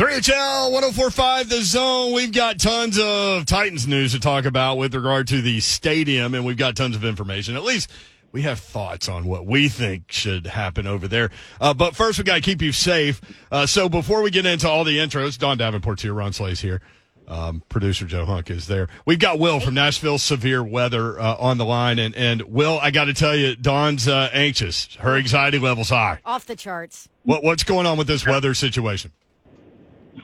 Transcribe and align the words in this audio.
3HL 0.00 0.72
1045 0.72 1.50
The 1.50 1.60
Zone. 1.60 2.14
We've 2.14 2.32
got 2.32 2.58
tons 2.58 2.98
of 2.98 3.44
Titans 3.44 3.86
news 3.86 4.12
to 4.12 4.18
talk 4.18 4.46
about 4.46 4.78
with 4.78 4.94
regard 4.94 5.28
to 5.28 5.42
the 5.42 5.60
stadium, 5.60 6.32
and 6.32 6.42
we've 6.42 6.56
got 6.56 6.74
tons 6.74 6.96
of 6.96 7.04
information. 7.04 7.54
At 7.54 7.64
least 7.64 7.90
we 8.32 8.40
have 8.40 8.58
thoughts 8.58 9.10
on 9.10 9.26
what 9.26 9.44
we 9.44 9.68
think 9.68 10.10
should 10.10 10.46
happen 10.46 10.86
over 10.86 11.06
there. 11.06 11.28
Uh, 11.60 11.74
but 11.74 11.94
first, 11.94 12.16
we 12.16 12.24
got 12.24 12.36
to 12.36 12.40
keep 12.40 12.62
you 12.62 12.72
safe. 12.72 13.20
Uh, 13.52 13.66
so 13.66 13.90
before 13.90 14.22
we 14.22 14.30
get 14.30 14.46
into 14.46 14.66
all 14.66 14.84
the 14.84 14.96
intros, 14.96 15.36
Dawn 15.36 15.58
Davenport's 15.58 16.00
here, 16.00 16.14
Ron 16.14 16.32
Slay's 16.32 16.60
here. 16.60 16.80
Um, 17.28 17.62
producer 17.68 18.06
Joe 18.06 18.24
Hunk 18.24 18.48
is 18.48 18.68
there. 18.68 18.88
We've 19.04 19.18
got 19.18 19.38
Will 19.38 19.60
from 19.60 19.74
Nashville 19.74 20.16
Severe 20.16 20.64
Weather 20.64 21.20
uh, 21.20 21.36
on 21.36 21.58
the 21.58 21.66
line, 21.66 21.98
and 21.98 22.14
and 22.14 22.40
Will, 22.44 22.78
I 22.80 22.90
got 22.90 23.04
to 23.04 23.12
tell 23.12 23.36
you, 23.36 23.54
Dawn's 23.54 24.08
uh, 24.08 24.30
anxious. 24.32 24.94
Her 24.94 25.18
anxiety 25.18 25.58
level's 25.58 25.90
high. 25.90 26.20
Off 26.24 26.46
the 26.46 26.56
charts. 26.56 27.06
What 27.24 27.44
what's 27.44 27.64
going 27.64 27.84
on 27.84 27.98
with 27.98 28.06
this 28.06 28.26
weather 28.26 28.54
situation? 28.54 29.12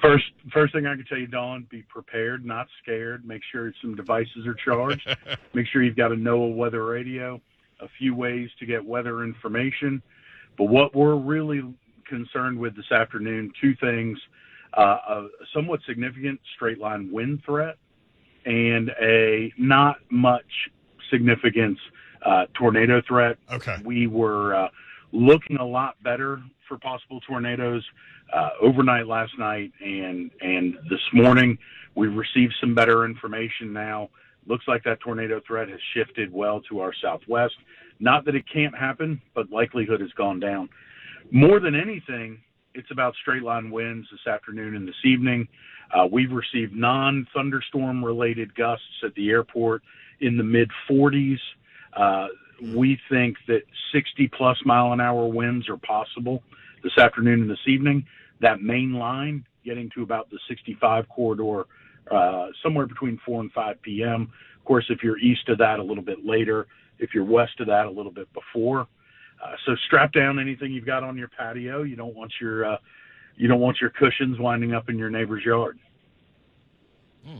First, 0.00 0.24
first 0.52 0.72
thing 0.72 0.86
I 0.86 0.94
can 0.94 1.04
tell 1.04 1.18
you, 1.18 1.26
Dawn, 1.26 1.66
be 1.70 1.82
prepared, 1.82 2.44
not 2.44 2.66
scared. 2.82 3.26
Make 3.26 3.42
sure 3.52 3.72
some 3.80 3.94
devices 3.94 4.46
are 4.46 4.54
charged. 4.54 5.08
Make 5.54 5.66
sure 5.72 5.82
you've 5.82 5.96
got 5.96 6.12
a 6.12 6.16
NOAA 6.16 6.54
weather 6.56 6.84
radio. 6.84 7.40
A 7.80 7.88
few 7.98 8.14
ways 8.14 8.48
to 8.58 8.66
get 8.66 8.82
weather 8.84 9.22
information, 9.22 10.02
but 10.56 10.64
what 10.64 10.94
we're 10.94 11.16
really 11.16 11.62
concerned 12.08 12.58
with 12.58 12.74
this 12.74 12.90
afternoon, 12.90 13.52
two 13.60 13.74
things: 13.82 14.18
uh, 14.72 14.96
a 15.08 15.28
somewhat 15.52 15.80
significant 15.86 16.40
straight 16.54 16.78
line 16.78 17.10
wind 17.12 17.42
threat, 17.44 17.76
and 18.46 18.90
a 18.98 19.52
not 19.58 19.96
much 20.08 20.70
significance 21.10 21.78
uh, 22.24 22.46
tornado 22.54 23.02
threat. 23.06 23.36
Okay. 23.52 23.76
We 23.84 24.06
were 24.06 24.54
uh, 24.54 24.68
looking 25.12 25.58
a 25.58 25.66
lot 25.66 26.02
better 26.02 26.42
for 26.68 26.78
possible 26.78 27.20
tornadoes 27.20 27.84
uh, 28.32 28.50
overnight 28.60 29.06
last 29.06 29.32
night 29.38 29.72
and 29.84 30.30
and 30.40 30.74
this 30.90 31.00
morning. 31.12 31.58
We've 31.94 32.14
received 32.14 32.54
some 32.60 32.74
better 32.74 33.04
information 33.04 33.72
now. 33.72 34.10
Looks 34.46 34.64
like 34.68 34.84
that 34.84 35.00
tornado 35.00 35.40
threat 35.46 35.68
has 35.68 35.80
shifted 35.94 36.32
well 36.32 36.60
to 36.68 36.80
our 36.80 36.92
southwest. 37.02 37.54
Not 37.98 38.24
that 38.26 38.34
it 38.34 38.44
can't 38.52 38.76
happen, 38.76 39.20
but 39.34 39.50
likelihood 39.50 40.00
has 40.00 40.12
gone 40.12 40.38
down. 40.38 40.68
More 41.32 41.58
than 41.58 41.74
anything, 41.74 42.40
it's 42.74 42.90
about 42.90 43.14
straight 43.20 43.42
line 43.42 43.70
winds 43.70 44.06
this 44.10 44.32
afternoon 44.32 44.76
and 44.76 44.86
this 44.86 44.94
evening. 45.04 45.48
Uh, 45.94 46.06
we've 46.10 46.30
received 46.30 46.74
non 46.74 47.26
thunderstorm 47.34 48.04
related 48.04 48.54
gusts 48.54 48.84
at 49.04 49.14
the 49.14 49.30
airport 49.30 49.82
in 50.20 50.36
the 50.36 50.44
mid 50.44 50.70
40s. 50.88 51.38
Uh, 51.96 52.26
we 52.62 52.98
think 53.10 53.36
that 53.48 53.62
60 53.92 54.28
plus 54.28 54.56
mile 54.64 54.92
an 54.92 55.00
hour 55.00 55.26
winds 55.26 55.68
are 55.68 55.76
possible 55.76 56.42
this 56.82 56.96
afternoon 56.98 57.42
and 57.42 57.50
this 57.50 57.66
evening. 57.66 58.04
That 58.40 58.60
main 58.60 58.94
line 58.94 59.44
getting 59.64 59.90
to 59.94 60.02
about 60.02 60.30
the 60.30 60.38
65 60.48 61.08
corridor 61.08 61.64
uh, 62.10 62.48
somewhere 62.62 62.86
between 62.86 63.18
4 63.24 63.40
and 63.40 63.52
5 63.52 63.82
p.m. 63.82 64.32
Of 64.58 64.64
course, 64.64 64.84
if 64.90 65.02
you're 65.02 65.18
east 65.18 65.48
of 65.48 65.58
that, 65.58 65.78
a 65.78 65.82
little 65.82 66.04
bit 66.04 66.24
later. 66.24 66.66
If 66.98 67.10
you're 67.14 67.24
west 67.24 67.60
of 67.60 67.66
that, 67.66 67.86
a 67.86 67.90
little 67.90 68.12
bit 68.12 68.28
before. 68.32 68.86
Uh, 69.42 69.54
so 69.66 69.76
strap 69.86 70.12
down 70.12 70.38
anything 70.38 70.72
you've 70.72 70.86
got 70.86 71.02
on 71.02 71.16
your 71.16 71.28
patio. 71.28 71.82
You 71.82 71.96
don't 71.96 72.14
want 72.14 72.32
your 72.40 72.64
uh, 72.64 72.78
you 73.36 73.48
don't 73.48 73.60
want 73.60 73.78
your 73.80 73.90
cushions 73.90 74.38
winding 74.38 74.72
up 74.72 74.88
in 74.88 74.98
your 74.98 75.10
neighbor's 75.10 75.44
yard. 75.44 75.78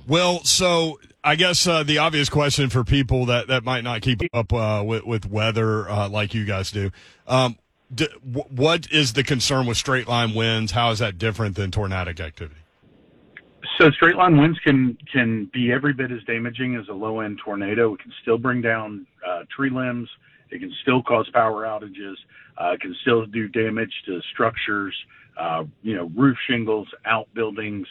Well, 0.06 0.42
so 0.44 0.98
I 1.22 1.36
guess 1.36 1.66
uh, 1.66 1.82
the 1.82 1.98
obvious 1.98 2.28
question 2.28 2.70
for 2.70 2.84
people 2.84 3.26
that, 3.26 3.48
that 3.48 3.64
might 3.64 3.84
not 3.84 4.02
keep 4.02 4.22
up 4.32 4.52
uh, 4.52 4.82
with, 4.84 5.04
with 5.04 5.30
weather 5.30 5.88
uh, 5.88 6.08
like 6.08 6.34
you 6.34 6.44
guys 6.44 6.70
do, 6.70 6.90
um, 7.26 7.56
what 8.24 8.90
is 8.90 9.12
the 9.12 9.22
concern 9.22 9.66
with 9.66 9.76
straight 9.76 10.08
line 10.08 10.34
winds? 10.34 10.72
How 10.72 10.90
is 10.90 10.98
that 10.98 11.18
different 11.18 11.54
than 11.54 11.70
tornadic 11.70 12.18
activity? 12.20 12.60
So 13.78 13.90
straight 13.90 14.16
line 14.16 14.38
winds 14.38 14.58
can 14.60 14.96
can 15.12 15.50
be 15.52 15.70
every 15.70 15.92
bit 15.92 16.10
as 16.10 16.22
damaging 16.24 16.76
as 16.76 16.88
a 16.88 16.92
low 16.92 17.20
end 17.20 17.38
tornado. 17.44 17.94
It 17.94 18.00
can 18.00 18.12
still 18.22 18.38
bring 18.38 18.62
down 18.62 19.06
uh, 19.26 19.42
tree 19.54 19.70
limbs. 19.70 20.08
It 20.50 20.60
can 20.60 20.72
still 20.82 21.02
cause 21.02 21.28
power 21.32 21.64
outages. 21.64 22.14
Uh, 22.60 22.72
it 22.72 22.80
can 22.80 22.96
still 23.02 23.26
do 23.26 23.48
damage 23.48 23.92
to 24.06 24.20
structures, 24.32 24.94
uh, 25.38 25.64
you 25.82 25.94
know, 25.94 26.10
roof 26.16 26.36
shingles, 26.48 26.88
outbuildings. 27.04 27.86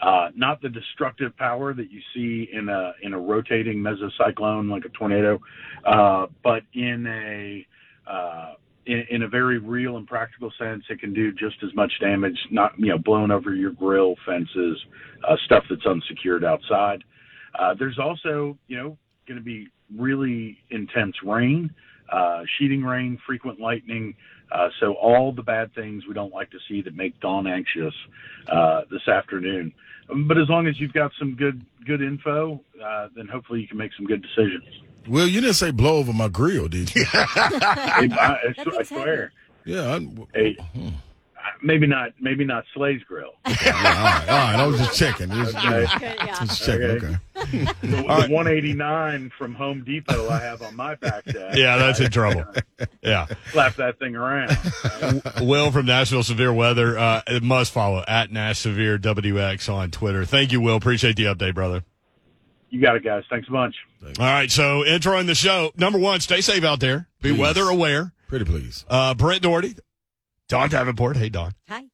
Uh, 0.00 0.28
not 0.36 0.62
the 0.62 0.68
destructive 0.68 1.36
power 1.36 1.74
that 1.74 1.90
you 1.90 2.00
see 2.14 2.48
in 2.52 2.68
a 2.68 2.92
in 3.02 3.14
a 3.14 3.18
rotating 3.18 3.78
mesocyclone 3.78 4.70
like 4.70 4.84
a 4.84 4.88
tornado, 4.90 5.40
uh, 5.84 6.26
but 6.44 6.62
in 6.72 7.04
a 7.06 7.66
uh, 8.08 8.54
in, 8.86 9.04
in, 9.10 9.22
a 9.22 9.28
very 9.28 9.58
real 9.58 9.96
and 9.96 10.06
practical 10.06 10.52
sense, 10.58 10.84
it 10.88 11.00
can 11.00 11.12
do 11.12 11.32
just 11.32 11.56
as 11.64 11.74
much 11.74 11.92
damage. 12.00 12.38
Not 12.50 12.72
you 12.78 12.90
know 12.90 12.98
blown 12.98 13.32
over 13.32 13.54
your 13.54 13.72
grill, 13.72 14.14
fences, 14.24 14.78
uh, 15.28 15.36
stuff 15.44 15.64
that's 15.68 15.84
unsecured 15.84 16.44
outside. 16.44 17.02
Uh, 17.58 17.74
there's 17.76 17.98
also 17.98 18.56
you 18.68 18.76
know 18.76 18.96
going 19.26 19.38
to 19.38 19.44
be 19.44 19.66
really 19.96 20.58
intense 20.70 21.14
rain, 21.24 21.70
uh, 22.12 22.42
sheeting 22.58 22.82
rain, 22.82 23.18
frequent 23.26 23.60
lightning. 23.60 24.14
Uh, 24.50 24.68
so 24.80 24.94
all 24.94 25.32
the 25.32 25.42
bad 25.42 25.74
things 25.74 26.06
we 26.06 26.14
don't 26.14 26.32
like 26.32 26.50
to 26.50 26.58
see 26.68 26.80
that 26.82 26.94
make 26.94 27.18
Dawn 27.20 27.46
anxious 27.46 27.94
uh, 28.48 28.82
this 28.90 29.06
afternoon. 29.08 29.72
But 30.26 30.38
as 30.38 30.48
long 30.48 30.66
as 30.66 30.80
you've 30.80 30.94
got 30.94 31.12
some 31.18 31.34
good 31.34 31.64
good 31.86 32.00
info, 32.00 32.60
uh, 32.82 33.08
then 33.14 33.28
hopefully 33.28 33.60
you 33.60 33.68
can 33.68 33.76
make 33.78 33.92
some 33.96 34.06
good 34.06 34.22
decisions. 34.22 34.64
Well, 35.06 35.26
you 35.26 35.40
didn't 35.40 35.56
say 35.56 35.70
blow 35.70 35.96
over 35.96 36.12
my 36.12 36.28
grill, 36.28 36.68
did 36.68 36.94
you? 36.94 37.04
Hey, 37.12 37.18
I, 37.18 38.38
I, 38.58 38.78
I 38.78 38.82
swear. 38.82 39.32
yeah. 39.64 39.96
I, 39.96 40.08
Hey, 40.34 40.56
maybe 41.62 41.86
not 41.86 42.10
maybe 42.20 42.44
not 42.44 42.64
Slay's 42.74 43.02
grill. 43.04 43.30
all 43.44 43.52
right, 43.52 43.66
all 44.28 44.36
right. 44.36 44.56
I 44.56 44.66
was 44.66 44.78
just 44.78 44.98
checking. 44.98 45.30
Just, 45.30 45.56
Okay. 45.56 45.86
Good, 45.98 46.16
yeah. 46.26 46.44
just 46.44 46.64
checking. 46.64 46.82
Okay. 46.90 47.16
Okay. 47.36 47.64
The, 47.82 47.86
the 47.86 48.02
189 48.30 49.30
from 49.38 49.54
Home 49.54 49.84
Depot 49.84 50.28
I 50.28 50.40
have 50.40 50.60
on 50.62 50.74
my 50.76 50.94
back 50.96 51.24
deck. 51.24 51.54
Yeah, 51.54 51.76
that's 51.76 52.00
in 52.00 52.10
trouble. 52.10 52.44
Yeah. 53.02 53.26
Slap 53.52 53.74
that 53.76 53.98
thing 53.98 54.14
around. 54.14 54.56
Will 55.40 55.72
from 55.72 55.86
Nashville 55.86 56.22
Severe 56.22 56.52
Weather. 56.52 56.96
Uh, 56.98 57.22
it 57.26 57.42
must 57.42 57.72
follow 57.72 58.04
at 58.06 58.30
Nash 58.30 58.58
Severe 58.60 58.98
WX 58.98 59.72
on 59.72 59.90
Twitter. 59.90 60.24
Thank 60.24 60.52
you, 60.52 60.60
Will. 60.60 60.76
Appreciate 60.76 61.16
the 61.16 61.24
update, 61.24 61.54
brother. 61.54 61.82
You 62.70 62.80
got 62.80 62.96
it, 62.96 63.02
guys. 63.04 63.24
Thanks 63.30 63.48
a 63.48 63.50
bunch. 63.50 63.74
All 64.04 64.12
right. 64.18 64.50
So, 64.50 64.82
introing 64.84 65.26
the 65.26 65.34
show. 65.34 65.72
Number 65.76 65.98
one, 65.98 66.20
stay 66.20 66.40
safe 66.40 66.62
out 66.64 66.80
there. 66.80 67.08
Be 67.20 67.30
Please. 67.30 67.40
weather 67.40 67.64
aware. 67.64 68.12
Pretty 68.28 68.44
please. 68.44 68.84
Uh, 68.88 69.14
Brent 69.14 69.42
Doherty, 69.42 69.74
Dawn 70.48 70.70
Davenport. 70.70 71.16
Hey, 71.16 71.28
Dawn. 71.28 71.52
Hi. 71.68 71.84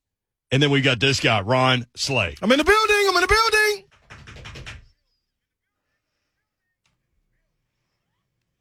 And 0.50 0.62
then 0.62 0.70
we 0.70 0.80
got 0.80 1.00
this 1.00 1.18
guy, 1.20 1.40
Ron 1.40 1.86
Slay. 1.96 2.36
I'm 2.40 2.52
in 2.52 2.58
the 2.58 2.64
building. 2.64 3.06
I'm 3.08 3.16
in 3.16 3.20
the 3.20 3.26
building. 3.26 3.84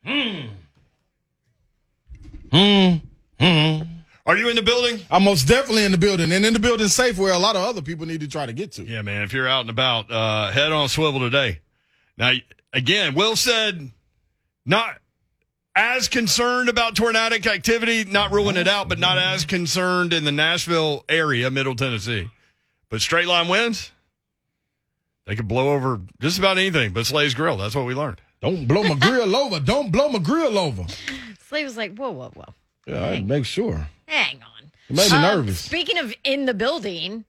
Hmm. 0.06 0.48
Hmm. 2.52 2.96
Hmm. 3.40 3.84
Are 4.26 4.38
you 4.38 4.50
in 4.50 4.56
the 4.56 4.62
building? 4.64 5.02
I'm 5.12 5.24
most 5.24 5.48
definitely 5.48 5.86
in 5.86 5.92
the 5.92 5.98
building, 5.98 6.32
and 6.32 6.46
in 6.46 6.54
the 6.54 6.60
building 6.60 6.88
safe 6.88 7.18
where 7.18 7.34
a 7.34 7.38
lot 7.38 7.56
of 7.56 7.64
other 7.64 7.82
people 7.82 8.06
need 8.06 8.22
to 8.22 8.28
try 8.28 8.46
to 8.46 8.54
get 8.54 8.72
to. 8.74 8.84
Yeah, 8.84 9.02
man. 9.02 9.22
If 9.22 9.34
you're 9.34 9.48
out 9.48 9.62
and 9.62 9.70
about, 9.70 10.10
uh, 10.10 10.50
head 10.52 10.72
on 10.72 10.90
swivel 10.90 11.20
today. 11.20 11.60
Now, 12.18 12.32
again, 12.72 13.16
Will 13.16 13.36
said 13.36 13.92
not 14.66 14.98
as 15.76 16.08
concerned 16.08 16.70
about 16.70 16.96
tornadic 16.96 17.48
activity, 17.48 18.04
not 18.06 18.32
ruling 18.32 18.58
it 18.58 18.68
out, 18.68 18.90
but 18.90 19.00
not 19.00 19.18
as 19.18 19.46
concerned 19.46 20.14
in 20.14 20.24
the 20.24 20.32
Nashville 20.32 21.04
area, 21.10 21.50
Middle 21.50 21.76
Tennessee. 21.76 22.30
But 22.90 23.02
straight 23.02 23.28
line 23.28 23.48
winds, 23.48 23.92
they 25.26 25.36
could 25.36 25.48
blow 25.48 25.74
over 25.74 26.02
just 26.22 26.38
about 26.38 26.58
anything 26.58 26.92
but 26.94 27.06
Slay's 27.06 27.34
Grill. 27.34 27.58
That's 27.58 27.76
what 27.76 27.86
we 27.86 27.96
learned. 27.96 28.22
Don't 28.42 28.68
blow 28.68 28.84
my 28.84 28.96
grill 28.96 29.36
over. 29.36 29.60
Don't 29.60 29.92
blow 29.92 30.10
my 30.10 30.20
grill 30.20 30.58
over. 30.60 30.86
Slade 31.48 31.66
was 31.66 31.78
like, 31.78 31.96
whoa, 31.98 32.12
whoa, 32.12 32.30
whoa. 32.34 32.54
Yeah, 32.86 33.04
I 33.06 33.22
make 33.22 33.46
sure. 33.46 33.88
Hang 34.08 34.42
on. 34.44 34.72
It 34.90 34.96
made 34.96 35.10
me 35.10 35.16
Um, 35.18 35.22
nervous. 35.22 35.60
Speaking 35.60 35.98
of 35.98 36.14
in 36.24 36.46
the 36.46 36.54
building, 36.54 37.24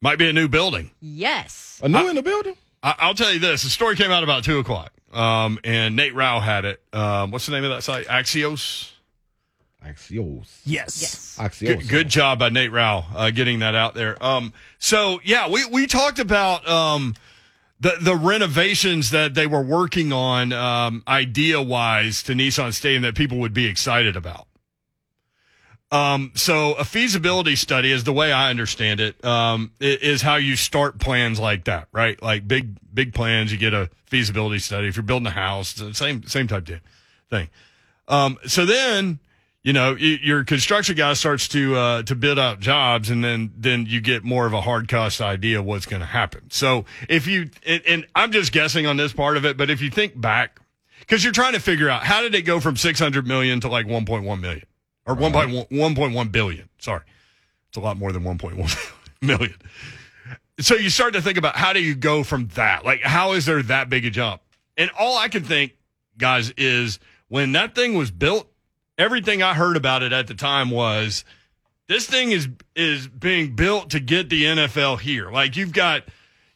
Might 0.00 0.18
be 0.18 0.28
a 0.28 0.32
new 0.32 0.46
building. 0.48 0.90
yes. 1.00 1.80
A 1.82 1.88
new 1.88 2.08
in 2.08 2.14
the 2.14 2.22
building? 2.22 2.56
I- 2.82 2.94
I'll 2.98 3.14
tell 3.14 3.32
you 3.32 3.38
this: 3.40 3.62
the 3.62 3.70
story 3.70 3.96
came 3.96 4.10
out 4.12 4.22
about 4.22 4.44
two 4.44 4.58
o'clock, 4.58 4.92
um, 5.12 5.58
and 5.64 5.96
Nate 5.96 6.14
Rau 6.14 6.40
had 6.40 6.64
it. 6.64 6.80
Um, 6.92 7.30
what's 7.30 7.46
the 7.46 7.52
name 7.52 7.64
of 7.64 7.70
that 7.70 7.82
site? 7.82 8.06
Axios. 8.06 8.90
Axios. 9.84 10.60
Yes. 10.64 11.00
Yes. 11.00 11.36
Axios. 11.38 11.66
Good, 11.66 11.88
good 11.88 12.08
job 12.08 12.38
by 12.38 12.48
Nate 12.48 12.72
Rau 12.72 13.04
uh, 13.14 13.30
getting 13.30 13.60
that 13.60 13.74
out 13.74 13.94
there. 13.94 14.22
Um, 14.22 14.52
so 14.78 15.20
yeah, 15.24 15.48
we 15.48 15.64
we 15.66 15.86
talked 15.86 16.18
about 16.18 16.68
um, 16.68 17.14
the 17.80 17.96
the 18.00 18.16
renovations 18.16 19.10
that 19.10 19.34
they 19.34 19.46
were 19.46 19.62
working 19.62 20.12
on, 20.12 20.52
um, 20.52 21.02
idea 21.06 21.62
wise, 21.62 22.22
to 22.24 22.32
Nissan 22.32 22.74
Stadium 22.74 23.02
that 23.02 23.14
people 23.14 23.38
would 23.38 23.54
be 23.54 23.66
excited 23.66 24.16
about. 24.16 24.46
Um, 25.90 26.32
so 26.34 26.74
a 26.74 26.84
feasibility 26.84 27.56
study 27.56 27.90
is 27.90 28.04
the 28.04 28.12
way 28.12 28.30
I 28.30 28.50
understand 28.50 29.00
it, 29.00 29.24
um, 29.24 29.72
is 29.80 30.20
how 30.20 30.36
you 30.36 30.54
start 30.54 30.98
plans 30.98 31.40
like 31.40 31.64
that, 31.64 31.88
right? 31.92 32.20
Like 32.22 32.46
big, 32.46 32.76
big 32.92 33.14
plans, 33.14 33.50
you 33.52 33.58
get 33.58 33.72
a 33.72 33.88
feasibility 34.06 34.58
study. 34.58 34.88
If 34.88 34.96
you're 34.96 35.02
building 35.02 35.26
a 35.26 35.30
house, 35.30 35.82
same, 35.92 36.24
same 36.24 36.46
type 36.46 36.68
of 36.68 36.80
thing. 37.30 37.48
Um, 38.06 38.38
so 38.46 38.66
then 38.66 39.18
you 39.68 39.72
know, 39.72 39.96
your 39.96 40.44
construction 40.44 40.96
guy 40.96 41.12
starts 41.14 41.48
to 41.48 41.76
uh, 41.76 42.02
to 42.04 42.14
bid 42.14 42.38
out 42.38 42.60
jobs, 42.60 43.10
and 43.10 43.22
then 43.22 43.52
then 43.56 43.86
you 43.86 44.00
get 44.00 44.24
more 44.24 44.46
of 44.46 44.54
a 44.54 44.60
hard 44.60 44.88
cost 44.88 45.20
idea 45.20 45.58
of 45.58 45.66
what's 45.66 45.84
going 45.84 46.00
to 46.00 46.06
happen. 46.06 46.50
So 46.50 46.84
if 47.08 47.26
you 47.26 47.50
and, 47.66 47.82
and 47.86 48.06
I'm 48.14 48.32
just 48.32 48.52
guessing 48.52 48.86
on 48.86 48.96
this 48.96 49.12
part 49.12 49.36
of 49.36 49.44
it, 49.44 49.56
but 49.56 49.68
if 49.68 49.82
you 49.82 49.90
think 49.90 50.18
back, 50.18 50.60
because 51.00 51.24
you're 51.24 51.34
trying 51.34 51.54
to 51.54 51.60
figure 51.60 51.90
out 51.90 52.04
how 52.04 52.22
did 52.22 52.34
it 52.34 52.42
go 52.42 52.60
from 52.60 52.76
600 52.76 53.26
million 53.26 53.60
to 53.60 53.68
like 53.68 53.86
1.1 53.86 54.40
million 54.40 54.64
or 55.08 55.16
1.1 55.16 55.68
1.1 55.70 56.32
billion. 56.32 56.68
Sorry, 56.78 57.02
it's 57.68 57.76
a 57.76 57.80
lot 57.80 57.96
more 57.96 58.12
than 58.12 58.22
1.1 58.22 58.92
million. 59.20 59.56
So 60.60 60.74
you 60.74 60.90
start 60.90 61.14
to 61.14 61.22
think 61.22 61.38
about 61.38 61.56
how 61.56 61.72
do 61.72 61.82
you 61.82 61.94
go 61.94 62.22
from 62.22 62.48
that? 62.54 62.84
Like, 62.84 63.00
how 63.02 63.32
is 63.32 63.46
there 63.46 63.62
that 63.62 63.88
big 63.88 64.04
a 64.04 64.10
jump? 64.10 64.42
And 64.76 64.90
all 64.98 65.16
I 65.16 65.28
can 65.28 65.44
think, 65.44 65.76
guys, 66.18 66.50
is 66.56 66.98
when 67.28 67.52
that 67.52 67.74
thing 67.74 67.94
was 67.94 68.10
built, 68.10 68.48
everything 68.98 69.42
I 69.42 69.54
heard 69.54 69.76
about 69.76 70.02
it 70.02 70.12
at 70.12 70.26
the 70.26 70.34
time 70.34 70.70
was 70.70 71.24
this 71.88 72.06
thing 72.06 72.32
is 72.32 72.48
is 72.76 73.08
being 73.08 73.56
built 73.56 73.90
to 73.90 74.00
get 74.00 74.28
the 74.28 74.44
NFL 74.44 75.00
here. 75.00 75.30
Like 75.30 75.56
you've 75.56 75.72
got 75.72 76.02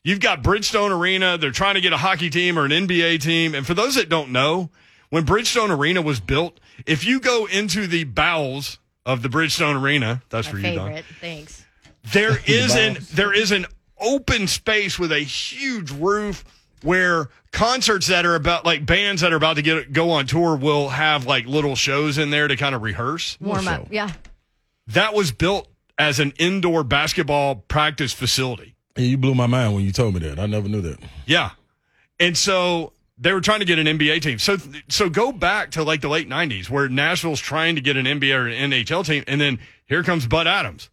you've 0.05 0.21
got 0.21 0.43
Bridgestone 0.43 0.91
Arena, 0.97 1.39
they're 1.39 1.51
trying 1.51 1.77
to 1.77 1.81
get 1.81 1.93
a 1.93 1.97
hockey 1.97 2.29
team 2.29 2.59
or 2.59 2.67
an 2.67 2.71
NBA 2.71 3.21
team. 3.23 3.55
And 3.55 3.67
for 3.67 3.73
those 3.73 3.95
that 3.95 4.09
don't 4.09 4.31
know, 4.31 4.71
when 5.11 5.25
Bridgestone 5.25 5.77
Arena 5.77 6.03
was 6.03 6.21
built, 6.21 6.59
if 6.87 7.05
you 7.05 7.21
go 7.21 7.47
into 7.47 7.87
the 7.87 8.05
bowels 8.05 8.79
of 9.05 9.23
the 9.23 9.29
Bridgestone 9.29 9.81
Arena, 9.81 10.23
that's 10.31 10.47
My 10.49 10.53
for 10.53 10.59
you, 10.59 10.75
Dawn. 10.75 11.01
Thanks. 11.21 11.65
There 12.13 12.39
is 12.47 12.75
an 12.75 12.99
there 13.13 13.33
is 13.33 13.53
an 13.53 13.67
open 13.99 14.47
space 14.49 14.99
with 14.99 15.13
a 15.13 15.21
huge 15.21 15.91
roof 15.91 16.45
where 16.83 17.29
concerts 17.53 18.09
that 18.09 18.27
are 18.27 18.35
about 18.35 18.65
like 18.65 18.85
bands 18.85 19.23
that 19.23 19.33
are 19.33 19.37
about 19.37 19.57
to 19.57 19.63
get 19.63 19.93
go 19.93 20.11
on 20.11 20.27
tour 20.27 20.57
will 20.57 20.89
have 20.89 21.27
like 21.27 21.47
little 21.47 21.77
shows 21.77 22.19
in 22.19 22.31
there 22.31 22.49
to 22.49 22.57
kind 22.57 22.75
of 22.75 22.83
rehearse. 22.83 23.39
Warm 23.41 23.69
up. 23.69 23.89
Yeah. 23.91 24.11
That 24.89 25.15
was 25.15 25.31
built 25.31 25.69
as 25.99 26.19
an 26.19 26.33
indoor 26.39 26.83
basketball 26.83 27.57
practice 27.57 28.13
facility. 28.13 28.75
Yeah, 28.97 29.05
you 29.05 29.19
blew 29.19 29.35
my 29.35 29.47
mind 29.47 29.75
when 29.75 29.85
you 29.85 29.93
told 29.93 30.15
me 30.15 30.21
that. 30.21 30.39
I 30.39 30.47
never 30.47 30.69
knew 30.69 30.81
that. 30.83 30.99
Yeah. 31.27 31.51
And 32.19 32.37
so 32.37 32.93
they 33.23 33.33
were 33.33 33.41
trying 33.41 33.61
to 33.61 33.65
get 33.65 33.79
an 33.79 33.87
NBA 33.87 34.21
team. 34.21 34.39
So 34.39 34.57
so 34.89 35.09
go 35.09 35.33
back 35.33 35.73
to 35.73 35.85
like 35.85 36.01
the 36.01 36.09
late 36.09 36.29
90s 36.29 36.69
where 36.69 36.89
Nashville's 36.89 37.41
trying 37.41 37.77
to 37.77 37.81
get 37.81 37.97
an 37.97 38.07
NBA 38.07 38.35
or 38.35 38.49
an 38.49 38.71
NHL 38.71 39.07
team 39.07 39.25
and 39.27 39.41
then 39.41 39.61
here 39.87 40.03
comes 40.03 40.27
Bud 40.27 40.47
Adams. 40.47 40.91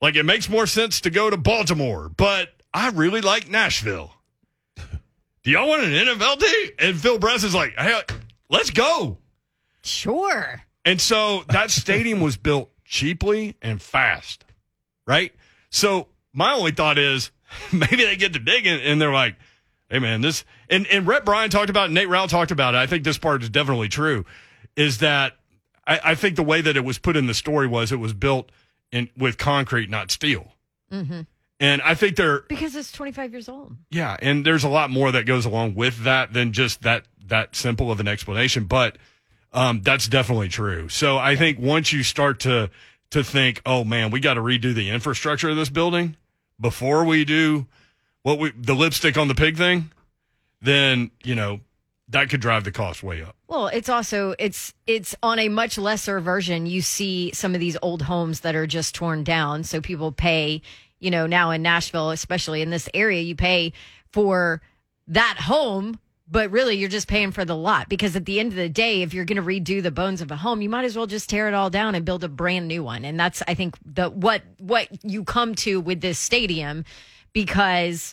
Like 0.00 0.16
it 0.16 0.24
makes 0.24 0.48
more 0.48 0.66
sense 0.66 1.02
to 1.02 1.10
go 1.10 1.28
to 1.28 1.36
Baltimore, 1.36 2.08
but 2.08 2.48
I 2.72 2.88
really 2.90 3.20
like 3.20 3.48
Nashville. 3.48 4.12
Do 5.42 5.50
y'all 5.50 5.68
want 5.68 5.84
an 5.84 5.90
NFL 5.90 6.40
team? 6.40 6.70
And 6.78 6.98
Phil 6.98 7.18
Bress 7.18 7.44
is 7.44 7.54
like, 7.54 7.74
"Hey, 7.78 8.00
let's 8.48 8.70
go." 8.70 9.18
Sure. 9.82 10.62
And 10.84 11.00
so 11.00 11.44
that 11.48 11.70
stadium 11.70 12.20
was 12.20 12.36
built 12.36 12.70
cheaply 12.84 13.56
and 13.62 13.80
fast, 13.80 14.44
right? 15.06 15.32
So 15.70 16.08
my 16.32 16.54
only 16.54 16.72
thought 16.72 16.98
is 16.98 17.30
maybe 17.72 18.04
they 18.04 18.16
get 18.16 18.32
to 18.34 18.38
digging 18.38 18.80
and 18.80 19.00
they're 19.00 19.12
like, 19.12 19.36
hey 19.90 19.98
man, 19.98 20.20
this 20.20 20.44
and, 20.70 20.86
and 20.86 21.06
Rhett 21.06 21.24
Bryan 21.24 21.50
talked 21.50 21.68
about 21.68 21.90
it, 21.90 21.92
Nate 21.92 22.08
Rowell 22.08 22.28
talked 22.28 22.50
about 22.50 22.74
it. 22.74 22.78
I 22.78 22.86
think 22.86 23.04
this 23.04 23.18
part 23.18 23.42
is 23.42 23.50
definitely 23.50 23.88
true, 23.88 24.24
is 24.76 24.98
that 24.98 25.34
I, 25.86 26.00
I 26.04 26.14
think 26.14 26.36
the 26.36 26.42
way 26.42 26.60
that 26.60 26.76
it 26.76 26.84
was 26.84 26.98
put 26.98 27.16
in 27.16 27.26
the 27.26 27.34
story 27.34 27.66
was 27.66 27.92
it 27.92 27.96
was 27.96 28.12
built 28.14 28.50
in 28.92 29.10
with 29.16 29.36
concrete, 29.36 29.90
not 29.90 30.10
steel. 30.10 30.52
Mm-hmm. 30.92 31.22
And 31.58 31.82
I 31.82 31.94
think 31.94 32.16
they're 32.16 32.40
Because 32.48 32.74
it's 32.74 32.90
25 32.90 33.32
years 33.32 33.48
old. 33.48 33.76
yeah, 33.90 34.16
and 34.22 34.46
there's 34.46 34.64
a 34.64 34.68
lot 34.68 34.90
more 34.90 35.12
that 35.12 35.26
goes 35.26 35.44
along 35.44 35.74
with 35.74 36.04
that 36.04 36.32
than 36.32 36.52
just 36.52 36.82
that 36.82 37.04
that 37.26 37.54
simple 37.54 37.92
of 37.92 38.00
an 38.00 38.08
explanation, 38.08 38.64
but 38.64 38.96
um, 39.52 39.82
that's 39.82 40.08
definitely 40.08 40.48
true. 40.48 40.88
So 40.88 41.18
I 41.18 41.36
think 41.36 41.58
once 41.58 41.92
you 41.92 42.02
start 42.02 42.40
to 42.40 42.70
to 43.10 43.24
think, 43.24 43.60
oh 43.66 43.84
man, 43.84 44.10
we 44.10 44.20
got 44.20 44.34
to 44.34 44.40
redo 44.40 44.74
the 44.74 44.88
infrastructure 44.90 45.50
of 45.50 45.56
this 45.56 45.68
building 45.68 46.16
before 46.58 47.04
we 47.04 47.24
do 47.24 47.66
what 48.22 48.38
we 48.38 48.52
the 48.56 48.74
lipstick 48.74 49.18
on 49.18 49.28
the 49.28 49.34
pig 49.34 49.56
thing, 49.56 49.90
then 50.62 51.10
you 51.24 51.34
know 51.34 51.60
that 52.10 52.28
could 52.28 52.40
drive 52.40 52.64
the 52.64 52.72
cost 52.72 53.02
way 53.02 53.22
up. 53.22 53.36
Well, 53.46 53.68
it's 53.68 53.88
also 53.88 54.34
it's 54.38 54.74
it's 54.86 55.14
on 55.22 55.38
a 55.38 55.48
much 55.48 55.78
lesser 55.78 56.20
version. 56.20 56.66
You 56.66 56.82
see 56.82 57.30
some 57.32 57.54
of 57.54 57.60
these 57.60 57.76
old 57.82 58.02
homes 58.02 58.40
that 58.40 58.54
are 58.54 58.66
just 58.66 58.94
torn 58.94 59.24
down, 59.24 59.64
so 59.64 59.80
people 59.80 60.12
pay. 60.12 60.62
You 60.98 61.10
know, 61.10 61.26
now 61.26 61.50
in 61.50 61.62
Nashville, 61.62 62.10
especially 62.10 62.60
in 62.60 62.70
this 62.70 62.88
area, 62.92 63.22
you 63.22 63.34
pay 63.34 63.72
for 64.12 64.60
that 65.08 65.38
home, 65.40 65.98
but 66.28 66.50
really 66.50 66.76
you're 66.76 66.90
just 66.90 67.08
paying 67.08 67.32
for 67.32 67.44
the 67.44 67.56
lot 67.56 67.88
because 67.88 68.14
at 68.16 68.26
the 68.26 68.38
end 68.38 68.52
of 68.52 68.56
the 68.56 68.68
day, 68.68 69.00
if 69.00 69.14
you're 69.14 69.24
going 69.24 69.36
to 69.36 69.42
redo 69.42 69.82
the 69.82 69.90
bones 69.90 70.20
of 70.20 70.30
a 70.30 70.36
home, 70.36 70.60
you 70.60 70.68
might 70.68 70.84
as 70.84 70.96
well 70.96 71.06
just 71.06 71.30
tear 71.30 71.48
it 71.48 71.54
all 71.54 71.70
down 71.70 71.94
and 71.94 72.04
build 72.04 72.22
a 72.22 72.28
brand 72.28 72.68
new 72.68 72.84
one. 72.84 73.04
And 73.04 73.18
that's 73.18 73.42
I 73.48 73.54
think 73.54 73.76
the 73.84 74.10
what 74.10 74.42
what 74.58 74.88
you 75.04 75.24
come 75.24 75.54
to 75.56 75.80
with 75.80 76.00
this 76.00 76.18
stadium 76.18 76.84
because 77.32 78.12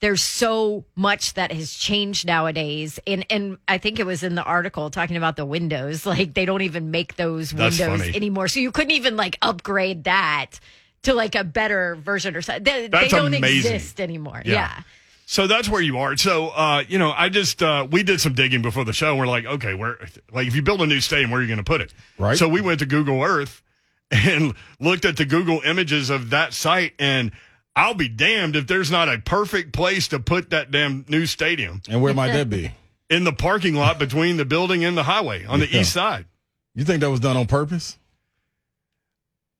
there's 0.00 0.22
so 0.22 0.84
much 0.94 1.34
that 1.34 1.50
has 1.52 1.72
changed 1.72 2.26
nowadays 2.26 2.98
and 3.06 3.26
and 3.30 3.58
i 3.66 3.78
think 3.78 3.98
it 3.98 4.06
was 4.06 4.22
in 4.22 4.34
the 4.34 4.42
article 4.44 4.90
talking 4.90 5.16
about 5.16 5.36
the 5.36 5.44
windows 5.46 6.06
like 6.14 6.34
they 6.34 6.44
don't 6.44 6.62
even 6.62 6.90
make 6.90 7.16
those 7.16 7.50
That's 7.50 7.78
windows 7.78 8.00
funny. 8.02 8.16
anymore 8.16 8.48
so 8.48 8.60
you 8.60 8.70
couldn't 8.72 8.92
even 8.92 9.16
like 9.16 9.36
upgrade 9.42 10.04
that 10.04 10.60
to 11.02 11.14
like 11.14 11.34
a 11.34 11.44
better 11.44 11.96
version 11.96 12.36
or 12.36 12.42
something 12.42 12.64
they, 12.64 12.88
they 12.88 13.08
don't 13.08 13.34
amazing. 13.34 13.72
exist 13.74 14.00
anymore 14.00 14.42
Yeah. 14.44 14.52
yeah. 14.54 14.82
So 15.30 15.46
that's 15.46 15.68
where 15.68 15.82
you 15.82 15.98
are. 15.98 16.16
So, 16.16 16.48
uh, 16.48 16.84
you 16.88 16.98
know, 16.98 17.12
I 17.14 17.28
just, 17.28 17.62
uh, 17.62 17.86
we 17.90 18.02
did 18.02 18.18
some 18.18 18.32
digging 18.32 18.62
before 18.62 18.86
the 18.86 18.94
show. 18.94 19.10
And 19.10 19.18
we're 19.18 19.26
like, 19.26 19.44
okay, 19.44 19.74
where, 19.74 19.98
like, 20.32 20.46
if 20.46 20.56
you 20.56 20.62
build 20.62 20.80
a 20.80 20.86
new 20.86 21.02
stadium, 21.02 21.30
where 21.30 21.40
are 21.40 21.42
you 21.42 21.48
going 21.48 21.58
to 21.58 21.64
put 21.64 21.82
it? 21.82 21.92
Right. 22.18 22.38
So 22.38 22.48
we 22.48 22.62
went 22.62 22.78
to 22.78 22.86
Google 22.86 23.22
Earth 23.22 23.62
and 24.10 24.54
looked 24.80 25.04
at 25.04 25.18
the 25.18 25.26
Google 25.26 25.60
images 25.66 26.08
of 26.08 26.30
that 26.30 26.54
site. 26.54 26.94
And 26.98 27.32
I'll 27.76 27.94
be 27.94 28.08
damned 28.08 28.56
if 28.56 28.66
there's 28.66 28.90
not 28.90 29.08
a 29.08 29.18
perfect 29.18 29.72
place 29.72 30.08
to 30.08 30.18
put 30.18 30.50
that 30.50 30.70
damn 30.70 31.04
new 31.08 31.26
stadium 31.26 31.80
And 31.88 32.02
where 32.02 32.12
might 32.14 32.32
that 32.32 32.50
be? 32.50 32.72
in 33.10 33.24
the 33.24 33.32
parking 33.32 33.74
lot 33.74 33.98
between 33.98 34.36
the 34.36 34.44
building 34.44 34.84
and 34.84 34.96
the 34.96 35.04
highway 35.04 35.44
on 35.44 35.60
the 35.60 35.68
Yeah. 35.70 35.80
east 35.80 35.92
side. 35.92 36.26
You 36.74 36.84
think 36.84 37.00
that 37.00 37.10
was 37.10 37.20
done 37.20 37.36
on 37.36 37.46
purpose? 37.46 37.96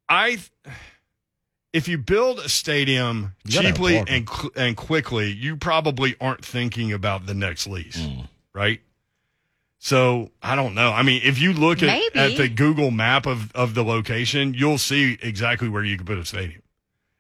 I, 0.09 0.39
if 1.73 1.87
you 1.89 1.99
build 1.99 2.39
a 2.41 2.49
stadium 2.49 3.35
You 3.45 3.55
gotta 3.55 3.69
have 3.69 3.77
cheaply 3.77 3.97
and 3.99 4.29
cl- 4.29 4.51
and 4.57 4.77
quickly, 4.77 5.31
you 5.33 5.57
probably 5.57 6.17
aren't 6.21 6.45
thinking 6.45 6.93
about 6.93 7.27
the 7.27 7.35
next 7.35 7.67
lease, 7.67 7.99
Mm. 7.99 8.29
right? 8.55 8.81
So 9.79 10.31
I 10.43 10.57
don't 10.57 10.75
know. 10.75 10.93
I 10.93 11.03
mean, 11.03 11.21
if 11.25 11.39
you 11.39 11.53
look 11.53 11.83
at, 11.83 11.87
Maybe. 11.87 12.19
at 12.19 12.37
the 12.37 12.49
Google 12.49 12.91
map 12.91 13.27
of, 13.27 13.53
of 13.55 13.75
the 13.75 13.85
location, 13.85 14.55
you'll 14.55 14.79
see 14.79 15.19
exactly 15.23 15.69
where 15.69 15.85
you 15.85 15.97
could 15.97 16.07
put 16.07 16.19
a 16.19 16.25
stadium. 16.25 16.63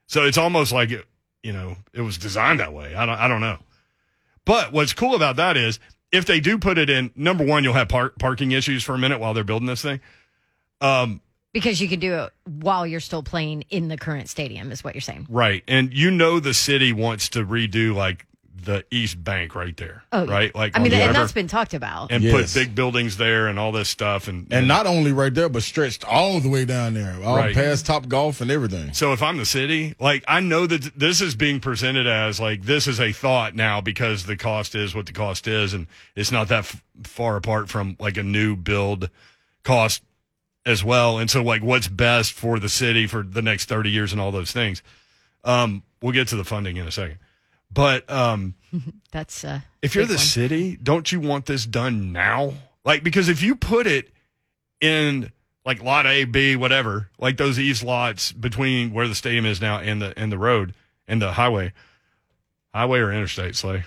So 0.09 0.25
it's 0.25 0.39
almost 0.39 0.73
like 0.73 0.91
it, 0.91 1.05
you 1.43 1.53
know, 1.53 1.77
it 1.93 2.01
was 2.01 2.19
designed 2.19 2.59
that 2.59 2.73
way. 2.73 2.95
I 2.97 3.07
don't, 3.07 3.19
I 3.19 3.29
don't 3.29 3.41
know. 3.41 3.59
But 4.45 4.73
what's 4.73 4.93
cool 4.95 5.15
about 5.15 5.37
that 5.37 5.57
is 5.57 5.79
if 6.11 6.25
they 6.25 6.41
do 6.41 6.59
put 6.59 6.79
it 6.79 6.89
in, 6.91 7.13
number 7.15 7.45
one, 7.45 7.63
you'll 7.63 7.75
have 7.75 7.89
par- 7.89 8.15
parking 8.19 8.51
issues 8.53 8.83
for 8.83 8.95
a 8.95 8.99
minute 8.99 9.21
while 9.21 9.35
they're 9.35 9.45
building 9.45 9.67
this 9.67 9.83
thing. 9.83 10.01
Um, 10.81 11.21
because 11.53 11.81
you 11.81 11.89
could 11.89 12.01
do 12.01 12.15
it 12.15 12.33
while 12.45 12.87
you're 12.87 13.01
still 13.01 13.23
playing 13.23 13.65
in 13.69 13.89
the 13.89 13.97
current 13.97 14.29
stadium 14.29 14.71
is 14.71 14.85
what 14.85 14.95
you're 14.95 15.01
saying 15.01 15.27
Right. 15.29 15.65
And 15.67 15.93
you 15.93 16.11
know 16.11 16.41
the 16.41 16.55
city 16.55 16.93
wants 16.93 17.29
to 17.31 17.45
redo 17.45 17.95
like 17.95 18.27
the 18.65 18.85
East 18.91 19.23
Bank 19.23 19.55
right 19.55 19.77
there. 19.77 20.03
oh. 20.13 20.27
Right? 20.27 20.55
Like 20.55 20.77
i 20.77 20.81
mean 20.83 20.91
the 20.91 20.97
and 20.99 21.15
that's 21.15 21.33
been 21.33 21.49
talked 21.49 21.75
about 21.75 22.11
and 22.13 22.23
Yes. 22.23 22.53
put 22.53 22.61
big 22.61 22.75
buildings 22.75 23.17
there 23.17 23.47
and 23.47 23.59
all 23.59 23.73
this 23.73 23.89
stuff 23.89 24.29
and 24.29 24.47
And 24.51 24.67
not 24.69 24.87
only 24.87 25.13
right 25.13 25.33
there, 25.33 25.49
but 25.49 25.63
stretched 25.63 26.05
all 26.05 26.41
the 26.41 26.49
way 26.49 26.65
down 26.65 26.95
there, 26.95 27.17
all 27.25 27.37
Right. 27.37 27.55
past 27.55 27.87
Top 27.87 28.09
Golf 28.09 28.41
and 28.41 28.51
everything. 28.51 28.93
so 28.93 29.13
if 29.13 29.23
I'm 29.23 29.37
the 29.37 29.47
city, 29.47 29.95
like 30.01 30.25
I 30.29 30.41
know 30.41 30.67
that 30.67 30.99
this 30.99 31.21
is 31.21 31.35
being 31.35 31.61
presented 31.61 32.07
as 32.07 32.41
like 32.41 32.63
this 32.63 32.87
is 32.87 33.01
a 33.01 33.13
thought 33.13 33.55
now 33.55 33.81
because 33.81 34.25
the 34.27 34.37
cost 34.37 34.75
is 34.75 34.95
what 34.95 35.07
the 35.07 35.13
cost 35.13 35.47
is 35.47 35.73
and 35.75 35.87
it's 36.17 36.33
not 36.33 36.49
that 36.49 36.61
f- 36.65 36.83
far 37.05 37.37
apart 37.37 37.69
from 37.69 37.97
like 37.99 38.17
a 38.17 38.23
new 38.23 38.57
build 38.57 39.11
cost 39.65 40.03
as 40.67 40.83
well. 40.85 41.19
And 41.19 41.31
so 41.31 41.43
like 41.43 41.63
what's 41.63 41.89
best 41.89 42.33
for 42.33 42.59
the 42.59 42.69
city 42.69 43.07
for 43.07 43.23
the 43.23 43.41
next 43.43 43.67
30 43.69 43.91
years 43.91 44.13
and 44.13 44.21
all 44.21 44.31
those 44.33 44.53
things. 44.53 44.83
Um 45.45 45.83
we'll 46.03 46.13
get 46.13 46.29
to 46.29 46.37
the 46.37 46.45
funding 46.45 46.77
in 46.77 46.87
a 46.87 46.93
second. 46.93 47.19
But 47.71 48.11
um 48.11 48.55
that's 49.13 49.45
uh 49.45 49.61
if 49.83 49.95
you're 49.95 50.07
the 50.07 50.15
one. 50.15 50.19
city, 50.19 50.77
don't 50.83 51.11
you 51.11 51.21
want 51.21 51.47
this 51.47 51.67
done 51.67 52.13
now? 52.13 52.55
Like, 52.85 53.03
because 53.03 53.29
if 53.29 53.43
you 53.43 53.55
put 53.55 53.87
it 53.87 54.11
in 54.81 55.31
like 55.65 55.83
lot 55.83 56.07
A, 56.07 56.25
B, 56.25 56.57
whatever, 56.57 57.11
like 57.19 57.37
those 57.37 57.59
east 57.59 57.83
lots 57.83 58.33
between 58.33 58.93
where 58.93 59.07
the 59.07 59.15
stadium 59.15 59.45
is 59.45 59.61
now 59.61 59.79
and 59.79 60.01
the 60.01 60.19
and 60.19 60.33
the 60.33 60.39
road 60.39 60.75
and 61.07 61.21
the 61.21 61.33
highway, 61.33 61.73
highway 62.75 63.01
or 63.01 63.13
interstate, 63.13 63.57
Slay. 63.57 63.85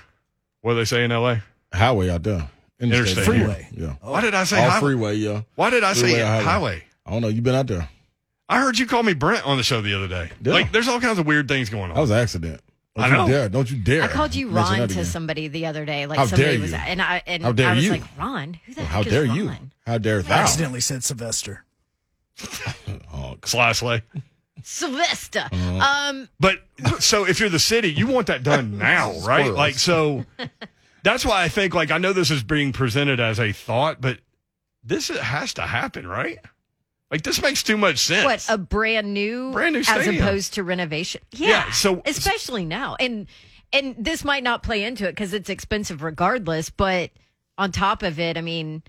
What 0.62 0.74
do 0.74 0.78
they 0.78 0.86
say 0.86 1.04
in 1.04 1.12
LA? 1.12 1.38
Highway 1.74 2.10
out 2.10 2.24
there. 2.24 2.50
Interstate. 2.80 3.26
Freeway. 3.26 3.68
Yeah. 3.72 3.96
Why 4.02 4.22
did 4.22 4.36
I 4.36 4.44
say 4.44 4.58
all 4.64 4.70
highway? 4.70 4.80
freeway, 4.80 5.16
yeah. 5.16 5.42
Why 5.56 5.70
did 5.70 5.84
I 5.84 5.94
say 5.94 6.02
Freeway 6.02 6.22
or 6.22 6.26
highway? 6.26 6.44
highway? 6.44 6.84
I 7.06 7.12
don't 7.12 7.22
know. 7.22 7.28
You've 7.28 7.44
been 7.44 7.56
out 7.56 7.68
there? 7.68 7.90
I 8.50 8.60
heard 8.60 8.78
you 8.78 8.86
call 8.86 9.02
me 9.04 9.14
Brent 9.14 9.46
on 9.46 9.58
the 9.58 9.64
show 9.64 9.82
the 9.82 9.94
other 9.94 10.08
day. 10.08 10.32
Yeah. 10.42 10.54
Like, 10.54 10.72
there's 10.72 10.88
all 10.88 11.00
kinds 11.00 11.20
of 11.20 11.26
weird 11.26 11.48
things 11.48 11.70
going 11.70 11.90
on. 11.90 11.96
That 11.96 12.02
was 12.02 12.12
an 12.12 12.18
accident. 12.18 12.62
Don't 12.96 13.06
I 13.14 13.26
you 13.26 13.32
dare. 13.32 13.50
Don't 13.50 13.72
you 13.72 13.78
dare. 13.78 14.04
I 14.04 14.08
called 14.08 14.36
you 14.36 14.50
Ron 14.50 14.78
to 14.80 14.84
again. 14.84 15.06
somebody 15.06 15.48
the 15.48 15.66
other 15.66 15.86
day. 15.86 16.06
Like 16.08 16.18
How 16.20 16.26
somebody 16.26 16.52
dare 16.52 16.60
was, 16.62 16.74
and 16.74 17.02
I 17.02 17.24
and 17.26 17.42
How 17.44 17.52
dare 17.54 17.70
I 17.70 17.76
was 17.76 17.86
you. 17.86 17.92
like, 17.92 18.04
Ron, 18.18 18.60
who 18.66 18.74
the 18.74 18.82
Well, 18.82 18.86
heck 18.88 18.94
how 18.94 19.00
is 19.02 19.08
dare 19.08 19.26
Ron? 19.26 19.36
you? 19.38 19.52
How 19.88 19.98
dare 19.98 20.22
I 20.28 20.32
accidentally 20.32 20.82
said 20.82 21.04
Sylvester. 21.04 21.64
Oh, 23.14 23.38
Sly 23.46 23.72
Slay. 23.74 24.02
Sylvester. 24.64 25.48
Uh-huh. 25.52 26.10
Um, 26.10 26.30
But 26.40 26.60
so 27.00 27.26
if 27.28 27.40
you're 27.40 27.50
the 27.50 27.60
city, 27.60 27.92
you 27.92 28.08
want 28.08 28.28
that 28.28 28.44
done 28.44 28.78
now, 28.78 29.12
right? 29.20 29.20
Squirrels. 29.46 29.58
Like 29.58 29.76
so 29.76 30.26
that's 31.04 31.26
why 31.26 31.44
I 31.44 31.50
think 31.50 31.74
like 31.74 31.92
I 31.92 31.98
know 31.98 32.14
this 32.14 32.30
is 32.32 32.44
being 32.44 32.74
presented 32.74 33.20
as 33.20 33.40
a 33.40 33.52
thought, 33.52 34.02
but 34.02 34.20
this 34.84 35.08
has 35.10 35.54
to 35.56 35.62
happen, 35.64 36.08
right? 36.08 36.40
Like 37.12 37.24
this 37.24 37.42
makes 37.42 37.62
too 37.62 37.76
much 37.78 37.98
sense. 38.00 38.24
what 38.26 38.46
a 38.50 38.58
brand 38.58 39.14
new, 39.14 39.52
Brand 39.52 39.74
new 39.74 39.82
as 39.86 40.08
opposed 40.08 40.54
to 40.54 40.64
renovation. 40.64 41.22
Yeah, 41.32 41.48
Yeah, 41.50 41.72
so- 41.72 42.02
especially 42.06 42.66
now, 42.66 42.96
and 43.00 43.28
and 43.74 43.96
this 43.98 44.24
might 44.24 44.44
not 44.44 44.64
play 44.64 44.84
into 44.84 45.06
it 45.08 45.12
because 45.12 45.34
it's 45.34 45.50
expensive 45.50 46.04
regardless. 46.04 46.70
But 46.70 47.12
on 47.58 47.72
top 47.72 48.02
of 48.02 48.20
it, 48.20 48.38
I 48.38 48.42
mean, 48.42 48.82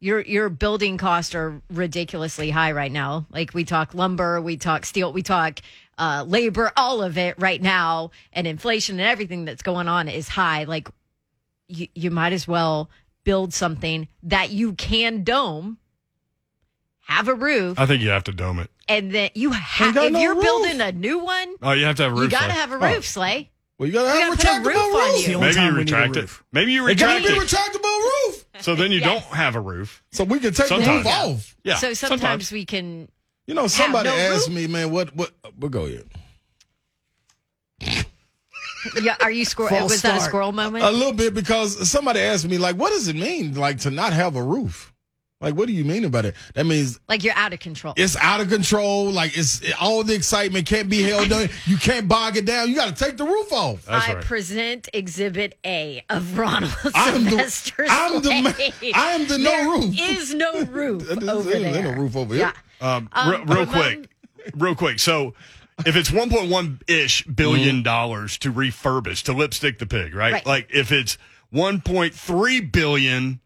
your 0.00 0.20
your 0.22 0.48
building 0.48 0.96
costs 0.96 1.34
are 1.34 1.60
ridiculously 1.70 2.48
high 2.50 2.72
right 2.72 2.90
now. 2.92 3.26
Like 3.30 3.52
we 3.52 3.64
talk 3.64 3.94
lumber, 3.94 4.40
we 4.40 4.56
talk 4.56 4.86
steel, 4.86 5.12
we 5.12 5.22
talk 5.22 5.60
uh, 5.98 6.24
labor, 6.26 6.72
all 6.74 7.02
of 7.02 7.18
it 7.18 7.34
right 7.38 7.60
now, 7.60 8.12
and 8.32 8.46
inflation 8.46 8.98
and 8.98 9.06
everything 9.08 9.44
that's 9.44 9.62
going 9.62 9.88
on 9.88 10.08
is 10.08 10.26
high. 10.26 10.64
Like 10.64 10.88
you, 11.68 11.86
you 11.94 12.10
might 12.10 12.32
as 12.32 12.48
well 12.48 12.88
build 13.24 13.52
something 13.54 14.08
that 14.22 14.50
you 14.50 14.72
can 14.72 15.22
dome, 15.22 15.78
have 17.02 17.28
a 17.28 17.34
roof, 17.34 17.78
I 17.78 17.86
think 17.86 18.02
you 18.02 18.10
have 18.10 18.24
to 18.24 18.32
dome 18.32 18.58
it. 18.58 18.70
and 18.88 19.12
then 19.12 19.30
you 19.34 19.50
have 19.52 19.94
got 19.94 20.06
if 20.06 20.12
no 20.12 20.20
you're 20.20 20.34
roof. 20.34 20.44
building 20.44 20.80
a 20.80 20.92
new 20.92 21.18
one, 21.18 21.54
Oh, 21.62 21.72
you 21.72 21.84
have 21.84 21.96
to 21.96 22.04
have 22.04 22.12
a 22.12 22.14
roof. 22.14 22.24
you 22.24 22.30
got 22.30 22.46
to 22.46 22.52
have 22.52 22.72
a 22.72 22.76
oh. 22.76 22.78
roof, 22.94 23.06
Slay. 23.06 23.50
well, 23.78 23.86
you 23.88 23.92
gotta 23.92 24.10
have 24.10 24.32
a 24.32 24.36
gotta 24.42 24.62
put 24.62 24.72
a 24.74 24.74
retractable 24.76 24.92
roof 24.92 24.94
on 24.94 25.20
you. 25.30 25.38
Maybe 25.38 25.46
you 25.48 25.52
time 25.54 25.74
we 25.74 25.80
retract 25.80 26.16
it. 26.16 26.30
Maybe 26.52 26.72
you 26.72 26.86
retract 26.86 27.20
It 27.24 27.28
gotta 27.28 27.34
be 27.40 27.40
it. 27.40 27.48
retractable 27.48 28.28
roof, 28.28 28.44
So 28.60 28.74
then 28.74 28.92
you 28.92 29.00
Yes. 29.00 29.08
don't 29.08 29.36
have 29.36 29.54
a 29.56 29.60
roof. 29.60 30.02
so 30.12 30.24
we 30.24 30.38
can 30.38 30.48
take 30.54 30.68
the 30.68 30.68
Sometimes. 30.68 31.04
roof 31.04 31.14
off. 31.14 31.56
Yeah. 31.64 31.76
so 31.76 31.92
sometimes, 31.94 32.50
we 32.52 32.64
can. 32.64 33.08
You 33.46 33.54
know, 33.54 33.66
somebody 33.66 34.08
no 34.08 34.14
asked 34.16 34.46
roof? 34.48 34.54
me, 34.56 34.66
man, 34.68 34.90
what 34.92 35.14
what? 35.16 35.32
We'll 35.58 35.70
go 35.70 35.86
ahead. 35.86 36.06
Yeah, 39.00 39.14
are 39.20 39.30
you 39.30 39.44
squirrel? 39.44 39.70
False 39.70 39.92
Was 39.92 40.02
that 40.02 40.14
a 40.14 40.18
start. 40.18 40.28
squirrel 40.28 40.52
moment? 40.52 40.84
A 40.84 40.90
little 40.90 41.12
bit 41.12 41.34
because 41.34 41.88
somebody 41.88 42.18
asked 42.20 42.48
me, 42.48 42.58
like, 42.58 42.74
what 42.76 42.90
does 42.90 43.06
it 43.06 43.14
mean, 43.14 43.54
like, 43.54 43.78
to 43.80 43.90
not 43.92 44.12
have 44.12 44.34
a 44.34 44.42
roof? 44.42 44.91
Like, 45.42 45.54
what 45.54 45.66
do 45.66 45.74
you 45.74 45.84
mean 45.84 46.04
about 46.04 46.24
it? 46.24 46.34
That 46.54 46.64
means 46.66 47.00
like 47.08 47.24
you're 47.24 47.34
out 47.34 47.52
of 47.52 47.58
control. 47.60 47.92
it's 47.96 48.16
out 48.16 48.40
of 48.40 48.48
control. 48.48 49.10
Like, 49.10 49.36
it's 49.36 49.60
all 49.80 50.02
the 50.04 50.14
excitement 50.14 50.66
can't 50.66 50.88
be 50.88 51.02
held 51.02 51.28
down. 51.28 51.48
You 51.66 51.76
can't 51.76 52.08
bog 52.08 52.36
it 52.36 52.44
down. 52.46 52.68
You 52.68 52.76
got 52.76 52.96
to 52.96 53.04
take 53.04 53.16
the 53.16 53.24
roof 53.24 53.52
off. 53.52 53.84
That's 53.84 54.08
I 54.08 54.14
right. 54.14 54.24
present 54.24 54.88
Exhibit 54.94 55.58
A 55.66 56.04
of 56.08 56.38
Ronald 56.38 56.72
I'm 56.94 57.24
the- 57.24 57.30
Sylvester 57.30 57.86
I'm 57.88 58.22
the 58.22 58.42
ma- 58.42 58.52
I 58.94 59.12
am 59.12 59.26
the 59.26 59.38
no 59.38 59.50
There 59.50 59.68
roof. 59.70 59.94
is 59.98 60.32
no 60.34 60.62
roof 60.64 61.02
There's- 61.08 61.22
over 61.28 61.50
there's 61.50 61.62
there. 61.74 61.82
no 61.94 62.00
roof 62.00 62.16
over 62.16 62.34
here. 62.34 62.52
Yeah. 62.80 62.96
Um, 62.96 63.08
Um, 63.12 63.30
re- 63.30 63.36
real 63.38 63.46
Ramon- 63.66 63.68
quick, 63.68 64.08
real 64.56 64.74
quick. 64.74 64.98
So, 65.00 65.34
if 65.86 65.96
it's 65.96 66.10
1.1 66.10 66.80
ish 66.88 67.24
billion 67.24 67.76
Mm-hmm. 67.76 67.82
dollars 67.82 68.38
to 68.38 68.52
refurbish, 68.52 69.22
to 69.24 69.32
lipstick 69.32 69.78
the 69.78 69.86
pig, 69.86 70.14
right? 70.14 70.32
Right. 70.34 70.46
Like 70.46 70.68
if 70.72 70.92
it's 70.92 71.18
1.3 71.52 72.72
billion, 72.72 73.40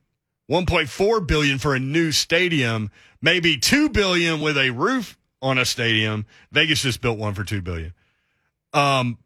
1.4 0.51 1.27
billion 1.27 1.59
for 1.59 1.75
a 1.75 1.79
new 1.79 2.13
stadium, 2.13 2.91
maybe 3.21 3.59
2 3.59 3.89
billion 3.89 4.41
with 4.41 4.57
a 4.57 4.71
roof 4.71 5.19
on 5.43 5.59
a 5.59 5.65
stadium. 5.65 6.27
Vegas 6.53 6.83
just 6.83 7.01
built 7.01 7.19
one 7.19 7.35
for 7.35 7.45
2 7.45 7.63
billion. 7.63 7.93
Um, 8.73 9.19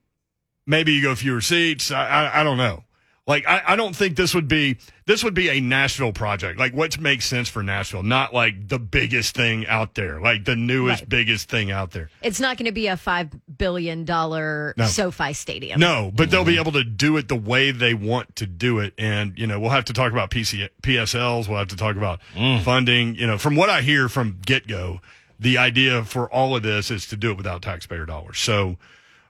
maybe 0.66 0.92
you 0.92 1.02
go 1.02 1.14
fewer 1.14 1.40
seats. 1.40 1.90
I, 1.90 2.06
I, 2.06 2.40
I 2.40 2.44
don't 2.44 2.56
know. 2.56 2.84
Like 3.30 3.46
I, 3.46 3.62
I 3.68 3.76
don't 3.76 3.94
think 3.94 4.16
this 4.16 4.34
would 4.34 4.48
be 4.48 4.76
this 5.06 5.22
would 5.22 5.34
be 5.34 5.48
a 5.48 5.60
Nashville 5.60 6.12
project. 6.12 6.58
Like 6.58 6.74
what 6.74 6.98
makes 7.00 7.26
sense 7.26 7.48
for 7.48 7.62
Nashville, 7.62 8.02
not 8.02 8.34
like 8.34 8.68
the 8.68 8.78
biggest 8.80 9.36
thing 9.36 9.66
out 9.68 9.94
there, 9.94 10.20
like 10.20 10.44
the 10.44 10.56
newest 10.56 11.02
Right. 11.02 11.08
biggest 11.08 11.48
thing 11.48 11.70
out 11.70 11.92
there. 11.92 12.10
It's 12.22 12.40
not 12.40 12.56
going 12.56 12.66
to 12.66 12.72
be 12.72 12.88
a 12.88 12.96
five 12.96 13.28
billion 13.56 14.04
dollar 14.04 14.74
No. 14.76 14.86
SoFi 14.86 15.32
stadium. 15.32 15.78
No, 15.78 16.10
but 16.14 16.30
they'll 16.30 16.44
be 16.44 16.58
able 16.58 16.72
to 16.72 16.82
do 16.84 17.16
it 17.18 17.28
the 17.28 17.36
way 17.36 17.70
they 17.70 17.94
want 17.94 18.34
to 18.36 18.46
do 18.46 18.80
it. 18.80 18.94
And, 18.98 19.38
you 19.38 19.46
know, 19.46 19.60
we'll 19.60 19.70
have 19.70 19.84
to 19.86 19.92
talk 19.92 20.10
about 20.12 20.30
PC, 20.30 20.68
PSLs. 20.82 21.48
We'll 21.48 21.58
have 21.58 21.68
to 21.68 21.76
talk 21.76 21.96
about 21.96 22.20
funding. 22.64 23.14
You 23.14 23.26
know, 23.28 23.38
from 23.38 23.54
what 23.56 23.70
I 23.70 23.80
hear 23.82 24.08
from 24.08 24.38
get 24.44 24.66
go, 24.66 25.00
the 25.38 25.56
idea 25.58 26.04
for 26.04 26.28
all 26.32 26.56
of 26.56 26.62
this 26.62 26.90
is 26.90 27.06
to 27.08 27.16
do 27.16 27.30
it 27.30 27.36
without 27.36 27.62
taxpayer 27.62 28.06
dollars. 28.06 28.38
So, 28.38 28.76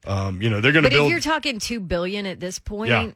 um, 0.07 0.40
you 0.40 0.49
know, 0.50 0.61
they're 0.61 0.73
going 0.73 0.85
to 0.85 0.90
But 0.90 0.99
if 0.99 1.11
you're 1.11 1.21
talking 1.21 1.59
two 1.59 1.80
billion 1.80 2.26
at 2.26 2.40
this 2.40 2.59
point, 2.59 2.90
Yeah. 2.90 3.11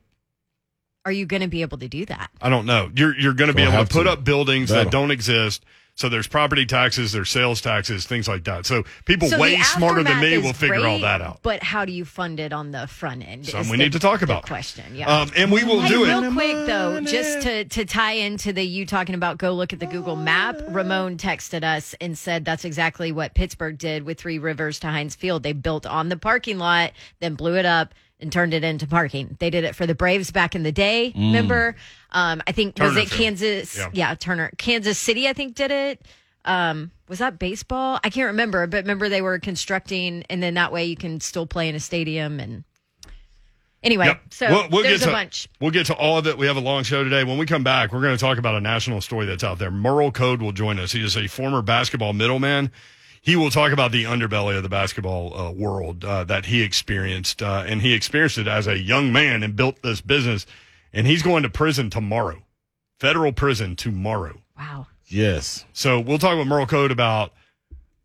Are 1.04 1.12
you 1.12 1.26
going 1.26 1.42
to 1.42 1.48
be 1.48 1.62
able 1.62 1.78
to 1.78 1.88
do 1.88 2.04
that? 2.06 2.30
I 2.40 2.48
don't 2.48 2.66
know. 2.66 2.90
You're 2.94 3.16
you're 3.18 3.34
going 3.34 3.48
to 3.48 3.54
be 3.54 3.62
able 3.62 3.84
to 3.84 3.92
put 3.92 4.04
to. 4.04 4.10
up 4.12 4.24
buildings 4.24 4.70
That'll. 4.70 4.84
that 4.84 4.90
don't 4.90 5.10
exist. 5.10 5.64
So 5.96 6.08
there's 6.08 6.26
property 6.26 6.66
taxes, 6.66 7.12
there's 7.12 7.30
sales 7.30 7.60
taxes, 7.60 8.04
things 8.04 8.26
like 8.26 8.42
that. 8.44 8.66
So 8.66 8.82
people 9.04 9.28
So 9.28 9.38
way 9.38 9.60
smarter 9.60 10.02
than 10.02 10.18
me 10.20 10.38
will 10.38 10.52
figure 10.52 10.84
all 10.84 10.98
that 10.98 11.20
out. 11.22 11.38
But 11.44 11.62
how 11.62 11.84
do 11.84 11.92
you 11.92 12.04
fund 12.04 12.40
it 12.40 12.52
on 12.52 12.72
the 12.72 12.88
front 12.88 13.24
end? 13.24 13.46
Something 13.46 13.70
we 13.70 13.76
the- 13.76 13.84
need 13.84 13.92
to 13.92 14.00
talk 14.00 14.18
the 14.18 14.24
about. 14.24 14.44
Question, 14.44 14.96
yeah. 14.96 15.20
Um, 15.20 15.30
and 15.36 15.52
we 15.52 15.62
will 15.62 15.82
Hey, 15.82 15.88
do 15.90 16.04
real 16.04 16.18
it. 16.18 16.22
Real 16.22 16.32
quick 16.32 16.66
though, 16.66 17.00
just 17.00 17.42
to 17.42 17.64
to 17.66 17.84
tie 17.84 18.12
into 18.14 18.52
the 18.52 18.64
you 18.64 18.86
talking 18.86 19.14
about 19.14 19.38
go 19.38 19.52
look 19.52 19.72
at 19.72 19.78
the 19.78 19.86
Google 19.86 20.16
map. 20.16 20.56
Ramon 20.66 21.16
texted 21.16 21.62
us 21.62 21.94
and 22.00 22.18
said 22.18 22.44
that's 22.44 22.64
exactly 22.64 23.12
what 23.12 23.34
Pittsburgh 23.34 23.78
did 23.78 24.02
with 24.02 24.18
Three 24.18 24.40
Rivers 24.40 24.80
to 24.80 24.88
Heinz 24.88 25.14
Field. 25.14 25.44
They 25.44 25.52
built 25.52 25.86
on 25.86 26.08
the 26.08 26.16
parking 26.16 26.58
lot, 26.58 26.90
then 27.20 27.36
blew 27.36 27.54
it 27.56 27.66
up 27.66 27.94
and 28.20 28.32
turned 28.32 28.54
it 28.54 28.64
into 28.64 28.86
parking. 28.86 29.36
They 29.40 29.50
did 29.50 29.64
it 29.64 29.74
for 29.74 29.86
the 29.86 29.94
Braves 29.94 30.30
back 30.30 30.54
in 30.54 30.62
the 30.62 30.72
day. 30.72 31.12
Remember? 31.14 31.76
Um, 32.10 32.42
I 32.46 32.52
think 32.52 32.78
was 32.78 32.96
it 32.96 33.10
Kansas? 33.10 33.76
Yeah. 33.76 33.90
yeah, 33.92 34.14
Turner, 34.14 34.50
Kansas 34.58 34.98
City. 34.98 35.28
I 35.28 35.32
think 35.32 35.54
did 35.54 35.70
it. 35.70 36.02
Um, 36.44 36.90
was 37.08 37.18
that 37.18 37.38
baseball? 37.38 37.98
I 38.04 38.10
can't 38.10 38.28
remember, 38.28 38.66
but 38.66 38.84
remember 38.84 39.08
they 39.08 39.22
were 39.22 39.38
constructing, 39.38 40.24
and 40.30 40.42
then 40.42 40.54
that 40.54 40.72
way 40.72 40.84
you 40.84 40.96
can 40.96 41.20
still 41.20 41.46
play 41.46 41.68
in 41.68 41.74
a 41.74 41.80
stadium. 41.80 42.38
And 42.38 42.64
anyway, 43.82 44.06
Yep. 44.06 44.20
so 44.30 44.50
we'll, 44.50 44.68
we'll 44.70 44.82
there's 44.82 45.00
get 45.00 45.06
to, 45.06 45.10
a 45.10 45.14
bunch. 45.14 45.48
We'll 45.60 45.70
get 45.70 45.86
to 45.86 45.94
all 45.94 46.18
of 46.18 46.26
it. 46.26 46.36
We 46.38 46.46
have 46.46 46.56
a 46.56 46.60
long 46.60 46.82
show 46.84 47.02
today. 47.02 47.24
When 47.24 47.38
we 47.38 47.46
come 47.46 47.64
back, 47.64 47.92
we're 47.92 48.02
going 48.02 48.16
to 48.16 48.20
talk 48.20 48.38
about 48.38 48.54
a 48.54 48.60
national 48.60 49.00
story 49.00 49.26
that's 49.26 49.44
out 49.44 49.58
there. 49.58 49.70
Merl 49.70 50.12
Code 50.12 50.40
will 50.42 50.52
join 50.52 50.78
us. 50.78 50.92
He 50.92 51.02
is 51.02 51.16
a 51.16 51.26
former 51.26 51.62
basketball 51.62 52.12
middleman. 52.12 52.70
He 53.24 53.36
will 53.36 53.48
talk 53.50 53.72
about 53.72 53.90
the 53.90 54.04
underbelly 54.04 54.54
of 54.54 54.62
the 54.62 54.68
basketball 54.68 55.34
uh, 55.34 55.50
world 55.50 56.04
uh, 56.04 56.24
that 56.24 56.44
he 56.44 56.60
experienced, 56.60 57.42
uh, 57.42 57.64
and 57.66 57.80
he 57.80 57.94
experienced 57.94 58.36
it 58.36 58.46
as 58.46 58.66
a 58.66 58.78
young 58.78 59.14
man 59.14 59.42
and 59.42 59.56
built 59.56 59.80
this 59.82 60.02
business. 60.02 60.44
And 60.92 61.06
he's 61.06 61.22
going 61.22 61.42
to 61.42 61.48
prison 61.48 61.88
tomorrow, 61.88 62.42
federal 63.00 63.32
prison 63.32 63.76
tomorrow. 63.76 64.42
Wow. 64.58 64.88
Yes. 65.06 65.64
So 65.72 66.00
we'll 66.00 66.18
talk 66.18 66.36
with 66.36 66.46
Merl 66.46 66.66
Code 66.68 66.90
about 66.90 67.32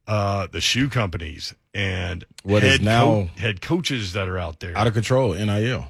uh, 0.08 0.48
the 0.50 0.62
shoe 0.62 0.88
companies 0.88 1.54
and 1.74 2.24
What 2.44 2.64
head 2.64 2.80
is 2.80 2.82
now- 2.86 3.30
head 3.36 3.60
coaches 3.62 4.14
that 4.14 4.30
are 4.30 4.38
out 4.38 4.62
there. 4.62 4.76
Out 4.78 4.88
of 4.88 4.94
control. 4.94 5.34
NIL. 5.34 5.88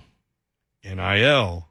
NIL 0.84 1.68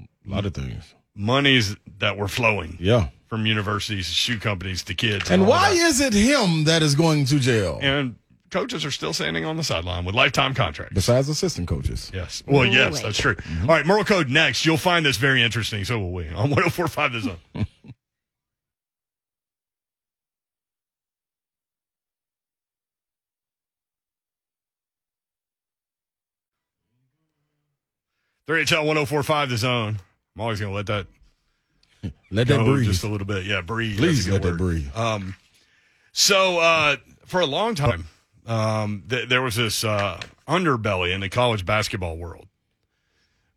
A 0.00 0.30
lot 0.30 0.46
of 0.46 0.54
things. 0.54 0.94
monies 1.14 1.76
that 1.98 2.16
were 2.16 2.28
flowing 2.28 2.76
Yeah. 2.80 3.08
From 3.32 3.46
universities, 3.46 4.08
to 4.08 4.12
shoe 4.14 4.38
companies 4.38 4.82
to 4.82 4.94
kids. 4.94 5.30
And 5.30 5.40
all 5.44 5.48
why 5.48 5.70
is 5.70 6.02
it 6.02 6.12
him 6.12 6.64
that 6.64 6.82
is 6.82 6.94
going 6.94 7.24
to 7.24 7.38
jail? 7.38 7.78
and 7.80 8.16
coaches 8.50 8.84
are 8.84 8.90
still 8.90 9.14
standing 9.14 9.46
on 9.46 9.56
the 9.56 9.64
sideline 9.64 10.04
with 10.04 10.14
lifetime 10.14 10.52
contracts. 10.52 10.92
Besides 10.92 11.30
assistant 11.30 11.66
coaches. 11.66 12.10
Yes. 12.12 12.42
Well, 12.46 12.66
yes, 12.66 13.00
that's 13.00 13.16
true. 13.16 13.36
All 13.62 13.68
right, 13.68 13.86
Merl 13.86 14.04
Code 14.04 14.28
next. 14.28 14.66
You'll 14.66 14.76
find 14.76 15.06
this 15.06 15.16
very 15.16 15.42
interesting. 15.42 15.82
So 15.86 15.98
will 15.98 16.12
we 16.12 16.28
on 16.28 16.50
1045 16.50 17.12
The 17.14 17.20
Zone. 17.20 17.38
Three 28.46 28.62
HL 28.66 28.84
1045 28.84 29.48
The 29.48 29.56
Zone. 29.56 30.00
I'm 30.36 30.42
always 30.42 30.60
going 30.60 30.70
to 30.70 30.76
let 30.76 30.84
that 30.88 31.06
Let 32.30 32.48
that 32.48 32.64
breathe. 32.64 32.86
just 32.86 33.04
a 33.04 33.08
little 33.08 33.26
bit. 33.26 33.44
Yeah, 33.44 33.60
breathe. 33.60 33.98
Please 33.98 34.28
let 34.28 34.42
that 34.42 34.56
breathe. 34.56 34.88
Um, 34.96 35.34
so 36.12 36.58
uh, 36.58 36.96
for 37.26 37.40
a 37.40 37.46
long 37.46 37.74
time, 37.74 38.06
um, 38.46 39.04
th- 39.08 39.28
there 39.28 39.42
was 39.42 39.56
this 39.56 39.84
uh, 39.84 40.20
underbelly 40.48 41.14
in 41.14 41.20
the 41.20 41.28
college 41.28 41.64
basketball 41.64 42.16
world 42.16 42.46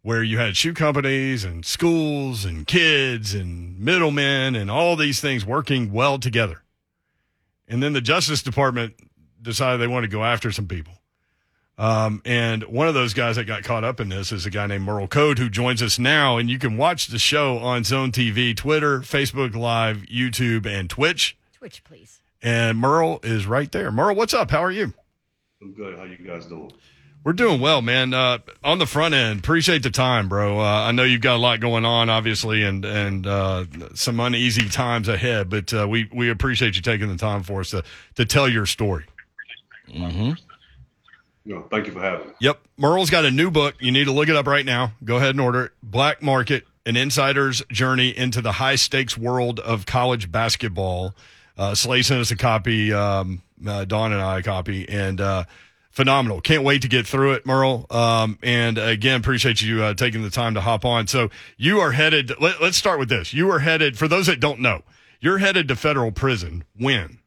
where 0.01 0.21
you 0.21 0.37
had 0.37 0.55
shoe 0.55 0.73
companies 0.73 1.43
and 1.43 1.65
schools 1.65 2.45
and 2.45 2.67
kids 2.67 3.33
and 3.33 3.79
middlemen 3.79 4.55
and 4.55 4.69
all 4.69 4.95
these 4.95 5.19
things 5.19 5.43
working 5.43 5.91
well 5.91 6.19
together. 6.19 6.61
And 7.67 7.81
then 7.81 7.93
the 7.93 8.01
Justice 8.01 8.43
Department 8.43 8.93
decided 9.41 9.81
they 9.81 9.87
wanted 9.87 10.11
to 10.11 10.15
go 10.15 10.23
after 10.23 10.51
some 10.51 10.67
people. 10.67 10.93
Um, 11.77 12.21
and 12.23 12.63
one 12.63 12.87
of 12.87 12.93
those 12.93 13.13
guys 13.13 13.35
that 13.35 13.45
got 13.45 13.63
caught 13.63 13.83
up 13.83 13.99
in 13.99 14.09
this 14.09 14.31
is 14.31 14.45
a 14.45 14.49
guy 14.49 14.65
named 14.67 14.85
Merl 14.85 15.09
Code 15.09 15.39
who 15.39 15.49
joins 15.49 15.81
us 15.81 15.99
now. 15.99 16.37
And 16.37 16.49
you 16.49 16.57
can 16.57 16.77
watch 16.77 17.07
the 17.07 17.19
show 17.19 17.57
on 17.57 17.83
Zone 17.83 18.11
TV, 18.11 18.55
Twitter, 18.55 19.01
Facebook 19.01 19.55
Live, 19.55 19.97
YouTube, 20.11 20.65
and 20.65 20.89
Twitch. 20.89 21.37
Twitch, 21.53 21.83
please. 21.83 22.21
And 22.41 22.77
Merl 22.77 23.19
is 23.25 23.45
right 23.45 23.71
there. 23.71 23.91
Merl, 23.91 24.15
what's 24.15 24.33
up? 24.33 24.51
How 24.51 24.63
are 24.63 24.71
you? 24.71 24.93
I'm 25.61 25.73
good. 25.73 25.97
How 25.97 26.03
you 26.03 26.17
guys 26.17 26.45
doing? 26.45 26.71
We're 27.25 27.33
doing 27.33 27.59
well, 27.59 27.81
man. 27.81 28.13
Uh, 28.13 28.37
on 28.63 28.77
the 28.77 28.85
front 28.85 29.15
end, 29.15 29.39
appreciate 29.39 29.81
the 29.81 29.89
time, 29.89 30.29
bro. 30.29 30.59
Uh, 30.59 30.63
I 30.63 30.91
know 30.91 31.01
you've 31.01 31.21
got 31.21 31.35
a 31.35 31.39
lot 31.39 31.59
going 31.59 31.83
on, 31.83 32.07
obviously, 32.07 32.61
and 32.61 32.85
and 32.85 33.25
uh, 33.25 33.65
some 33.95 34.19
uneasy 34.19 34.69
times 34.69 35.07
ahead. 35.07 35.49
But 35.49 35.73
uh, 35.73 35.87
we 35.89 36.07
we 36.13 36.29
appreciate 36.29 36.75
you 36.75 36.83
taking 36.83 37.07
the 37.07 37.17
time 37.17 37.41
for 37.41 37.61
us 37.61 37.71
to 37.71 37.83
to 38.13 38.25
tell 38.25 38.47
your 38.47 38.67
story. 38.67 39.05
Mm-hmm. 39.89 40.33
No, 41.45 41.61
thank 41.69 41.85
you 41.85 41.93
for 41.93 42.01
having 42.01 42.27
me. 42.27 42.33
Yep, 42.39 42.59
Merl's 42.79 43.09
got 43.09 43.23
a 43.23 43.31
new 43.31 43.51
book. 43.51 43.75
You 43.79 43.91
need 43.91 44.05
to 44.05 44.11
look 44.11 44.29
it 44.29 44.35
up 44.35 44.47
right 44.47 44.65
now. 44.65 44.93
Go 45.03 45.17
ahead 45.17 45.31
and 45.31 45.41
order 45.41 45.65
it. 45.65 45.71
Black 45.83 46.23
Market: 46.23 46.65
An 46.85 46.97
Insider's 46.97 47.63
Journey 47.71 48.15
into 48.15 48.41
the 48.41 48.53
High 48.53 48.75
Stakes 48.75 49.17
World 49.17 49.59
of 49.59 49.85
College 49.85 50.31
Basketball. 50.31 51.13
Uh, 51.57 51.75
Slay 51.75 52.01
sent 52.01 52.19
us 52.19 52.31
a 52.31 52.35
copy. 52.35 52.91
Um, 52.91 53.43
uh, 53.65 53.85
Dawn 53.85 54.11
and 54.11 54.21
I 54.21 54.39
a 54.39 54.43
copy, 54.43 54.87
and 54.89 55.21
uh, 55.21 55.43
phenomenal. 55.91 56.41
Can't 56.41 56.63
wait 56.63 56.81
to 56.81 56.87
get 56.87 57.07
through 57.07 57.33
it, 57.33 57.45
Merl. 57.45 57.91
Um, 57.93 58.37
and 58.43 58.77
again, 58.77 59.19
appreciate 59.19 59.61
you 59.61 59.83
uh, 59.83 59.93
taking 59.93 60.23
the 60.23 60.29
time 60.29 60.55
to 60.55 60.61
hop 60.61 60.83
on. 60.83 61.07
So 61.07 61.29
you 61.57 61.79
are 61.79 61.91
headed. 61.91 62.33
Let, 62.39 62.61
us 62.61 62.75
start 62.75 62.99
with 62.99 63.09
this. 63.09 63.33
You 63.33 63.49
are 63.51 63.59
headed. 63.59 63.97
For 63.97 64.07
those 64.07 64.25
that 64.27 64.39
don't 64.39 64.59
know, 64.59 64.83
you're 65.21 65.37
headed 65.37 65.67
to 65.69 65.75
federal 65.75 66.11
prison. 66.11 66.63
When? 66.75 67.19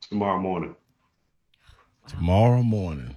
Tomorrow 0.00 0.40
morning. 0.40 0.76
Tomorrow 2.08 2.62
morning, 2.62 3.15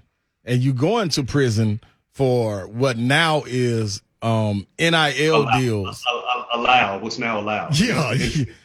and 0.49 0.61
you 0.61 0.73
going 0.73 1.09
to 1.09 1.23
prison 1.23 1.79
for 2.11 2.67
what 2.67 2.97
now 2.97 3.43
is 3.45 4.01
um 4.21 4.67
NIL 4.77 5.45
deals. 5.51 6.03
Allowed. 6.53 7.01
What's 7.03 7.19
now 7.19 7.39
allowed? 7.39 7.79
Yeah. 7.79 8.15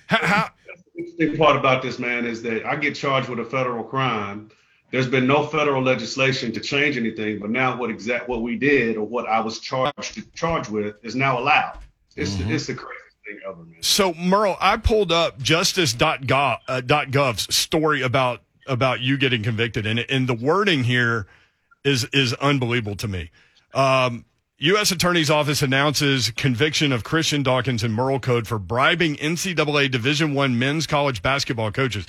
how, 0.06 0.26
how, 0.26 0.50
the 0.66 1.00
interesting 1.02 1.36
part 1.36 1.56
about 1.56 1.82
this, 1.82 1.98
man, 1.98 2.26
is 2.26 2.42
that 2.42 2.64
I 2.66 2.74
get 2.76 2.96
charged 2.96 3.28
with 3.28 3.38
a 3.38 3.44
federal 3.44 3.84
crime. 3.84 4.50
There's 4.90 5.06
been 5.08 5.26
no 5.26 5.46
federal 5.46 5.82
legislation 5.82 6.52
to 6.52 6.60
change 6.60 6.96
anything, 6.96 7.38
but 7.40 7.50
now 7.50 7.76
what 7.76 7.90
exact 7.90 8.28
what 8.28 8.42
we 8.42 8.56
did 8.56 8.96
or 8.96 9.06
what 9.06 9.26
I 9.28 9.40
was 9.40 9.60
charged 9.60 10.34
charged 10.34 10.70
with 10.70 10.96
is 11.04 11.14
now 11.14 11.38
allowed. 11.38 11.78
It's 12.16 12.32
Mhm. 12.32 12.50
it's 12.50 12.66
the 12.66 12.74
craziest 12.74 13.16
thing 13.26 13.38
ever, 13.46 13.64
man. 13.64 13.82
So, 13.82 14.14
Merl, 14.14 14.56
I 14.60 14.76
pulled 14.76 15.12
up 15.12 15.40
justice.gov, 15.40 16.58
uh, 16.68 16.80
.gov's 16.80 17.54
story 17.54 18.02
about 18.02 18.40
about 18.66 19.00
you 19.00 19.18
getting 19.18 19.42
convicted, 19.42 19.86
and 19.86 20.00
and 20.08 20.28
the 20.28 20.34
wording 20.34 20.84
here 20.84 21.26
is 21.84 22.04
is 22.12 22.32
unbelievable 22.34 22.96
to 22.96 23.08
me. 23.08 23.30
Um, 23.72 24.24
U.S. 24.58 24.92
Attorney's 24.92 25.30
Office 25.30 25.62
announces 25.62 26.30
conviction 26.30 26.92
of 26.92 27.04
Christian 27.04 27.42
Dawkins 27.42 27.82
and 27.82 27.92
Merl 27.94 28.20
Code 28.20 28.46
for 28.46 28.58
bribing 28.58 29.16
NCAA 29.16 29.90
Division 29.90 30.34
One 30.34 30.58
men's 30.58 30.86
college 30.86 31.22
basketball 31.22 31.72
coaches. 31.72 32.06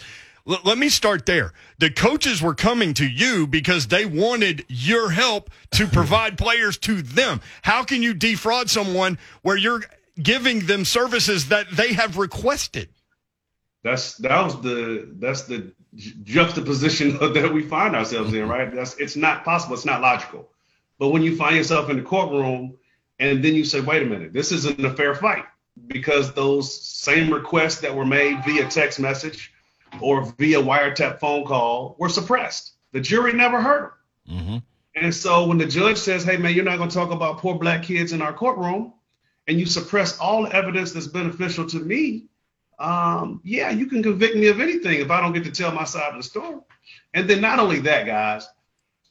L- 0.47 0.61
let 0.63 0.77
me 0.77 0.89
start 0.89 1.25
there. 1.25 1.53
The 1.79 1.89
coaches 1.89 2.41
were 2.41 2.53
coming 2.53 2.93
to 2.95 3.07
you 3.07 3.47
because 3.47 3.87
they 3.87 4.05
wanted 4.05 4.63
your 4.69 5.09
help 5.09 5.49
to 5.71 5.87
provide 5.91 6.37
players 6.37 6.77
to 6.79 7.01
them. 7.01 7.41
How 7.63 7.83
can 7.83 8.03
you 8.03 8.13
defraud 8.13 8.69
someone 8.69 9.17
where 9.41 9.57
you're 9.57 9.81
giving 10.21 10.67
them 10.67 10.85
services 10.85 11.49
that 11.49 11.67
they 11.71 11.93
have 11.93 12.17
requested? 12.17 12.89
That's 13.83 14.15
that 14.17 14.43
was 14.43 14.61
the 14.61 15.07
that's 15.19 15.43
the 15.43 15.73
juxtaposition 15.95 17.17
that 17.33 17.53
we 17.53 17.63
find 17.63 17.95
ourselves 17.95 18.33
in, 18.33 18.47
right? 18.47 18.73
That's 18.73 18.95
it's 18.97 19.15
not 19.15 19.43
possible. 19.45 19.75
It's 19.75 19.85
not 19.85 20.01
logical. 20.01 20.49
But 20.97 21.09
when 21.09 21.23
you 21.23 21.35
find 21.35 21.55
yourself 21.55 21.89
in 21.89 21.97
the 21.97 22.03
courtroom 22.03 22.77
and 23.19 23.43
then 23.43 23.55
you 23.55 23.65
say, 23.65 23.81
wait 23.81 24.03
a 24.03 24.05
minute, 24.05 24.33
this 24.33 24.51
isn't 24.51 24.83
a 24.83 24.93
fair 24.93 25.15
fight 25.15 25.45
because 25.87 26.33
those 26.33 26.81
same 26.81 27.33
requests 27.33 27.81
that 27.81 27.95
were 27.95 28.05
made 28.05 28.43
via 28.45 28.69
text 28.69 28.99
message 28.99 29.51
or 30.01 30.25
via 30.37 30.61
wiretap 30.61 31.19
phone 31.19 31.45
call 31.45 31.95
were 31.99 32.09
suppressed. 32.09 32.73
The 32.91 33.01
jury 33.01 33.33
never 33.33 33.61
heard 33.61 33.91
them. 34.27 34.37
Mhm. 34.37 34.63
And 34.95 35.13
so 35.13 35.47
when 35.47 35.57
the 35.57 35.65
judge 35.65 35.97
says, 35.97 36.23
hey, 36.23 36.37
man, 36.37 36.53
you're 36.53 36.63
not 36.63 36.77
going 36.77 36.89
to 36.89 36.95
talk 36.95 37.11
about 37.11 37.39
poor 37.39 37.55
black 37.55 37.83
kids 37.83 38.13
in 38.13 38.21
our 38.21 38.31
courtroom, 38.31 38.93
and 39.47 39.59
you 39.59 39.65
suppress 39.65 40.17
all 40.19 40.47
evidence 40.47 40.93
that's 40.93 41.07
beneficial 41.07 41.65
to 41.67 41.77
me, 41.77 42.25
um, 42.79 43.41
yeah, 43.43 43.69
you 43.69 43.87
can 43.87 44.03
convict 44.03 44.35
me 44.35 44.47
of 44.47 44.59
anything 44.59 44.99
if 44.99 45.11
I 45.11 45.21
don't 45.21 45.33
get 45.33 45.43
to 45.45 45.51
tell 45.51 45.71
my 45.71 45.85
side 45.85 46.11
of 46.11 46.17
the 46.17 46.23
story. 46.23 46.57
And 47.13 47.29
then 47.29 47.41
not 47.41 47.59
only 47.59 47.79
that, 47.81 48.05
guys, 48.05 48.47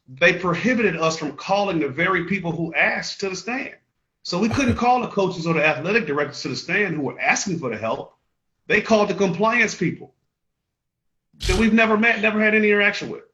they 0.09 0.35
prohibited 0.35 0.97
us 0.97 1.19
from 1.19 1.33
calling 1.33 1.79
the 1.79 1.89
very 1.89 2.25
people 2.25 2.53
who 2.53 2.75
asked 2.75 3.21
to 3.21 3.31
the 3.31 3.37
stand. 3.37 3.75
So 4.23 4.39
we 4.39 4.49
couldn't 4.49 4.77
call 4.77 5.01
the 5.01 5.09
coaches 5.09 5.47
or 5.47 5.55
the 5.55 5.65
athletic 5.65 6.07
directors 6.07 6.43
to 6.43 6.49
the 6.49 6.57
stand 6.57 6.95
who 6.95 7.03
were 7.03 7.21
asking 7.21 7.59
for 7.59 7.71
the 7.71 7.77
help. 7.77 8.17
They 8.67 8.81
called 8.81 9.09
the 9.09 9.15
compliance 9.15 9.75
people 9.75 10.15
that 11.47 11.59
we've 11.59 11.75
never 11.75 11.97
met, 11.97 12.21
never 12.21 12.41
had 12.41 12.55
any 12.55 12.69
interaction 12.71 13.11
with. 13.11 13.25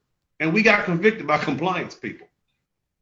And 0.40 0.52
we 0.52 0.62
got 0.62 0.84
convicted 0.84 1.26
by 1.26 1.38
compliance 1.38 1.94
people. 1.94 2.26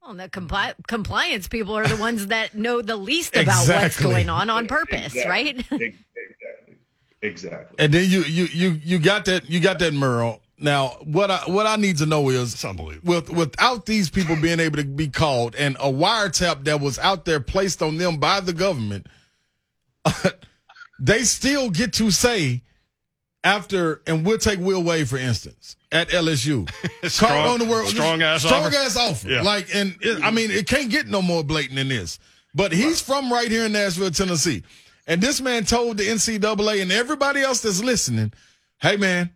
Well, 0.03 0.15
the 0.15 0.29
compli- 0.29 0.75
compliance 0.87 1.49
people 1.49 1.77
are 1.77 1.87
the 1.87 1.97
ones 1.97 2.29
that 2.29 2.55
know 2.55 2.81
the 2.83 2.97
least 2.97 3.37
about 3.37 3.69
what's 3.69 4.01
going 4.01 4.29
on 4.31 4.49
on 4.49 4.67
purpose, 4.67 5.15
Exactly. 5.15 5.65
right? 5.71 5.95
Exactly. 7.23 7.77
And 7.79 7.93
then 7.93 8.09
you 8.09 8.23
you 8.23 8.45
you 8.45 8.81
you 8.85 8.99
got 8.99 9.25
that 9.25 9.51
you 9.51 9.61
got 9.61 9.79
that 9.81 9.93
Merl. 9.93 10.41
Now 10.59 10.89
what 11.05 11.31
I 11.31 11.39
what 11.47 11.67
I 11.67 11.77
need 11.77 11.99
to 11.99 12.07
know 12.07 12.29
is 12.31 12.65
with 13.03 13.31
without 13.31 13.87
these 13.87 14.11
people 14.11 14.37
being 14.37 14.61
able 14.61 14.77
to 14.77 14.85
be 14.85 15.09
called 15.09 15.55
and 15.57 15.77
a 15.77 15.91
wiretap 15.91 16.65
that 16.65 16.81
was 16.81 16.99
out 16.99 17.25
there 17.25 17.41
placed 17.41 17.83
on 17.83 17.97
them 17.97 18.19
by 18.19 18.41
the 18.41 18.53
government, 18.53 19.07
they 21.01 21.23
still 21.23 21.71
get 21.71 21.93
to 21.95 22.11
say 22.11 22.63
after 23.45 24.03
and 24.07 24.27
we'll 24.27 24.39
take 24.39 24.59
Will 24.59 24.83
Wade 24.83 25.09
for 25.09 25.17
instance 25.17 25.77
at 25.91 26.09
LSU. 26.11 26.69
Strong- 27.09 27.49
on 27.49 27.59
the 27.61 27.65
world, 27.65 27.89
strong 27.89 28.23
ass 28.23 28.45
strong 28.45 28.65
offer. 28.65 28.77
ass 28.77 28.97
offer. 28.97 29.29
Yeah. 29.29 29.43
Like 29.43 29.75
and 29.75 29.97
it, 30.01 30.23
I 30.23 30.31
mean 30.31 30.51
it 30.51 30.67
can't 30.69 30.91
get 30.91 31.09
no 31.09 31.23
more 31.23 31.43
blatant 31.43 31.77
than 31.77 31.89
this. 31.89 32.19
But 32.55 32.73
he's 32.73 33.01
from 33.01 33.33
right 33.33 33.51
here 33.51 33.67
in 33.67 33.73
Nashville, 33.73 34.11
Tennessee. 34.11 34.65
And 35.09 35.21
this 35.21 35.41
man 35.41 35.65
told 35.65 35.97
the 35.97 36.05
NCAA 36.05 36.83
and 36.83 36.93
everybody 36.93 37.41
else 37.41 37.61
that's 37.63 37.83
listening, 37.83 38.33
hey 38.81 38.97
man, 38.97 39.31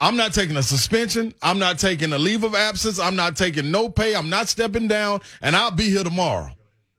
I'm 0.00 0.16
not 0.16 0.34
taking 0.34 0.56
a 0.56 0.62
suspension. 0.62 1.32
I'm 1.42 1.58
not 1.58 1.78
taking 1.78 2.12
a 2.12 2.18
leave 2.18 2.44
of 2.44 2.54
absence. 2.54 2.98
I'm 3.00 3.16
not 3.16 3.34
taking 3.36 3.70
no 3.70 3.88
pay. 3.88 4.14
I'm 4.14 4.28
not 4.28 4.48
stepping 4.48 4.86
down, 4.86 5.20
and 5.40 5.56
I'll 5.56 5.70
be 5.70 5.84
here 5.88 6.04
tomorrow. 6.04 6.50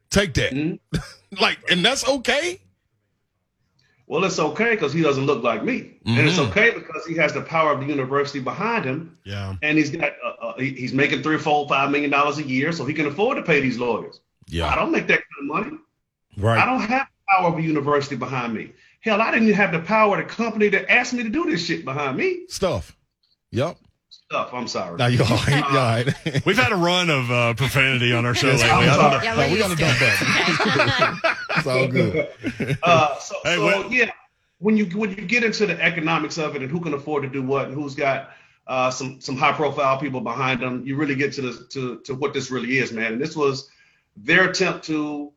Take 0.09 0.33
that. 0.35 0.79
like, 1.39 1.59
and 1.69 1.85
that's 1.85 2.07
okay. 2.07 2.59
Well, 4.07 4.23
it's 4.23 4.37
okay 4.39 4.71
because 4.71 4.93
he 4.93 5.01
doesn't 5.01 5.25
look 5.25 5.43
like 5.43 5.63
me, 5.63 5.97
and 6.05 6.27
it's 6.27 6.37
okay 6.37 6.71
because 6.71 7.05
he 7.07 7.15
has 7.15 7.33
the 7.33 7.41
power 7.41 7.71
of 7.71 7.79
the 7.79 7.87
university 7.87 8.39
behind 8.39 8.85
him, 8.85 9.17
Yeah. 9.23 9.55
and 9.63 9.77
he's 9.79 9.89
got 9.89 10.11
uh, 10.23 10.27
uh, 10.47 10.57
he- 10.57 10.73
he's 10.75 10.93
making 10.93 11.23
three, 11.23 11.39
four, 11.39 11.67
five 11.67 11.89
million 11.89 12.11
dollars 12.11 12.37
a 12.37 12.43
year, 12.43 12.71
so 12.71 12.85
he 12.85 12.93
can 12.93 13.07
afford 13.07 13.37
to 13.37 13.43
pay 13.43 13.61
these 13.61 13.79
lawyers. 13.79 14.19
Yeah, 14.47 14.67
I 14.67 14.75
don't 14.75 14.91
make 14.91 15.07
that 15.07 15.21
kind 15.21 15.49
of 15.51 15.55
money. 15.65 15.77
Right, 16.37 16.59
I 16.59 16.65
don't 16.65 16.81
have 16.81 17.07
power 17.29 17.47
of 17.49 17.57
a 17.57 17.61
university 17.61 18.15
behind 18.15 18.53
me. 18.53 18.71
Hell, 19.01 19.21
I 19.21 19.31
didn't 19.31 19.43
even 19.49 19.55
have 19.55 19.71
the 19.71 19.79
power 19.79 20.19
of 20.19 20.27
the 20.27 20.33
company 20.33 20.69
that 20.69 20.91
asked 20.91 21.13
me 21.13 21.23
to 21.23 21.29
do 21.29 21.45
this 21.49 21.65
shit 21.65 21.85
behind 21.85 22.17
me. 22.17 22.45
Stuff. 22.49 22.95
Yep. 23.51 23.77
Stuff. 24.09 24.53
I'm 24.53 24.67
sorry. 24.67 24.97
Now 24.97 25.07
you 25.07 25.21
all 25.23 25.29
right. 25.29 25.49
You 25.57 25.63
all 25.63 25.71
right. 25.73 26.45
We've 26.45 26.57
had 26.57 26.71
a 26.71 26.75
run 26.75 27.09
of 27.11 27.29
uh, 27.29 27.53
profanity 27.53 28.13
on 28.13 28.25
our 28.25 28.33
show 28.33 28.47
lately. 28.47 28.63
I'm 28.63 28.85
don't 28.85 29.11
know. 29.11 29.19
Yeah, 29.23 29.33
No, 29.33 29.37
we're 29.41 29.45
we 29.51 29.57
used 29.57 29.61
gotta 29.61 29.75
to 29.75 29.81
dump 29.81 29.99
that. 29.99 31.35
it's 31.57 31.67
all 31.67 31.87
good. 31.87 32.77
Uh, 32.83 33.17
so, 33.19 33.35
Hey, 33.43 33.55
so 33.55 33.63
what- 33.63 33.91
yeah, 33.91 34.09
when 34.59 34.77
you 34.77 34.85
when 34.97 35.09
you 35.11 35.17
get 35.17 35.43
into 35.43 35.65
the 35.67 35.79
economics 35.81 36.37
of 36.37 36.55
it 36.55 36.61
and 36.61 36.71
who 36.71 36.79
can 36.79 36.93
afford 36.93 37.23
to 37.23 37.29
do 37.29 37.43
what 37.43 37.65
and 37.65 37.73
who's 37.75 37.93
got 37.93 38.31
uh, 38.67 38.89
some 38.89 39.21
some 39.21 39.35
high 39.37 39.51
profile 39.51 39.99
people 39.99 40.21
behind 40.21 40.61
them, 40.61 40.81
you 40.87 40.95
really 40.95 41.15
get 41.15 41.33
to 41.33 41.41
the 41.41 41.65
to 41.69 41.99
to 41.99 42.15
what 42.15 42.33
this 42.33 42.49
really 42.49 42.77
is, 42.79 42.91
man. 42.91 43.13
And 43.13 43.21
this 43.21 43.35
was 43.35 43.69
their 44.17 44.49
attempt 44.49 44.85
to 44.85 45.31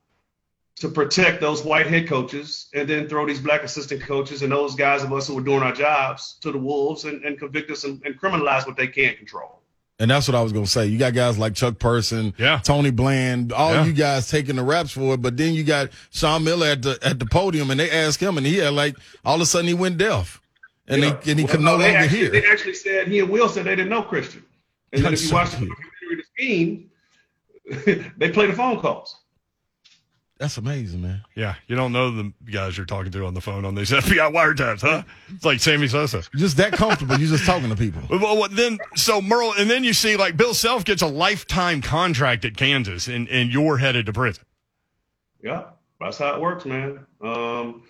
to 0.79 0.89
protect 0.89 1.41
those 1.41 1.63
white 1.65 1.87
head 1.87 2.07
coaches 2.09 2.69
and 2.75 2.89
then 2.89 3.09
throw 3.09 3.27
these 3.27 3.41
black 3.41 3.63
assistant 3.63 4.01
coaches 4.03 4.43
and 4.43 4.53
those 4.53 4.75
guys 4.75 5.03
of 5.03 5.13
us 5.13 5.27
who 5.27 5.35
were 5.35 5.41
doing 5.43 5.63
our 5.63 5.73
jobs 5.73 6.37
to 6.41 6.53
the 6.53 6.59
wolves 6.59 7.05
and, 7.05 7.25
and 7.25 7.39
convict 7.39 7.71
us 7.71 7.85
and, 7.85 8.01
and 8.05 8.21
criminalize 8.21 8.67
what 8.67 8.77
they 8.77 8.87
can't 8.87 9.17
control. 9.17 9.61
And 10.01 10.09
that's 10.09 10.29
what 10.29 10.37
I 10.37 10.43
was 10.43 10.53
gonna 10.53 10.67
say. 10.69 10.87
You 10.87 10.97
got 10.97 11.13
guys 11.15 11.39
like 11.39 11.55
Chuck 11.55 11.81
Person, 11.81 12.33
Yeah. 12.39 12.61
Tony 12.63 12.91
Bland, 12.93 13.53
all 13.53 13.73
Yeah. 13.75 13.85
you 13.87 13.93
guys 13.93 14.29
taking 14.31 14.55
the 14.55 14.63
raps 14.63 14.93
for 14.93 15.15
it. 15.15 15.23
But 15.23 15.37
then 15.37 15.55
you 15.55 15.65
got 15.65 15.91
Sean 16.13 16.45
Miller 16.45 16.69
at 16.69 16.83
the 16.83 16.99
at 17.03 17.19
the 17.19 17.27
podium, 17.27 17.71
and 17.73 17.81
they 17.81 17.91
asked 17.91 18.21
him, 18.21 18.39
and 18.39 18.47
he 18.47 18.59
had 18.59 18.75
like 18.75 18.95
all 19.25 19.35
of 19.35 19.41
a 19.41 19.47
sudden 19.47 19.67
he 19.67 19.75
went 19.75 19.99
deaf, 19.99 20.41
and 20.87 21.03
Yeah. 21.03 21.19
he 21.25 21.31
and 21.33 21.41
he 21.41 21.45
Well, 21.47 21.53
could 21.53 21.61
no 21.63 21.77
they 21.79 21.85
longer 21.87 21.99
actually, 21.99 22.19
hear. 22.21 22.31
They 22.31 22.47
actually 22.47 22.75
said 22.75 23.09
he 23.09 23.19
and 23.19 23.29
Will 23.29 23.49
said 23.49 23.65
they 23.65 23.75
didn't 23.75 23.89
know 23.91 24.03
Christian. 24.03 24.45
And 24.93 25.05
then 25.05 25.13
if 25.15 25.25
you 25.25 25.33
watch 25.33 25.51
the 25.51 25.57
Absolutely. 25.57 25.77
documentary, 26.39 26.87
the 27.67 27.85
scheme, 27.97 28.13
they 28.19 28.31
play 28.31 28.47
the 28.47 28.53
phone 28.53 28.79
calls. 28.81 29.17
That's 30.39 30.57
amazing, 30.57 31.03
man. 31.03 31.23
Yeah. 31.35 31.57
You 31.67 31.75
don't 31.75 31.93
know 31.93 32.13
the 32.13 32.33
guys 32.51 32.77
you're 32.77 32.87
talking 32.87 33.11
to 33.11 33.27
on 33.27 33.35
the 33.35 33.41
phone 33.41 33.65
on 33.65 33.75
these 33.75 33.91
FBI 33.93 34.33
wiretaps, 34.33 34.83
huh? 34.83 35.03
It's 35.35 35.45
like 35.45 35.59
Sammy 35.59 35.89
Sosa. 35.89 36.23
Just 36.37 36.57
that 36.59 36.73
comfortable. 36.73 37.19
you're 37.19 37.29
just 37.29 37.45
talking 37.45 37.69
to 37.69 37.77
people. 37.77 38.03
Well, 38.19 38.37
well, 38.39 38.49
then, 38.51 38.79
so 38.97 39.21
Merl, 39.21 39.53
and 39.59 39.69
then 39.71 39.85
you 39.85 39.93
see 39.93 40.17
like 40.17 40.37
Bill 40.37 40.55
Self 40.55 40.85
gets 40.85 41.03
a 41.03 41.07
lifetime 41.07 41.81
contract 41.81 42.45
at 42.45 42.57
Kansas, 42.57 43.07
and, 43.07 43.29
and 43.29 43.53
you're 43.53 43.79
headed 43.79 44.07
to 44.07 44.13
prison. 44.13 44.45
Yeah, 45.43 45.65
that's 46.01 46.19
how 46.19 46.35
it 46.35 46.41
works, 46.41 46.65
man. 46.65 47.07
Um, 47.21 47.83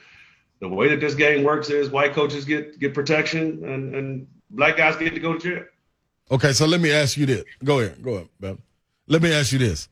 the 0.61 0.69
way 0.69 0.89
that 0.89 1.01
this 1.01 1.15
game 1.15 1.45
works 1.45 1.71
is 1.71 1.91
white 1.91 2.13
coaches 2.13 2.45
get 2.45 2.79
get 2.79 2.93
protection 2.93 3.65
and, 3.65 3.95
and 3.95 4.27
black 4.51 4.77
guys 4.77 4.97
get 4.97 5.15
to 5.15 5.21
go 5.21 5.35
to 5.35 5.39
jail. 5.39 5.65
Okay, 6.31 6.53
so 6.53 6.67
let 6.67 6.81
me 6.81 6.93
ask 6.93 7.17
you 7.17 7.25
this. 7.27 7.45
Go 7.65 7.81
ahead. 7.81 8.03
Go 8.03 8.15
ahead, 8.15 8.29
Bev. 8.39 8.59
let 9.07 9.23
me 9.23 9.33
ask 9.33 9.53
you 9.53 9.59
this. 9.59 9.89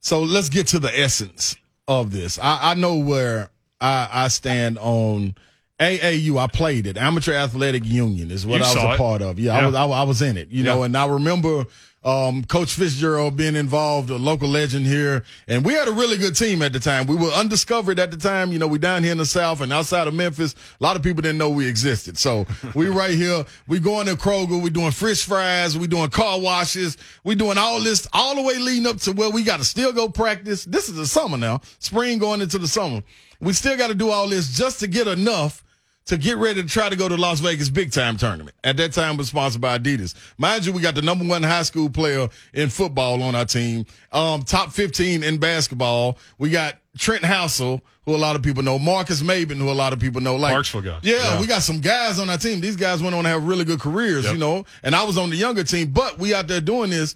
So 0.00 0.22
let's 0.22 0.48
get 0.48 0.66
to 0.68 0.78
the 0.78 0.96
essence 0.98 1.56
of 1.88 2.12
this. 2.12 2.38
I, 2.38 2.70
I 2.72 2.74
know 2.74 2.96
where 2.96 3.50
I, 3.80 4.08
I 4.12 4.28
stand 4.28 4.78
on 4.78 5.34
AAU. 5.80 6.38
I 6.38 6.46
played 6.46 6.86
it. 6.86 6.96
Amateur 6.96 7.32
Athletic 7.32 7.84
Union 7.84 8.30
is 8.30 8.46
what 8.46 8.58
You 8.60 8.66
I 8.66 8.74
was 8.74 8.84
a 8.84 8.92
it. 8.92 8.96
part 8.98 9.22
of. 9.22 9.38
Yeah, 9.40 9.54
I 9.58 9.66
was 9.66 9.74
I, 9.74 9.86
I 9.86 10.02
was 10.04 10.22
in 10.22 10.36
it. 10.36 10.48
You 10.50 10.62
know, 10.64 10.82
and 10.84 10.96
I 10.96 11.06
remember 11.06 11.64
um, 12.08 12.42
Coach 12.44 12.72
Fitzgerald 12.72 13.36
being 13.36 13.54
involved, 13.54 14.08
a 14.08 14.16
local 14.16 14.48
legend 14.48 14.86
here, 14.86 15.24
and 15.46 15.62
we 15.62 15.74
had 15.74 15.88
a 15.88 15.92
really 15.92 16.16
good 16.16 16.34
team 16.34 16.62
at 16.62 16.72
the 16.72 16.80
time. 16.80 17.06
We 17.06 17.16
were 17.16 17.28
undiscovered 17.28 17.98
at 17.98 18.10
the 18.10 18.16
time. 18.16 18.50
You 18.50 18.58
know, 18.58 18.66
we 18.66 18.78
down 18.78 19.02
here 19.02 19.12
in 19.12 19.18
the 19.18 19.26
South 19.26 19.60
and 19.60 19.70
outside 19.70 20.08
of 20.08 20.14
Memphis, 20.14 20.54
a 20.80 20.82
lot 20.82 20.96
of 20.96 21.02
people 21.02 21.20
didn't 21.20 21.36
know 21.36 21.50
we 21.50 21.68
existed. 21.68 22.16
So 22.16 22.46
we 22.74 22.88
right 22.88 23.10
here. 23.10 23.44
We 23.66 23.78
going 23.78 24.06
to 24.06 24.14
Kroger. 24.14 24.60
We 24.60 24.70
doing 24.70 24.90
fish 24.90 25.26
fries. 25.26 25.76
We 25.76 25.86
doing 25.86 26.08
car 26.08 26.40
washes. 26.40 26.96
We 27.24 27.34
doing 27.34 27.58
all 27.58 27.78
this 27.80 28.08
all 28.14 28.34
the 28.34 28.42
way 28.42 28.56
leading 28.56 28.86
up 28.86 28.96
to 29.00 29.12
where 29.12 29.30
we 29.30 29.42
got 29.42 29.58
to 29.58 29.64
still 29.64 29.92
go 29.92 30.08
practice. 30.08 30.64
This 30.64 30.88
is 30.88 30.94
the 30.94 31.06
summer 31.06 31.36
now, 31.36 31.60
spring 31.78 32.18
going 32.18 32.40
into 32.40 32.58
the 32.58 32.68
summer. 32.68 33.02
We 33.40 33.52
still 33.52 33.76
got 33.76 33.88
to 33.88 33.94
do 33.94 34.10
all 34.10 34.28
this 34.28 34.56
just 34.56 34.80
to 34.80 34.86
get 34.86 35.08
enough 35.08 35.62
to 36.08 36.16
get 36.18 36.36
ready 36.38 36.62
to 36.62 36.68
try 36.68 36.88
to 36.88 36.96
go 36.96 37.08
to 37.08 37.16
Las 37.16 37.40
Vegas 37.40 37.68
big 37.68 37.92
time 37.92 38.16
tournament. 38.16 38.56
At 38.64 38.76
that 38.78 38.92
time, 38.92 39.16
was 39.16 39.28
sponsored 39.28 39.60
by 39.60 39.78
Adidas. 39.78 40.14
Mind 40.38 40.66
you, 40.66 40.72
we 40.72 40.80
got 40.82 40.94
the 40.94 41.02
number 41.02 41.24
one 41.24 41.42
high 41.42 41.62
school 41.62 41.88
player 41.90 42.28
in 42.52 42.68
football 42.70 43.22
on 43.22 43.34
our 43.34 43.44
team, 43.44 43.84
um, 44.12 44.42
top 44.42 44.72
15 44.72 45.22
in 45.22 45.38
basketball. 45.38 46.18
We 46.38 46.50
got 46.50 46.76
Trent 46.98 47.22
Hassell, 47.22 47.80
who 48.06 48.14
a 48.14 48.16
lot 48.16 48.36
of 48.36 48.42
people 48.42 48.62
know, 48.62 48.78
Marcus 48.78 49.20
Maben, 49.22 49.56
who 49.58 49.70
a 49.70 49.72
lot 49.72 49.92
of 49.92 50.00
people 50.00 50.20
know. 50.22 50.36
Like, 50.36 50.64
guy. 50.72 50.98
Yeah, 51.02 51.16
Yeah. 51.16 51.40
we 51.40 51.46
got 51.46 51.62
some 51.62 51.80
guys 51.80 52.18
on 52.18 52.30
our 52.30 52.38
team. 52.38 52.60
These 52.60 52.76
guys 52.76 53.02
went 53.02 53.14
on 53.14 53.24
to 53.24 53.28
have 53.30 53.44
really 53.44 53.64
good 53.66 53.80
careers, 53.80 54.24
Yep. 54.24 54.32
you 54.32 54.38
know, 54.38 54.64
and 54.82 54.94
I 54.96 55.04
was 55.04 55.18
on 55.18 55.30
the 55.30 55.36
younger 55.36 55.62
team, 55.62 55.90
but 55.90 56.18
we 56.18 56.34
out 56.34 56.48
there 56.48 56.60
doing 56.62 56.90
this 56.90 57.14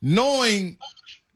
knowing 0.00 0.78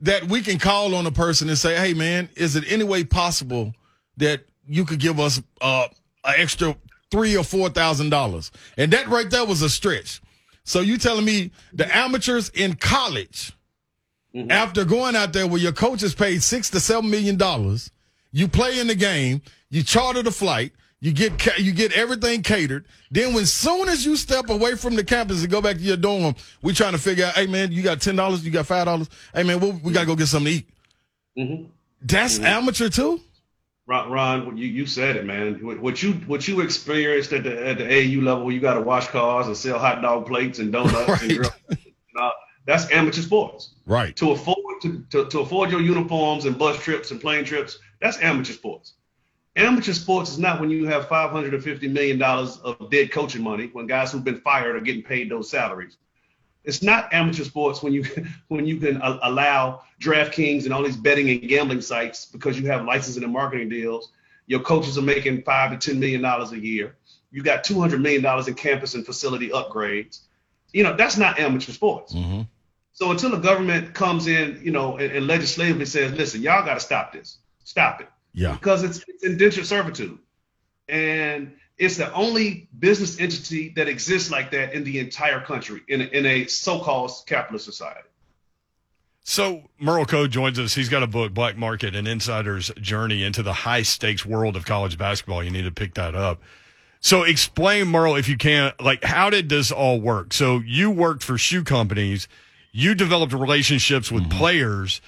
that 0.01 0.29
we 0.29 0.41
can 0.41 0.59
call 0.59 0.95
on 0.95 1.07
a 1.07 1.11
person 1.11 1.49
and 1.49 1.59
say, 1.59 1.77
"Hey, 1.77 1.95
man, 1.95 2.29
is 2.37 2.57
it 2.57 2.65
any 2.69 2.85
way 2.85 3.05
possible 3.05 3.75
that 4.19 4.45
you 4.69 4.85
could 4.85 5.01
give 5.01 5.19
us 5.19 5.41
uh, 5.61 5.89
an 6.25 6.35
extra 6.37 6.77
three 7.13 7.37
or 7.37 7.45
four 7.45 7.69
thousand 7.69 8.11
dollars?" 8.11 8.51
And 8.77 8.93
that 8.93 9.07
right 9.07 9.31
there 9.31 9.45
was 9.45 9.63
a 9.63 9.71
stretch. 9.71 10.21
So 10.65 10.81
you 10.81 10.99
telling 10.99 11.25
me 11.25 11.53
the 11.73 11.87
amateurs 11.97 12.49
in 12.49 12.75
college, 12.75 13.53
after 14.51 14.85
going 14.85 15.15
out 15.15 15.33
there 15.33 15.47
where 15.47 15.61
your 15.61 15.73
coach 15.73 16.03
is 16.03 16.15
paid 16.15 16.43
six 16.43 16.71
to 16.71 16.81
seven 16.81 17.11
million 17.11 17.37
dollars, 17.37 17.91
you 18.33 18.49
play 18.49 18.81
in 18.81 18.87
the 18.87 18.95
game, 18.95 19.43
you 19.71 19.85
charter 19.85 20.23
the 20.23 20.33
flight. 20.33 20.73
You 21.01 21.13
get 21.13 21.59
you 21.59 21.73
get 21.73 21.93
everything 21.95 22.43
catered. 22.43 22.87
Then, 23.11 23.35
when 23.35 23.45
soon 23.45 23.89
as 23.89 24.07
you 24.07 24.15
step 24.15 24.49
away 24.49 24.77
from 24.77 24.95
the 24.95 25.03
campus 25.03 25.43
and 25.43 25.51
go 25.51 25.61
back 25.61 25.77
to 25.77 25.83
your 25.83 25.97
dorm, 25.97 26.37
we 26.63 26.73
trying 26.73 26.93
to 26.93 26.99
figure 26.99 27.27
out, 27.27 27.35
hey 27.35 27.49
man, 27.49 27.73
you 27.73 27.83
got 27.83 28.01
ten 28.01 28.15
dollars, 28.15 28.45
you 28.45 28.53
got 28.53 28.67
five 28.67 28.85
dollars. 28.85 29.11
Hey 29.35 29.43
man, 29.43 29.59
we, 29.59 29.73
we 29.73 29.93
gotta 29.93 30.07
go 30.07 30.15
get 30.15 30.29
something 30.29 30.53
to 30.53 30.59
eat. 30.59 30.69
Mm-hmm. 31.37 31.65
That's 32.03 32.39
amateur 32.39 32.89
too. 32.89 33.21
Ron, 33.87 34.11
Ron, 34.11 34.57
you, 34.57 34.67
you 34.67 34.87
said 34.87 35.17
it, 35.17 35.25
man. 35.27 35.55
What 35.81 36.03
you 36.03 36.13
what 36.27 36.47
you 36.47 36.61
experienced 36.61 37.33
at 37.33 37.43
the 37.45 37.67
at 37.67 37.79
the 37.79 37.85
AAU 37.85 38.23
level, 38.23 38.53
you 38.53 38.61
got 38.61 38.75
to 38.75 38.81
wash 38.81 39.09
cars 39.09 39.49
and 39.49 39.57
sell 39.57 39.79
hot 39.79 40.03
dog 40.03 40.27
plates 40.27 40.59
and 40.61 40.73
donuts 40.73 41.09
Right. 41.09 41.23
and. 41.23 41.47
Uh, 42.17 42.31
that's 42.65 42.91
amateur 42.93 43.23
sports. 43.23 43.75
Right. 43.87 44.15
To 44.17 44.31
afford 44.33 44.59
to, 44.83 45.05
to, 45.11 45.27
to 45.29 45.41
afford 45.41 45.71
your 45.71 45.81
uniforms 45.81 46.45
and 46.45 46.57
bus 46.57 46.79
trips 46.79 47.11
and 47.11 47.21
plane 47.21 47.45
trips, 47.45 47.79
that's 48.01 48.21
amateur 48.21 48.53
sports. 48.53 48.95
Amateur 49.57 49.93
sports 49.93 50.31
is 50.31 50.39
not 50.39 50.61
when 50.61 50.71
you 50.71 50.87
have 50.87 51.09
550 51.09 51.89
million 51.89 52.19
dollars 52.19 52.59
of 52.59 52.91
dead 52.91 53.11
coaching 53.11 53.43
money 53.43 53.69
when 53.73 53.87
guys 53.87 54.13
who've 54.13 54.25
been 54.25 54.41
fired 54.41 54.77
are 54.77 54.81
getting 54.81 55.03
paid 55.03 55.31
those 55.31 55.51
salaries. 55.51 55.97
It's 56.65 56.83
not 56.83 57.13
amateur 57.13 57.45
sports 57.45 57.83
when 57.83 57.93
you 57.93 58.05
when 58.49 58.67
you 58.67 58.77
can 58.79 58.97
a- 59.03 59.19
allow 59.23 59.83
DraftKings 60.01 60.65
and 60.65 60.73
all 60.73 60.83
these 60.83 60.97
betting 60.97 61.29
and 61.31 61.49
gambling 61.49 61.81
sites 61.81 62.27
because 62.27 62.59
you 62.59 62.67
have 62.69 62.85
licensing 62.85 63.25
and 63.25 63.33
marketing 63.33 63.69
deals. 63.69 64.11
Your 64.47 64.61
coaches 64.61 64.99
are 64.99 65.03
making 65.03 65.43
five 65.43 65.71
to 65.71 65.91
ten 65.91 65.99
million 66.01 66.23
dollars 66.23 66.53
a 66.53 66.59
year. 66.59 66.97
You 67.31 67.43
got 67.43 67.65
200 67.65 68.01
million 68.01 68.23
dollars 68.23 68.49
in 68.49 68.55
campus 68.55 68.95
and 68.95 69.05
facility 69.07 69.49
upgrades. 69.51 70.21
You 70.73 70.83
know 70.85 70.95
that's 70.97 71.17
not 71.17 71.39
amateur 71.39 71.73
sports. 71.73 72.15
Mm-hmm. 72.15 72.43
So 72.95 73.11
until 73.11 73.31
the 73.31 73.39
government 73.39 73.95
comes 73.95 74.27
in, 74.27 74.61
you 74.63 74.71
know, 74.71 74.99
and, 74.99 75.11
and 75.13 75.27
legislatively 75.27 75.87
says, 75.87 76.13
listen, 76.13 76.43
y'all 76.43 76.65
got 76.65 76.75
to 76.75 76.81
stop 76.81 77.11
this, 77.13 77.39
stop 77.65 78.03
it, 78.03 78.09
Yeah. 78.35 78.53
because 78.53 78.83
it's, 78.85 79.03
it's 79.09 79.25
indentured 79.25 79.65
servitude, 79.65 80.19
and 80.89 81.53
it's 81.83 81.97
the 81.97 82.13
only 82.13 82.69
business 82.79 83.19
entity 83.19 83.71
that 83.71 83.89
exists 83.89 84.31
like 84.31 84.53
that 84.53 84.73
in 84.73 84.85
the 84.85 85.01
entire 85.01 85.41
country 85.41 85.81
in 85.89 86.01
a, 86.01 86.05
in 86.05 86.25
a 86.25 86.47
so-called 86.47 87.11
capitalist 87.27 87.65
society. 87.65 88.09
So 89.25 89.65
Merl 89.81 90.07
Code 90.07 90.31
joins 90.31 90.61
us. 90.61 90.75
He's 90.75 90.89
got 90.89 91.03
a 91.03 91.09
book, 91.09 91.35
Black 91.35 91.57
Market: 91.57 91.97
An 91.97 92.07
Insider's 92.07 92.71
Journey 92.81 93.25
into 93.25 93.43
the 93.43 93.53
High 93.53 93.83
Stakes 93.83 94.25
World 94.25 94.55
of 94.55 94.65
College 94.65 94.97
Basketball. 94.97 95.43
You 95.43 95.51
need 95.51 95.65
to 95.65 95.73
pick 95.73 95.95
that 95.95 96.15
up. 96.15 96.41
So 97.01 97.25
explain, 97.25 97.87
Merl, 97.87 98.17
if 98.17 98.29
you 98.29 98.37
can, 98.37 98.73
like 98.81 99.03
how 99.03 99.29
did 99.29 99.49
this 99.49 99.73
all 99.73 100.01
work? 100.01 100.33
So 100.33 100.61
you 100.65 100.89
worked 100.89 101.25
for 101.25 101.37
shoe 101.37 101.65
companies, 101.65 102.29
you 102.71 102.95
developed 102.95 103.33
relationships 103.33 104.13
with 104.13 104.25
mm-hmm. 104.25 104.39
players. 104.39 105.01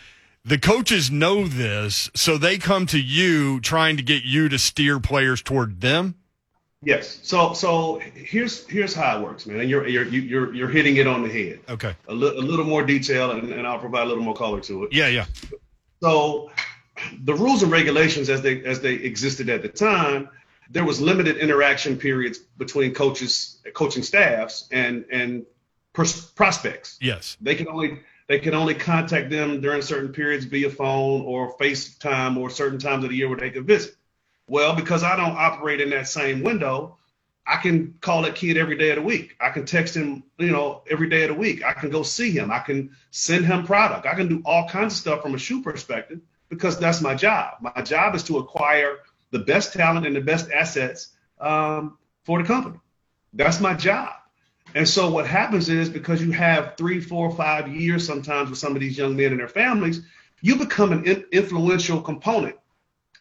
The 0.45 0.59
coaches 0.59 1.09
know 1.09 1.47
this, 1.47 2.11
so 2.15 2.37
they 2.37 2.59
come 2.59 2.87
to 2.87 3.01
you 3.01 3.61
trying 3.61 3.97
to 3.97 4.03
get 4.03 4.25
you 4.25 4.49
to 4.49 4.59
steer 4.59 4.99
players 4.99 5.41
toward 5.41 5.81
them. 5.81 6.17
Yes. 6.85 7.21
So 7.23 7.53
so 7.55 8.01
here's 8.15 8.67
here's 8.69 8.95
how 8.95 9.19
it 9.19 9.23
works, 9.23 9.47
man. 9.47 9.61
And 9.61 9.71
you're 9.71 9.87
you're 9.87 10.07
you're 10.07 10.55
you're 10.55 10.69
hitting 10.69 10.97
it 10.97 11.07
on 11.07 11.23
the 11.23 11.29
head. 11.29 11.61
Okay. 11.69 11.95
A, 12.09 12.15
li- 12.15 12.37
a 12.37 12.41
little 12.41 12.65
more 12.65 12.85
detail, 12.85 13.33
and, 13.33 13.51
and 13.51 13.67
I'll 13.67 13.79
provide 13.79 14.03
a 14.03 14.07
little 14.07 14.23
more 14.23 14.35
color 14.35 14.61
to 14.63 14.85
it. 14.85 14.93
Yeah, 14.93 15.09
yeah. 15.09 15.27
So 16.01 16.51
the 17.25 17.35
rules 17.35 17.63
and 17.63 17.73
regulations 17.73 18.29
as 18.29 18.43
they 18.43 18.63
as 18.65 18.81
they 18.81 18.95
existed 18.95 19.49
at 19.49 19.63
the 19.63 19.69
time, 19.69 20.29
there 20.71 20.85
was 20.85 21.01
limited 21.01 21.39
interaction 21.39 21.97
periods 21.97 22.39
between 22.39 22.95
coaches, 22.95 23.59
coaching 23.73 24.03
staffs, 24.03 24.69
and 24.71 25.05
and 25.11 25.47
pros- 25.93 26.31
prospects. 26.33 26.99
Yes. 27.01 27.37
They 27.41 27.55
can 27.55 27.69
only 27.69 28.01
they 28.29 28.39
can 28.39 28.55
only 28.55 28.75
contact 28.75 29.31
them 29.31 29.61
during 29.61 29.83
certain 29.83 30.13
periods 30.13 30.45
via 30.45 30.71
phone 30.71 31.23
or 31.23 31.57
FaceTime 31.59 32.37
or 32.37 32.51
certain 32.51 32.79
times 32.79 33.05
of 33.05 33.11
the 33.11 33.17
year 33.17 33.29
where 33.29 33.39
they 33.39 33.51
can 33.51 33.65
visit. 33.65 33.97
Well, 34.47 34.75
because 34.75 35.03
I 35.03 35.17
don't 35.17 35.37
operate 35.37 35.81
in 35.81 35.91
that 35.91 36.09
same 36.09 36.43
window, 36.43 36.97
I 37.47 37.57
can 37.57 37.95
call 38.01 38.23
that 38.23 38.35
kid 38.35 38.57
every 38.57 38.77
day 38.77 38.91
of 38.91 38.97
the 38.97 39.03
week. 39.03 39.37
I 39.41 39.51
can 39.51 39.67
text 39.67 39.95
him, 39.95 40.23
you 40.39 40.51
know, 40.51 40.83
every 40.91 41.09
day 41.09 41.25
of 41.25 41.29
the 41.29 41.35
week. 41.35 41.65
I 41.65 41.73
can 41.73 41.91
go 41.91 42.03
see 42.03 42.31
him. 42.31 42.51
I 42.51 42.59
can 42.59 42.91
send 43.11 43.45
him 43.45 43.65
product. 43.65 44.07
I 44.07 44.15
can 44.15 44.29
do 44.29 44.43
all 44.45 44.69
kinds 44.69 44.95
of 44.95 44.99
stuff 44.99 45.23
from 45.23 45.35
a 45.35 45.39
shoe 45.39 45.63
perspective 45.63 46.21
because 46.49 46.79
that's 46.79 47.01
my 47.01 47.15
job. 47.15 47.55
My 47.61 47.83
job 47.83 48.15
is 48.15 48.23
to 48.25 48.39
acquire 48.39 48.99
the 49.31 49.41
best 49.41 49.73
talent 49.73 50.07
and 50.07 50.17
the 50.17 50.21
best 50.21 50.51
assets 50.51 51.13
um, 51.41 51.99
for 52.23 52.41
the 52.41 52.47
company. 52.47 52.79
That's 53.35 53.61
my 53.61 53.75
job. 53.75 54.13
And 54.75 54.89
so 54.89 55.11
what 55.11 55.27
happens 55.27 55.69
is 55.69 55.89
because 55.89 56.23
you 56.23 56.33
have 56.33 56.77
three, 56.77 57.01
four, 57.01 57.31
five 57.31 57.69
years 57.69 58.07
sometimes 58.07 58.51
with 58.51 58.59
some 58.59 58.75
of 58.75 58.81
these 58.81 58.97
young 58.97 59.17
men 59.17 59.33
and 59.33 59.41
their 59.41 59.49
families, 59.49 60.01
you 60.41 60.57
become 60.57 60.93
an 60.93 61.05
in- 61.05 61.25
influential 61.33 62.01
component 62.01 62.57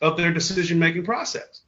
of 0.01 0.17
their 0.17 0.33
decision 0.33 0.79
making 0.79 1.03
process 1.05 1.61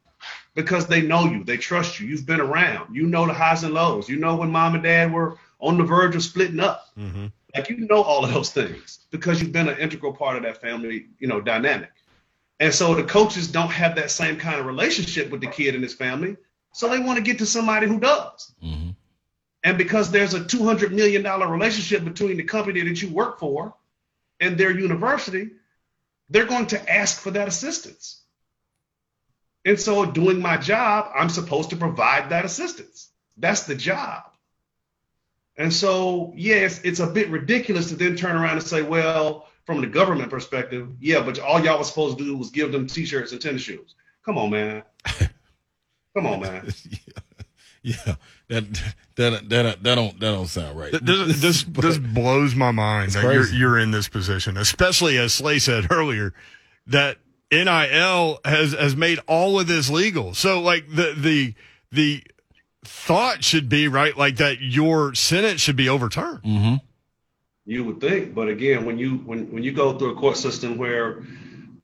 because 0.54 0.88
they 0.88 1.02
know 1.02 1.26
you, 1.26 1.44
they 1.44 1.58
trust 1.58 2.00
you, 2.00 2.08
you've 2.08 2.26
been 2.26 2.40
around, 2.40 2.96
you 2.96 3.06
know 3.06 3.28
the 3.28 3.34
highs 3.34 3.64
and 3.64 3.74
lows, 3.74 4.10
you 4.10 4.18
know 4.18 4.36
when 4.36 4.52
mom 4.52 4.74
and 4.74 4.84
dad 4.84 5.12
were 5.12 5.38
on 5.60 5.78
the 5.78 5.84
verge 5.84 6.16
of 6.16 6.24
splitting 6.24 6.60
up. 6.60 6.88
Mm-hmm. 6.98 7.28
Like 7.54 7.70
you 7.70 7.78
know 7.78 8.02
all 8.02 8.26
of 8.26 8.34
those 8.34 8.52
things 8.52 9.00
because 9.12 9.42
you've 9.42 9.54
been 9.54 9.70
an 9.70 9.78
integral 9.78 10.14
part 10.14 10.36
of 10.36 10.44
that 10.44 10.62
family, 10.62 11.08
you 11.20 11.28
know, 11.28 11.40
dynamic. 11.40 11.92
And 12.60 12.74
so 12.74 12.96
the 12.96 13.04
coaches 13.04 13.50
don't 13.50 13.72
have 13.72 13.96
that 13.96 14.12
same 14.12 14.38
kind 14.38 14.60
of 14.60 14.66
relationship 14.66 15.30
with 15.30 15.42
the 15.42 15.48
kid 15.48 15.76
and 15.76 15.84
his 15.84 15.94
family, 15.94 16.38
so 16.72 16.90
they 16.90 17.00
want 17.00 17.18
to 17.18 17.24
get 17.24 17.38
to 17.40 17.46
somebody 17.46 17.88
who 17.88 18.00
does. 18.00 18.54
Mm-hmm. 18.64 18.90
And 19.64 19.78
because 19.78 20.12
there's 20.12 20.34
a 20.36 20.42
$200 20.42 20.92
million 20.92 21.24
relationship 21.24 22.04
between 22.04 22.38
the 22.38 22.44
company 22.44 22.82
that 22.82 23.02
you 23.02 23.10
work 23.10 23.40
for 23.40 23.74
and 24.40 24.58
their 24.58 24.72
university, 24.72 25.50
they're 26.30 26.46
going 26.46 26.68
to 26.68 26.92
ask 26.92 27.20
for 27.20 27.32
that 27.32 27.48
assistance. 27.48 28.22
And 29.64 29.80
so, 29.80 30.06
doing 30.06 30.40
my 30.42 30.58
job, 30.58 31.12
I'm 31.16 31.30
supposed 31.30 31.72
to 31.72 31.76
provide 31.76 32.30
that 32.30 32.46
assistance. 32.46 33.10
That's 33.38 33.64
the 33.64 33.76
job. 33.76 34.24
And 35.58 35.74
so, 35.74 36.34
yes, 36.36 36.82
it's 36.84 37.00
a 37.00 37.08
bit 37.08 37.30
ridiculous 37.30 37.90
to 37.90 37.96
then 37.96 38.16
turn 38.16 38.36
around 38.36 38.58
and 38.58 38.64
say, 38.64 38.82
well, 38.82 39.48
from 39.66 39.82
the 39.82 39.88
government 39.88 40.30
perspective, 40.30 40.90
yeah, 41.00 41.22
but 41.24 41.40
all 41.40 41.64
y'all 41.64 41.80
was 41.80 41.88
supposed 41.88 42.18
to 42.18 42.24
do 42.24 42.38
was 42.38 42.52
give 42.52 42.72
them 42.72 42.86
t 42.88 43.06
shirts 43.06 43.32
and 43.32 43.42
tennis 43.42 43.64
shoes. 43.64 43.96
Come 44.24 44.38
on, 44.38 44.52
man. 44.52 44.84
Come 46.16 46.28
on, 46.28 46.42
man. 46.42 46.72
Yeah. 46.90 47.22
That 48.48 48.94
that 49.16 49.50
that 49.50 49.84
that 49.84 49.96
don't 49.96 50.20
that 50.20 50.32
don't 50.32 50.48
sound 50.48 50.78
right. 50.78 50.92
This, 50.92 51.42
this, 51.42 51.64
But- 51.64 51.82
this 51.82 51.98
blows 51.98 52.56
my 52.56 52.72
mind 52.72 53.14
that 53.14 53.24
you're, 53.24 53.48
you're 53.48 53.80
in 53.80 53.92
this 53.92 54.08
position, 54.08 54.58
especially 54.58 55.18
as 55.18 55.34
Slay 55.34 55.60
said 55.60 55.88
earlier, 55.92 56.34
that 56.88 57.18
NIL 57.52 58.40
has, 58.46 58.74
has 58.74 58.96
made 58.96 59.20
all 59.28 59.60
of 59.60 59.68
this 59.68 59.90
legal. 59.90 60.34
So 60.34 60.62
like 60.62 60.90
the, 60.90 61.14
the, 61.18 61.54
the 61.92 62.24
thought 62.84 63.44
should 63.44 63.70
be 63.70 63.88
right, 63.88 64.18
like 64.18 64.38
that 64.38 64.62
your 64.62 65.14
Senate 65.16 65.60
should 65.60 65.76
be 65.76 65.90
overturned. 65.90 66.44
Mm-hmm. 66.44 66.76
You 67.66 67.84
would 67.86 68.00
think, 68.00 68.36
but 68.36 68.48
again, 68.48 68.86
when 68.86 69.00
you 69.00 69.18
when 69.18 69.52
when 69.52 69.64
you 69.64 69.72
go 69.72 69.98
through 69.98 70.12
a 70.12 70.16
court 70.16 70.38
system 70.38 70.78
where 70.78 71.24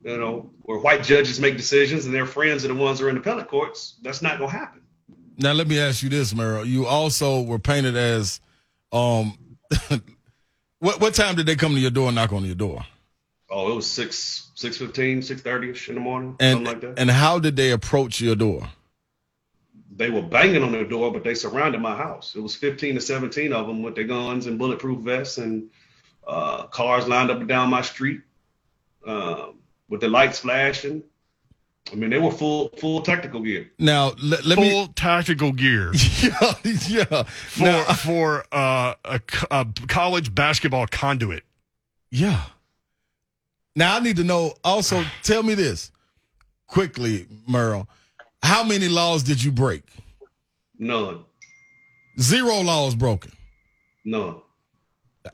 you 0.03 0.17
know 0.17 0.51
where 0.61 0.77
white 0.77 1.01
judges 1.03 1.39
make 1.39 1.57
decisions 1.57 2.05
and 2.05 2.13
their 2.13 2.27
friends 2.27 2.63
are 2.63 2.67
the 2.67 2.75
ones 2.75 2.99
who 2.99 3.07
are 3.07 3.09
in 3.09 3.17
appellate 3.17 3.47
courts, 3.47 3.95
that's 4.03 4.21
not 4.21 4.37
gonna 4.37 4.51
happen. 4.51 4.80
Now 5.41 5.53
let 5.53 5.67
me 5.67 5.79
ask 5.79 6.03
you 6.03 6.09
this, 6.09 6.33
Merl. 6.33 6.63
You 6.65 6.85
also 6.85 7.41
were 7.41 7.59
painted 7.59 7.95
as 7.97 8.39
um 8.91 9.37
what 10.79 10.99
what 11.01 11.13
time 11.13 11.35
did 11.35 11.45
they 11.45 11.55
come 11.55 11.73
to 11.73 11.79
your 11.79 11.91
door 11.91 12.07
and 12.07 12.15
knock 12.15 12.31
on 12.31 12.45
your 12.45 12.55
door? 12.55 12.85
Oh, 13.49 13.71
it 13.71 13.75
was 13.75 13.87
six 13.87 14.51
six 14.55 14.77
fifteen, 14.77 15.21
six 15.21 15.41
thirty 15.41 15.71
ish 15.71 15.89
in 15.89 15.95
the 15.95 16.01
morning, 16.01 16.35
And 16.39 16.57
something 16.57 16.73
like 16.73 16.81
that. 16.81 16.99
and 16.99 17.09
how 17.09 17.39
did 17.39 17.55
they 17.55 17.71
approach 17.71 18.21
your 18.21 18.35
door? 18.35 18.69
they 19.93 20.09
were 20.09 20.21
banging 20.21 20.63
on 20.63 20.71
the 20.71 20.83
door, 20.85 21.11
but 21.11 21.23
they 21.23 21.35
surrounded 21.35 21.79
my 21.81 21.95
house. 21.95 22.33
It 22.35 22.39
was 22.39 22.55
15 22.55 22.95
to 22.95 23.01
17 23.01 23.51
of 23.51 23.67
them 23.67 23.83
with 23.83 23.93
their 23.93 24.05
guns 24.05 24.47
and 24.47 24.57
bulletproof 24.57 24.99
vests 25.03 25.37
and 25.37 25.69
uh, 26.25 26.63
cars 26.67 27.07
lined 27.09 27.29
up 27.29 27.39
and 27.39 27.47
down 27.47 27.69
my 27.69 27.81
street 27.81 28.21
uh, 29.05 29.47
with 29.89 29.99
the 30.01 30.07
lights 30.07 30.39
flashing. 30.39 31.03
I 31.91 31.95
mean, 31.95 32.09
they 32.09 32.19
were 32.19 32.31
full 32.31 32.69
full 32.77 33.01
tactical 33.01 33.41
gear. 33.41 33.69
Now 33.79 34.13
let, 34.21 34.45
let 34.45 34.55
Full 34.57 34.63
me 34.65 34.87
tactical 34.95 35.51
gear 35.51 35.91
yeah, 36.21 36.53
yeah. 36.87 37.23
for 37.23 37.63
Now, 37.63 37.83
for 37.93 38.45
uh, 38.51 38.93
a, 39.05 39.21
a 39.49 39.67
college 39.87 40.33
basketball 40.35 40.87
conduit. 40.87 41.43
yeah. 42.09 42.43
Now 43.75 43.95
I 43.95 43.99
need 44.01 44.17
to 44.17 44.23
know 44.25 44.53
also 44.63 45.03
tell 45.23 45.43
me 45.43 45.53
this 45.53 45.91
quickly, 46.67 47.25
Merl. 47.49 47.87
How 48.43 48.63
many 48.63 48.87
laws 48.89 49.23
did 49.23 49.43
you 49.43 49.51
break? 49.51 49.83
None, 50.77 51.23
Zero 52.19 52.59
laws 52.61 52.95
broken. 52.95 53.31
none. 54.03 54.35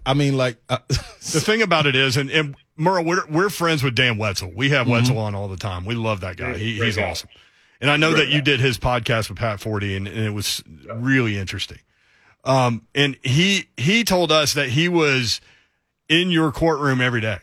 I 0.05 0.13
mean, 0.13 0.35
like, 0.37 0.57
uh, 0.69 0.79
The 0.89 1.39
thing 1.41 1.61
about 1.61 1.85
it 1.87 1.95
is, 1.95 2.17
and, 2.17 2.29
and 2.29 2.55
Merl, 2.77 3.03
we're, 3.05 3.25
we're 3.27 3.49
friends 3.49 3.83
with 3.83 3.95
Dan 3.95 4.17
Wetzel. 4.17 4.51
We 4.55 4.69
have 4.69 4.87
Wetzel 4.87 5.17
on 5.17 5.35
all 5.35 5.47
the 5.47 5.57
time. 5.57 5.85
We 5.85 5.95
love 5.95 6.21
that 6.21 6.37
guy. 6.37 6.57
He, 6.57 6.79
he's 6.79 6.95
guy. 6.95 7.09
awesome. 7.09 7.29
And 7.81 7.91
I 7.91 7.97
know 7.97 8.11
Great 8.13 8.25
that 8.25 8.29
you 8.29 8.39
guy. 8.39 8.45
did 8.45 8.59
his 8.59 8.77
podcast 8.77 9.29
with 9.29 9.37
Pat 9.37 9.59
Forde, 9.59 9.95
and, 9.95 10.07
and 10.07 10.25
it 10.25 10.31
was 10.33 10.63
really 10.93 11.37
interesting. 11.37 11.79
Um, 12.43 12.87
and 12.95 13.17
he 13.23 13.67
he 13.77 14.03
told 14.03 14.31
us 14.31 14.53
that 14.53 14.69
he 14.69 14.87
was 14.87 15.41
in 16.07 16.31
your 16.31 16.51
courtroom 16.51 17.01
every 17.01 17.21
day. 17.21 17.39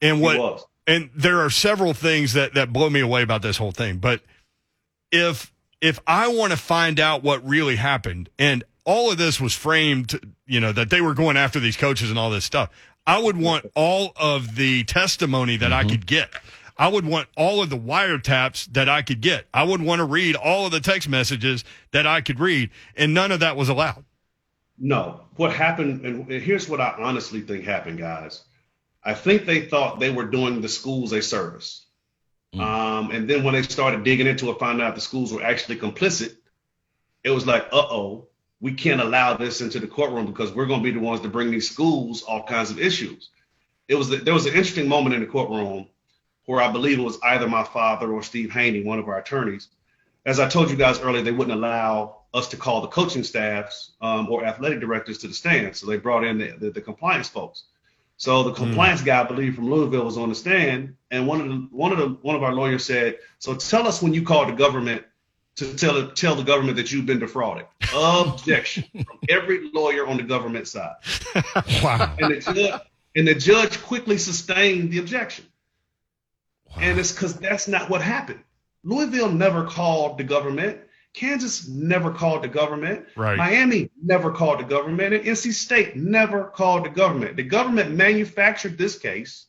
And 0.00 0.20
what 0.20 0.38
was. 0.38 0.66
and 0.86 1.10
there 1.14 1.40
are 1.40 1.50
several 1.50 1.92
things 1.92 2.32
that 2.32 2.54
that 2.54 2.72
blow 2.72 2.88
me 2.88 3.00
away 3.00 3.22
about 3.22 3.42
this 3.42 3.58
whole 3.58 3.72
thing. 3.72 3.98
But 3.98 4.22
if 5.12 5.52
if 5.80 6.00
I 6.06 6.28
want 6.28 6.52
to 6.52 6.56
find 6.56 6.98
out 6.98 7.22
what 7.22 7.46
really 7.46 7.76
happened, 7.76 8.30
and 8.38 8.64
all 8.84 9.10
of 9.10 9.18
this 9.18 9.40
was 9.40 9.54
framed, 9.54 10.18
you 10.46 10.58
know, 10.58 10.72
that 10.72 10.90
they 10.90 11.00
were 11.00 11.14
going 11.14 11.36
after 11.36 11.60
these 11.60 11.76
coaches 11.76 12.10
and 12.10 12.18
all 12.18 12.30
this 12.30 12.44
stuff, 12.44 12.70
I 13.06 13.18
would 13.18 13.36
want 13.36 13.66
all 13.74 14.12
of 14.16 14.56
the 14.56 14.84
testimony 14.84 15.56
that 15.56 15.72
I 15.72 15.84
could 15.84 16.06
get. 16.06 16.30
I 16.76 16.88
would 16.88 17.04
want 17.04 17.28
all 17.36 17.62
of 17.62 17.68
the 17.68 17.76
wiretaps 17.76 18.72
that 18.72 18.88
I 18.88 19.02
could 19.02 19.20
get. 19.20 19.46
I 19.52 19.64
would 19.64 19.82
want 19.82 19.98
to 19.98 20.04
read 20.04 20.36
all 20.36 20.66
of 20.66 20.72
the 20.72 20.80
text 20.80 21.08
messages 21.08 21.64
that 21.92 22.06
I 22.06 22.20
could 22.20 22.40
read, 22.40 22.70
and 22.96 23.12
none 23.12 23.32
of 23.32 23.40
that 23.40 23.56
was 23.56 23.68
allowed. 23.68 24.04
No. 24.78 25.20
What 25.36 25.52
happened, 25.52 26.06
and 26.06 26.30
here's 26.30 26.68
what 26.68 26.80
I 26.80 26.94
honestly 26.98 27.42
think 27.42 27.64
happened, 27.64 27.98
guys. 27.98 28.42
I 29.04 29.14
think 29.14 29.44
they 29.44 29.62
thought 29.62 30.00
they 30.00 30.10
were 30.10 30.24
doing 30.24 30.60
the 30.60 30.68
schools 30.68 31.12
a 31.12 31.20
service. 31.20 31.86
Um, 32.58 33.10
and 33.12 33.30
then 33.30 33.44
when 33.44 33.54
they 33.54 33.62
started 33.62 34.02
digging 34.02 34.26
into 34.26 34.50
it, 34.50 34.58
found 34.58 34.82
out 34.82 34.94
the 34.94 35.00
schools 35.00 35.32
were 35.32 35.42
actually 35.42 35.76
complicit, 35.76 36.34
it 37.22 37.30
was 37.30 37.46
like, 37.46 37.64
uh 37.72 37.76
oh, 37.76 38.28
we 38.60 38.72
can't 38.72 39.00
allow 39.00 39.36
this 39.36 39.60
into 39.60 39.78
the 39.78 39.86
courtroom 39.86 40.26
because 40.26 40.52
we're 40.52 40.66
going 40.66 40.80
to 40.80 40.84
be 40.84 40.90
the 40.90 41.04
ones 41.04 41.20
to 41.22 41.28
bring 41.28 41.50
these 41.50 41.70
schools 41.70 42.22
all 42.22 42.44
kinds 42.44 42.70
of 42.70 42.78
issues. 42.78 43.30
It 43.88 43.94
was 43.94 44.08
there 44.08 44.34
was 44.34 44.46
an 44.46 44.54
interesting 44.54 44.88
moment 44.88 45.14
in 45.14 45.20
the 45.20 45.26
courtroom 45.26 45.88
where 46.46 46.60
I 46.60 46.70
believe 46.70 46.98
it 46.98 47.02
was 47.02 47.18
either 47.22 47.48
my 47.48 47.64
father 47.64 48.12
or 48.12 48.22
Steve 48.22 48.52
Haney, 48.52 48.82
one 48.82 48.98
of 48.98 49.08
our 49.08 49.18
attorneys. 49.18 49.68
As 50.26 50.38
I 50.38 50.48
told 50.48 50.70
you 50.70 50.76
guys 50.76 51.00
earlier, 51.00 51.22
they 51.22 51.32
wouldn't 51.32 51.56
allow 51.56 52.18
us 52.34 52.48
to 52.48 52.56
call 52.56 52.82
the 52.82 52.88
coaching 52.88 53.24
staffs 53.24 53.92
um, 54.00 54.28
or 54.28 54.44
athletic 54.44 54.80
directors 54.80 55.18
to 55.18 55.28
the 55.28 55.34
stand, 55.34 55.76
so 55.76 55.86
they 55.86 55.96
brought 55.96 56.24
in 56.24 56.38
the, 56.38 56.54
the, 56.58 56.70
the 56.70 56.80
compliance 56.80 57.28
folks. 57.28 57.64
So 58.16 58.42
the 58.42 58.52
compliance 58.52 59.00
guy, 59.00 59.22
I 59.22 59.24
believe, 59.24 59.54
from 59.54 59.70
Louisville 59.70 60.04
was 60.04 60.18
on 60.18 60.28
the 60.28 60.34
stand, 60.34 60.94
and 61.10 61.26
one 61.26 61.40
of 61.40 61.48
the 61.48 61.68
one 61.70 61.90
of 61.90 61.98
the 61.98 62.08
one 62.20 62.36
of 62.36 62.42
our 62.42 62.54
lawyers 62.54 62.84
said, 62.84 63.18
"So 63.38 63.54
tell 63.54 63.88
us 63.88 64.02
when 64.02 64.12
you 64.12 64.22
called 64.22 64.48
the 64.48 64.52
government 64.52 65.04
to 65.60 65.74
tell 65.76 66.08
tell 66.08 66.34
the 66.34 66.42
government 66.42 66.76
that 66.76 66.90
you've 66.92 67.06
been 67.06 67.20
defrauded." 67.20 67.66
Objection 67.94 68.84
from 68.92 69.18
every 69.28 69.70
lawyer 69.72 70.06
on 70.06 70.16
the 70.16 70.22
government 70.24 70.66
side, 70.68 70.94
Wow. 71.82 72.14
and 72.18 72.34
the 72.34 72.40
judge 72.40 72.80
and 73.16 73.26
the 73.28 73.34
judge 73.34 73.80
quickly 73.82 74.18
sustained 74.18 74.90
the 74.90 74.98
objection. 74.98 75.44
And 76.76 76.98
it's 76.98 77.12
because 77.12 77.34
that's 77.34 77.66
not 77.68 77.90
what 77.90 78.00
happened. 78.02 78.40
Louisville 78.84 79.30
never 79.30 79.64
called 79.64 80.18
the 80.18 80.24
government. 80.24 80.78
Kansas 81.12 81.66
never 81.68 82.12
called 82.12 82.44
the 82.44 82.48
government. 82.48 83.06
Right. 83.16 83.36
Miami 83.36 83.90
never 84.00 84.30
called 84.30 84.60
the 84.60 84.64
government. 84.64 85.12
And 85.12 85.24
NC 85.24 85.52
State 85.52 85.96
never 85.96 86.44
called 86.44 86.84
the 86.84 86.90
government. 86.90 87.36
The 87.36 87.42
government 87.42 87.90
manufactured 87.90 88.78
this 88.78 88.96
case, 88.96 89.46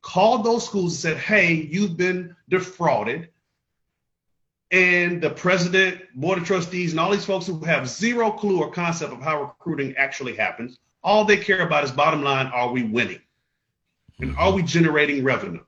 called 0.00 0.44
those 0.44 0.64
schools 0.64 0.92
and 1.04 1.14
said, 1.14 1.22
hey, 1.22 1.52
you've 1.52 1.98
been 1.98 2.34
defrauded. 2.48 3.28
And 4.72 5.22
the 5.22 5.30
president, 5.30 6.02
board 6.14 6.38
of 6.38 6.44
trustees, 6.44 6.90
and 6.90 6.98
all 6.98 7.10
these 7.10 7.24
folks 7.24 7.46
who 7.46 7.60
have 7.60 7.88
zero 7.88 8.32
clue 8.32 8.60
or 8.60 8.70
concept 8.70 9.12
of 9.12 9.20
how 9.20 9.40
recruiting 9.42 9.94
actually 9.96 10.34
happens, 10.34 10.78
all 11.04 11.24
they 11.24 11.36
care 11.36 11.60
about 11.60 11.84
is 11.84 11.92
bottom 11.92 12.22
line 12.22 12.46
are 12.46 12.72
we 12.72 12.82
winning? 12.82 13.20
And 14.18 14.36
are 14.36 14.52
we 14.52 14.62
generating 14.62 15.22
revenue? 15.22 15.62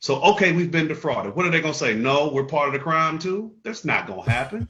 So, 0.00 0.20
okay, 0.22 0.52
we've 0.52 0.70
been 0.70 0.88
defrauded. 0.88 1.34
What 1.34 1.46
are 1.46 1.50
they 1.50 1.60
going 1.60 1.72
to 1.72 1.78
say? 1.78 1.94
No, 1.94 2.30
we're 2.32 2.44
part 2.44 2.68
of 2.68 2.72
the 2.74 2.78
crime 2.78 3.18
too? 3.18 3.52
That's 3.62 3.84
not 3.84 4.06
going 4.06 4.24
to 4.24 4.30
happen. 4.30 4.68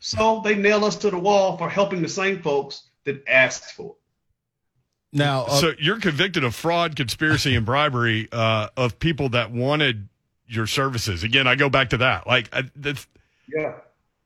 so 0.00 0.40
they 0.44 0.54
nail 0.54 0.84
us 0.84 0.96
to 0.96 1.10
the 1.10 1.18
wall 1.18 1.56
for 1.56 1.68
helping 1.68 2.02
the 2.02 2.08
same 2.08 2.42
folks 2.42 2.84
that 3.04 3.22
asked 3.28 3.72
for 3.72 3.92
it. 3.92 5.18
now, 5.18 5.44
uh, 5.44 5.60
so 5.60 5.72
you're 5.78 6.00
convicted 6.00 6.44
of 6.44 6.54
fraud, 6.54 6.96
conspiracy, 6.96 7.54
and 7.54 7.64
bribery 7.64 8.28
uh, 8.32 8.68
of 8.76 8.98
people 8.98 9.30
that 9.30 9.50
wanted 9.50 10.08
your 10.48 10.66
services. 10.66 11.22
Again, 11.22 11.46
I 11.46 11.54
go 11.54 11.68
back 11.68 11.90
to 11.90 11.98
that. 11.98 12.26
Like, 12.26 12.48
I, 12.52 12.64
that's, 12.76 13.06
Yeah. 13.48 13.74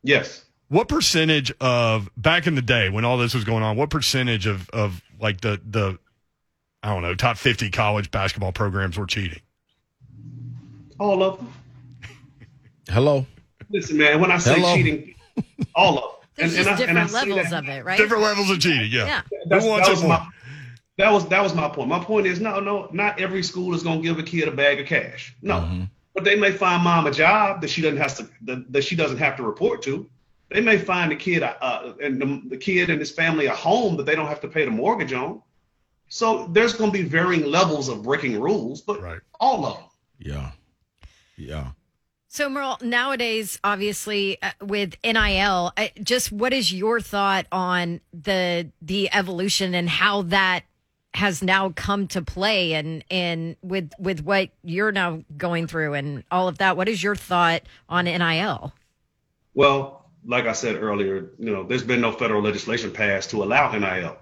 Yes. 0.03 0.45
what 0.69 0.89
percentage 0.89 1.53
of 1.61 2.09
back 2.17 2.47
in 2.47 2.55
the 2.55 2.63
day 2.63 2.89
when 2.91 3.05
all 3.05 3.19
this 3.19 3.35
was 3.35 3.45
going 3.45 3.63
on? 3.63 3.77
What 3.77 3.91
percentage 3.91 4.47
of 4.47 4.69
of 4.71 5.03
like 5.21 5.41
the 5.41 5.61
the 5.69 5.99
I 6.83 6.93
don't 6.93 7.03
know 7.03 7.15
top 7.15 7.37
fifty 7.37 7.71
college 7.71 8.11
basketball 8.11 8.53
programs 8.53 8.97
were 8.99 9.07
cheating? 9.07 9.41
All 10.99 11.23
of 11.23 11.39
them. 11.39 11.53
hello. 12.89 13.27
Listen, 13.71 13.97
man, 13.99 14.21
when 14.21 14.31
I 14.31 14.39
say 14.39 14.55
Hello. 14.55 14.75
cheating, 14.77 15.15
all 15.75 15.97
of 15.99 16.03
them. 16.05 16.11
There's 16.37 16.55
And- 16.57 16.65
just 16.67 16.83
and 16.83 16.99
I- 16.99 17.03
and 17.03 17.11
different 17.11 17.29
levels 17.31 17.51
that- 17.51 17.63
of 17.65 17.69
it, 17.69 17.85
right? 17.85 17.99
Different 17.99 18.23
levels 18.23 18.51
of 18.51 18.61
cheating. 18.61 18.91
Yeah. 18.91 19.07
Yeah. 19.07 19.23
That's, 19.47 19.65
Who 19.65 19.71
wants 19.71 19.89
that 19.89 19.95
was 19.95 20.05
my 20.05 20.27
that 20.99 21.13
was 21.13 21.29
that 21.29 21.43
was 21.43 21.55
my 21.55 21.69
point. 21.69 21.89
My 21.89 21.99
point 22.03 22.27
is 22.27 22.41
no, 22.41 22.61
no, 22.61 22.89
not 22.93 23.21
every 23.21 23.43
school 23.43 23.75
is 23.75 23.83
gonna 23.83 24.01
give 24.03 24.19
a 24.19 24.23
kid 24.23 24.49
a 24.49 24.51
bag 24.53 24.81
of 24.81 24.87
cash. 24.87 25.35
No. 25.43 25.61
Mm-hmm. 25.61 25.83
But 26.15 26.25
they 26.25 26.37
may 26.37 26.53
find 26.53 26.83
mom 26.85 27.07
a 27.07 27.11
job 27.11 27.61
that 27.63 27.71
she 27.71 27.81
doesn't 27.83 27.99
have 27.99 28.17
to 28.19 28.29
that, 28.43 28.73
that 28.73 28.85
she 28.85 28.97
doesn't 28.97 29.19
have 29.19 29.37
to 29.37 29.43
report 29.43 29.83
to. 29.83 30.09
They 30.51 30.61
may 30.61 30.77
find 30.77 31.11
the 31.11 31.17
kid 31.17 31.43
a- 31.43 31.63
uh, 31.65 31.95
and 32.03 32.21
the, 32.21 32.43
the 32.51 32.57
kid 32.59 32.91
and 32.91 33.01
his 33.01 33.11
family 33.11 33.47
a 33.47 33.55
home 33.55 33.97
that 33.97 34.05
they 34.05 34.15
don't 34.15 34.27
have 34.27 34.41
to 34.43 34.49
pay 34.49 34.65
the 34.67 34.71
mortgage 34.71 35.13
on. 35.15 35.41
So 36.09 36.47
there's 36.53 36.75
going 36.75 36.93
to 36.93 36.99
be 37.03 37.05
varying 37.09 37.47
levels 37.47 37.89
of 37.89 38.03
breaking 38.03 38.39
rules, 38.39 38.83
but 38.83 39.01
Right. 39.01 39.21
all 39.41 39.65
of 39.65 39.77
them. 39.77 39.85
Yeah. 40.19 40.51
Yeah. 41.39 41.69
So, 42.29 42.49
Merl, 42.49 42.81
nowadays, 42.83 43.59
obviously, 43.65 44.41
uh, 44.43 44.53
with 44.61 44.95
NIL, 45.05 45.73
uh, 45.77 45.89
just 46.03 46.31
what 46.33 46.53
is 46.53 46.73
your 46.73 47.01
thought 47.01 47.47
on 47.53 48.01
the 48.13 48.71
the 48.81 49.11
evolution 49.13 49.75
and 49.75 49.89
how 49.89 50.23
that 50.23 50.65
has 51.15 51.43
now 51.43 51.71
come 51.71 52.09
to 52.09 52.23
play, 52.23 52.75
and 52.75 53.05
and 53.11 53.57
with 53.63 53.91
with 53.99 54.23
what 54.25 54.51
you're 54.63 54.93
now 54.93 55.23
going 55.37 55.67
through 55.67 55.95
and 55.95 56.25
all 56.31 56.49
of 56.49 56.59
that? 56.59 56.77
What 56.77 56.89
is 56.89 57.03
your 57.03 57.17
thought 57.17 57.63
on 57.89 58.07
NIL? 58.07 58.73
Well, 59.55 60.11
like 60.25 60.47
I 60.47 60.53
said 60.53 60.77
earlier, 60.77 61.31
you 61.39 61.53
know, 61.53 61.65
there's 61.65 61.83
been 61.83 62.01
no 62.01 62.13
federal 62.13 62.43
legislation 62.43 62.91
passed 62.91 63.31
to 63.31 63.43
allow 63.43 63.71
NIL. 63.77 64.17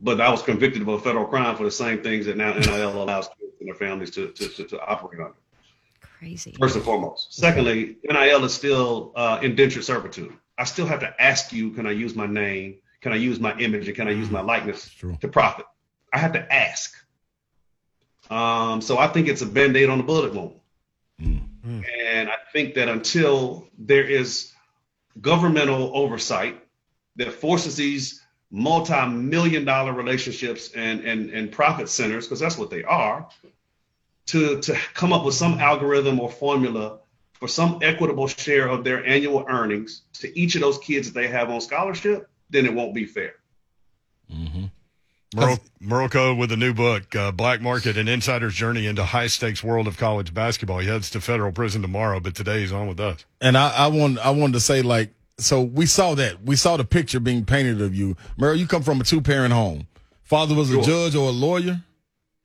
But 0.00 0.20
I 0.20 0.30
was 0.30 0.42
convicted 0.42 0.82
of 0.82 0.88
a 0.88 0.98
federal 0.98 1.26
crime 1.26 1.56
for 1.56 1.64
the 1.64 1.70
same 1.70 2.02
things 2.02 2.26
that 2.26 2.36
now 2.36 2.52
NIL 2.52 3.02
allows 3.02 3.28
kids 3.28 3.52
and 3.60 3.68
their 3.68 3.74
families 3.74 4.10
to, 4.12 4.28
to, 4.28 4.48
to, 4.48 4.64
to 4.64 4.80
operate 4.80 5.20
under, 5.20 5.34
Crazy. 6.00 6.54
first 6.58 6.76
and 6.76 6.84
foremost. 6.84 7.32
Secondly, 7.32 7.96
NIL 8.04 8.44
is 8.44 8.52
still 8.52 9.12
uh, 9.16 9.38
indentured 9.42 9.84
servitude. 9.84 10.32
I 10.58 10.64
still 10.64 10.86
have 10.86 11.00
to 11.00 11.22
ask 11.22 11.52
you, 11.52 11.70
can 11.70 11.86
I 11.86 11.92
use 11.92 12.14
my 12.14 12.26
name? 12.26 12.76
Can 13.00 13.12
I 13.12 13.16
use 13.16 13.40
my 13.40 13.56
image? 13.58 13.86
And 13.88 13.96
can 13.96 14.08
I 14.08 14.12
use 14.12 14.30
my 14.30 14.40
likeness 14.40 14.88
True. 14.88 15.16
to 15.20 15.28
profit? 15.28 15.66
I 16.12 16.18
have 16.18 16.32
to 16.32 16.52
ask. 16.52 16.94
Um, 18.30 18.80
so 18.80 18.98
I 18.98 19.06
think 19.08 19.28
it's 19.28 19.42
a 19.42 19.46
band-aid 19.46 19.88
on 19.88 19.98
the 19.98 20.04
bullet 20.04 20.34
wound. 20.34 20.54
Mm. 21.20 21.40
Mm. 21.66 21.84
And 22.04 22.28
I 22.28 22.36
think 22.52 22.74
that 22.74 22.88
until 22.88 23.68
there 23.78 24.04
is 24.04 24.52
governmental 25.20 25.90
oversight 25.94 26.62
that 27.16 27.32
forces 27.32 27.76
these 27.76 28.22
multi-million 28.50 29.64
dollar 29.64 29.92
relationships 29.92 30.70
and 30.72 31.00
and 31.00 31.30
and 31.30 31.50
profit 31.50 31.88
centers 31.88 32.26
because 32.26 32.38
that's 32.38 32.56
what 32.56 32.70
they 32.70 32.84
are 32.84 33.28
to 34.26 34.60
to 34.60 34.74
come 34.94 35.12
up 35.12 35.24
with 35.24 35.34
some 35.34 35.58
algorithm 35.58 36.20
or 36.20 36.30
formula 36.30 36.98
for 37.32 37.48
some 37.48 37.80
equitable 37.82 38.28
share 38.28 38.68
of 38.68 38.84
their 38.84 39.04
annual 39.04 39.44
earnings 39.48 40.02
to 40.12 40.38
each 40.38 40.54
of 40.54 40.60
those 40.60 40.78
kids 40.78 41.12
that 41.12 41.18
they 41.18 41.26
have 41.26 41.50
on 41.50 41.60
scholarship 41.60 42.28
then 42.50 42.66
it 42.66 42.72
won't 42.72 42.94
be 42.94 43.04
fair 43.04 43.34
Merl, 44.30 44.70
Merl 45.80 46.08
Code 46.10 46.38
with 46.38 46.50
a 46.52 46.56
new 46.56 46.74
book, 46.74 47.14
uh, 47.14 47.32
Black 47.32 47.60
Market: 47.60 47.96
An 47.96 48.08
Insider's 48.08 48.54
Journey 48.54 48.86
into 48.86 49.04
High 49.04 49.26
Stakes 49.26 49.62
World 49.62 49.86
of 49.86 49.96
College 49.96 50.32
Basketball. 50.32 50.78
He 50.78 50.88
heads 50.88 51.10
to 51.10 51.20
federal 51.20 51.52
prison 51.52 51.82
tomorrow, 51.82 52.20
but 52.20 52.34
today 52.34 52.60
he's 52.60 52.72
on 52.72 52.88
with 52.88 53.00
us. 53.00 53.24
And 53.40 53.56
I, 53.56 53.70
I 53.70 53.86
want 53.88 54.18
I 54.18 54.30
wanted 54.30 54.54
to 54.54 54.60
say 54.60 54.82
like 54.82 55.12
so 55.38 55.60
we 55.60 55.86
saw 55.86 56.14
that 56.14 56.42
we 56.42 56.56
saw 56.56 56.76
the 56.76 56.84
picture 56.84 57.20
being 57.20 57.44
painted 57.44 57.80
of 57.80 57.94
you. 57.94 58.16
Merl, 58.38 58.58
you 58.58 58.66
come 58.66 58.82
from 58.82 59.00
a 59.00 59.04
two 59.04 59.20
parent 59.20 59.52
home. 59.52 59.86
Father 60.22 60.54
was 60.54 60.72
a 60.72 60.80
judge 60.82 61.14
or 61.14 61.28
a 61.28 61.32
lawyer, 61.32 61.82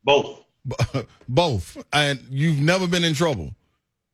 both 0.03 0.41
both, 1.29 1.83
and 1.91 2.19
you've 2.29 2.59
never 2.59 2.87
been 2.87 3.03
in 3.03 3.13
trouble. 3.13 3.55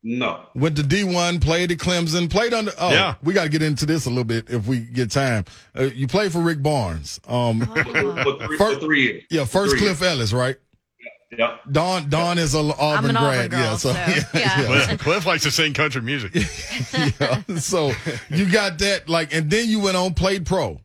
No 0.10 0.46
Went 0.56 0.78
to 0.78 0.84
D 0.84 1.04
one, 1.04 1.39
played 1.41 1.70
at 1.70 1.80
Clemson, 1.80 2.30
played 2.30 2.54
under. 2.54 2.72
Oh, 2.80 2.91
Yeah. 2.91 3.15
we 3.24 3.34
got 3.34 3.43
to 3.43 3.50
get 3.50 3.62
into 3.62 3.86
this 3.86 4.06
a 4.06 4.10
little 4.10 4.24
bit 4.24 4.50
if 4.50 4.65
we 4.65 4.80
get 4.80 5.12
time. 5.12 5.43
Uh, 5.78 5.84
you 5.84 6.08
played 6.08 6.32
for 6.32 6.39
Rick 6.39 6.63
Barnes. 6.63 7.20
Um, 7.28 7.60
for, 7.65 7.84
three, 7.84 8.58
for 8.58 8.76
three 8.76 9.02
years 9.04 9.24
yeah, 9.30 9.43
first 9.43 9.72
Three 9.72 9.80
Cliff 9.82 10.02
Ellis, 10.02 10.32
right? 10.32 10.56
yep 11.38 11.60
Dawn 11.70 12.10
Dawn 12.10 12.38
is 12.38 12.54
a 12.56 12.60
Auburn 12.60 12.80
I'm 12.80 13.06
an 13.06 13.15
grad. 13.15 13.38
Auburn 13.38 13.50
girl, 13.50 13.60
yeah, 13.60 13.76
so, 13.76 13.91
so, 13.91 13.96
yeah, 13.98 14.24
yeah. 14.34 14.86
Cliff, 14.86 15.00
Cliff 15.02 15.26
likes 15.26 15.43
to 15.43 15.52
sing 15.52 15.74
country 15.74 16.02
music. 16.02 16.34
yeah. 17.20 17.43
So 17.58 17.91
you 18.30 18.50
got 18.50 18.80
that 18.80 19.10
like, 19.10 19.34
and 19.34 19.52
then 19.52 19.67
you 19.67 19.82
went 19.82 19.98
on 19.98 20.13
played 20.13 20.46
pro. 20.46 20.80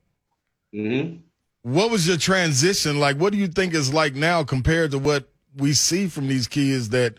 hmm 0.74 1.18
What 1.62 1.92
was 1.92 2.08
your 2.08 2.16
transition 2.16 2.98
like? 2.98 3.18
What 3.18 3.32
do 3.32 3.38
you 3.38 3.46
think 3.46 3.72
is 3.72 3.94
like 3.94 4.16
now 4.16 4.42
compared 4.42 4.90
to 4.90 4.98
what 4.98 5.28
we 5.56 5.74
see 5.74 6.08
from 6.08 6.26
these 6.26 6.48
kids 6.48 6.88
that, 6.88 7.14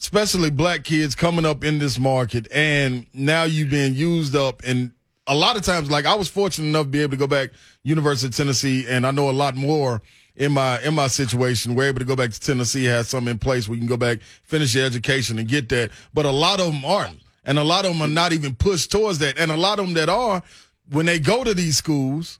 especially 0.00 0.50
black 0.50 0.84
kids 0.84 1.14
coming 1.14 1.44
up 1.44 1.64
in 1.64 1.78
this 1.78 1.98
market, 1.98 2.46
and 2.52 3.06
now 3.12 3.44
you 3.44 3.66
being 3.66 3.94
used 3.94 4.36
up 4.36 4.62
and 4.64 4.92
a 5.26 5.34
lot 5.34 5.56
of 5.56 5.62
times, 5.62 5.90
like 5.90 6.04
I 6.06 6.14
was 6.14 6.28
fortunate 6.28 6.68
enough 6.68 6.84
to 6.84 6.90
be 6.90 7.00
able 7.00 7.12
to 7.12 7.16
go 7.16 7.26
back 7.26 7.50
University 7.82 8.28
of 8.28 8.36
Tennessee, 8.36 8.86
and 8.88 9.06
I 9.06 9.10
know 9.10 9.30
a 9.30 9.32
lot 9.32 9.56
more 9.56 10.02
in 10.36 10.52
my 10.52 10.80
in 10.82 10.94
my 10.94 11.06
situation. 11.06 11.74
We're 11.74 11.88
able 11.88 12.00
to 12.00 12.04
go 12.04 12.16
back 12.16 12.30
to 12.30 12.40
Tennessee, 12.40 12.84
have 12.84 13.06
something 13.06 13.30
in 13.30 13.38
place 13.38 13.68
where 13.68 13.76
you 13.76 13.80
can 13.80 13.88
go 13.88 13.96
back, 13.96 14.20
finish 14.42 14.74
your 14.74 14.84
education, 14.84 15.38
and 15.38 15.48
get 15.48 15.68
that. 15.70 15.90
But 16.12 16.26
a 16.26 16.30
lot 16.30 16.60
of 16.60 16.66
them 16.66 16.84
aren't, 16.84 17.20
and 17.44 17.58
a 17.58 17.64
lot 17.64 17.84
of 17.86 17.92
them 17.92 18.02
are 18.02 18.12
not 18.12 18.32
even 18.32 18.54
pushed 18.54 18.90
towards 18.90 19.18
that. 19.20 19.38
And 19.38 19.50
a 19.50 19.56
lot 19.56 19.78
of 19.78 19.86
them 19.86 19.94
that 19.94 20.08
are, 20.08 20.42
when 20.90 21.06
they 21.06 21.18
go 21.18 21.44
to 21.44 21.54
these 21.54 21.76
schools, 21.76 22.38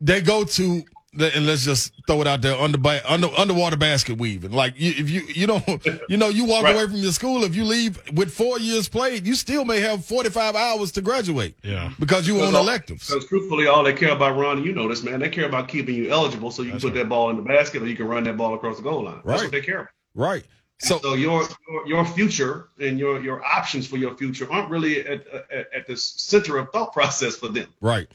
they 0.00 0.20
go 0.20 0.44
to 0.44 0.82
and 1.20 1.46
let's 1.46 1.64
just 1.64 1.92
throw 2.06 2.20
it 2.20 2.26
out 2.26 2.42
there 2.42 2.54
under, 2.56 2.78
under 3.08 3.28
underwater 3.38 3.76
basket 3.76 4.18
weaving. 4.18 4.52
Like 4.52 4.74
you, 4.76 4.90
if 4.96 5.08
you 5.10 5.22
you 5.28 5.46
don't 5.46 5.64
you 6.08 6.16
know 6.16 6.28
you 6.28 6.44
walk 6.44 6.64
Right. 6.64 6.74
away 6.74 6.84
from 6.86 6.96
your 6.96 7.12
school 7.12 7.44
if 7.44 7.54
you 7.54 7.64
leave 7.64 8.00
with 8.14 8.32
four 8.32 8.58
years 8.58 8.88
played, 8.88 9.26
you 9.26 9.34
still 9.34 9.64
may 9.64 9.80
have 9.80 10.04
forty 10.04 10.30
five 10.30 10.54
hours 10.56 10.92
to 10.92 11.02
graduate 11.02 11.56
Yeah. 11.62 11.92
because 11.98 12.26
you 12.26 12.34
own 12.34 12.40
Because 12.40 12.54
all- 12.54 12.62
electives. 12.62 13.06
Because 13.08 13.26
truthfully, 13.26 13.66
all 13.66 13.82
they 13.84 13.92
care 13.92 14.10
about, 14.12 14.36
Ron, 14.36 14.64
you 14.64 14.72
know 14.72 14.88
this, 14.88 15.02
man, 15.02 15.20
they 15.20 15.28
care 15.28 15.46
about 15.46 15.68
keeping 15.68 15.94
you 15.94 16.10
eligible 16.10 16.50
so 16.50 16.62
you 16.62 16.70
can 16.70 16.80
put 16.80 16.88
right. 16.88 16.94
that 17.02 17.08
ball 17.08 17.30
in 17.30 17.36
the 17.36 17.42
basket 17.42 17.82
or 17.82 17.86
you 17.86 17.96
can 17.96 18.06
run 18.08 18.24
that 18.24 18.36
ball 18.36 18.54
across 18.54 18.76
the 18.76 18.82
goal 18.82 19.04
line. 19.04 19.20
That's 19.24 19.26
Right. 19.26 19.42
what 19.42 19.52
they 19.52 19.60
care 19.60 19.80
about. 19.80 19.88
Right. 20.14 20.44
So 20.80 20.98
So 21.00 21.14
your 21.14 21.46
your, 21.68 21.86
your 21.86 22.04
future 22.04 22.68
and 22.80 22.98
your 22.98 23.22
your 23.22 23.44
options 23.44 23.86
for 23.86 23.96
your 23.96 24.16
future 24.16 24.50
aren't 24.52 24.68
really 24.70 25.06
at, 25.06 25.24
at 25.28 25.68
at 25.72 25.86
the 25.86 25.96
center 25.96 26.58
of 26.58 26.70
thought 26.72 26.92
process 26.92 27.36
for 27.36 27.48
them. 27.48 27.68
right. 27.80 28.08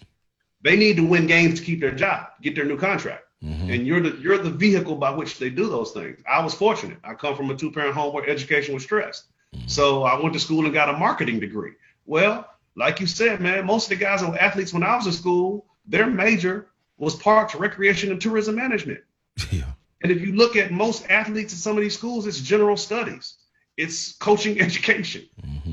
They 0.62 0.76
need 0.76 0.98
to 0.98 1.06
win 1.06 1.28
games 1.28 1.60
to 1.60 1.66
keep 1.66 1.80
their 1.80 1.92
job, 1.92 2.28
get 2.42 2.56
their 2.56 2.66
new 2.66 2.78
contract. 2.78 3.26
Mm-hmm. 3.44 3.70
And 3.72 3.88
you're 3.88 4.02
the 4.02 4.18
you're 4.18 4.38
the 4.38 4.50
vehicle 4.50 4.96
by 4.96 5.12
which 5.12 5.38
they 5.38 5.50
do 5.50 5.70
those 5.70 5.92
things. 5.92 6.22
I 6.30 6.44
was 6.44 6.54
fortunate. 6.54 6.98
I 7.04 7.14
come 7.14 7.36
from 7.36 7.50
a 7.50 7.56
two 7.56 7.72
parent 7.72 7.96
home 7.96 8.14
where 8.14 8.30
education 8.30 8.74
was 8.74 8.84
stressed. 8.84 9.26
So 9.66 10.04
I 10.04 10.20
went 10.20 10.34
to 10.34 10.40
school 10.40 10.66
and 10.66 10.74
got 10.74 10.90
a 10.90 10.98
marketing 10.98 11.40
degree. 11.40 11.74
Well, 12.06 12.48
like 12.76 13.00
you 13.00 13.08
said, 13.08 13.42
man, 13.42 13.66
most 13.66 13.92
of 13.92 13.98
the 13.98 14.04
guys 14.04 14.22
that 14.22 14.30
were 14.30 14.38
athletes 14.38 14.74
when 14.74 14.84
I 14.84 14.96
was 14.96 15.06
in 15.06 15.12
school, 15.12 15.66
their 15.86 16.08
major 16.08 16.68
was 16.98 17.16
parks, 17.16 17.56
recreation, 17.56 18.12
and 18.12 18.22
tourism 18.22 18.56
management. 18.56 19.02
Yeah. 19.52 19.72
And 20.02 20.12
if 20.14 20.22
you 20.22 20.34
look 20.34 20.56
at 20.56 20.72
most 20.72 21.10
athletes 21.10 21.52
in 21.52 21.60
some 21.60 21.76
of 21.78 21.84
these 21.84 21.94
schools, 21.94 22.26
it's 22.26 22.40
general 22.40 22.78
studies, 22.78 23.36
it's 23.76 24.14
coaching 24.14 24.62
education, 24.68 25.28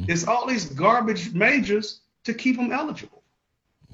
it's 0.08 0.26
all 0.26 0.46
these 0.46 0.66
garbage 0.66 1.32
majors 1.32 2.00
to 2.24 2.34
keep 2.34 2.56
them 2.56 2.72
eligible. 2.72 3.15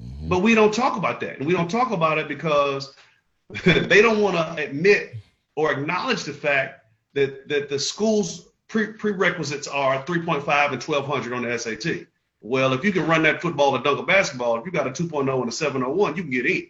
Mm-hmm. 0.03 0.27
But 0.29 0.39
we 0.39 0.55
don't 0.55 0.73
talk 0.73 0.97
about 0.97 1.19
that. 1.21 1.37
And 1.37 1.47
we 1.47 1.53
don't 1.53 1.69
talk 1.69 1.91
about 1.91 2.17
it 2.17 2.27
because 2.27 2.93
they 3.63 4.01
don't 4.01 4.21
want 4.21 4.35
to 4.35 4.63
admit 4.63 5.15
or 5.55 5.71
acknowledge 5.71 6.23
the 6.23 6.33
fact 6.33 6.85
that, 7.13 7.47
that 7.47 7.69
the 7.69 7.79
school's 7.79 8.49
pre- 8.67 8.93
prerequisites 8.93 9.67
are 9.67 10.03
3.5 10.03 10.71
and 10.71 10.83
1200 10.83 11.33
on 11.33 11.43
the 11.43 11.57
SAT. 11.57 12.07
Well, 12.41 12.73
if 12.73 12.83
you 12.83 12.91
can 12.91 13.07
run 13.07 13.23
that 13.23 13.41
football 13.41 13.75
or 13.75 13.81
dunk 13.81 13.99
a 13.99 14.03
basketball, 14.03 14.59
if 14.59 14.65
you 14.65 14.71
got 14.71 14.87
a 14.87 14.89
2.0 14.89 15.39
and 15.39 15.49
a 15.49 15.51
701, 15.51 16.17
you 16.17 16.23
can 16.23 16.31
get 16.31 16.45
in. 16.45 16.67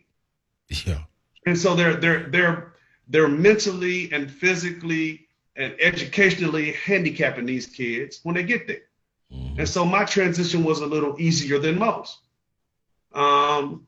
Yeah. 0.85 0.99
And 1.45 1.57
so 1.57 1.75
they're 1.75 1.95
they're 1.95 2.29
they're 2.29 2.73
they're 3.07 3.27
mentally 3.27 4.11
and 4.13 4.31
physically 4.31 5.27
and 5.55 5.75
educationally 5.79 6.73
handicapping 6.73 7.45
these 7.45 7.65
kids 7.65 8.19
when 8.23 8.35
they 8.35 8.43
get 8.43 8.67
there. 8.67 8.83
Mm-hmm. 9.31 9.59
And 9.59 9.69
so 9.69 9.85
my 9.85 10.05
transition 10.05 10.63
was 10.63 10.79
a 10.79 10.85
little 10.85 11.19
easier 11.19 11.59
than 11.59 11.77
most. 11.77 12.19
Um, 13.13 13.87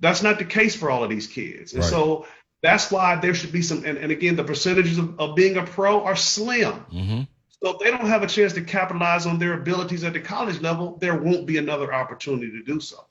that's 0.00 0.22
not 0.22 0.38
the 0.38 0.44
case 0.44 0.76
for 0.76 0.90
all 0.90 1.04
of 1.04 1.10
these 1.10 1.26
kids. 1.26 1.72
And 1.72 1.82
Right. 1.82 1.90
so 1.90 2.26
that's 2.62 2.90
why 2.90 3.16
there 3.16 3.34
should 3.34 3.52
be 3.52 3.62
some 3.62 3.84
and, 3.84 3.98
and 3.98 4.12
again 4.12 4.36
the 4.36 4.44
percentages 4.44 4.98
of, 4.98 5.18
of 5.20 5.36
being 5.36 5.56
a 5.56 5.64
pro 5.64 6.04
are 6.04 6.16
slim. 6.16 6.84
Mm-hmm. 6.92 7.22
So 7.62 7.70
if 7.72 7.78
they 7.78 7.90
don't 7.90 8.06
have 8.06 8.22
a 8.22 8.26
chance 8.26 8.52
to 8.54 8.60
capitalize 8.60 9.26
on 9.26 9.38
their 9.38 9.54
abilities 9.54 10.04
at 10.04 10.12
the 10.12 10.20
college 10.20 10.60
level, 10.60 10.98
there 10.98 11.16
won't 11.16 11.46
be 11.46 11.56
another 11.56 11.92
opportunity 11.92 12.50
to 12.50 12.62
do 12.62 12.80
so. 12.80 13.06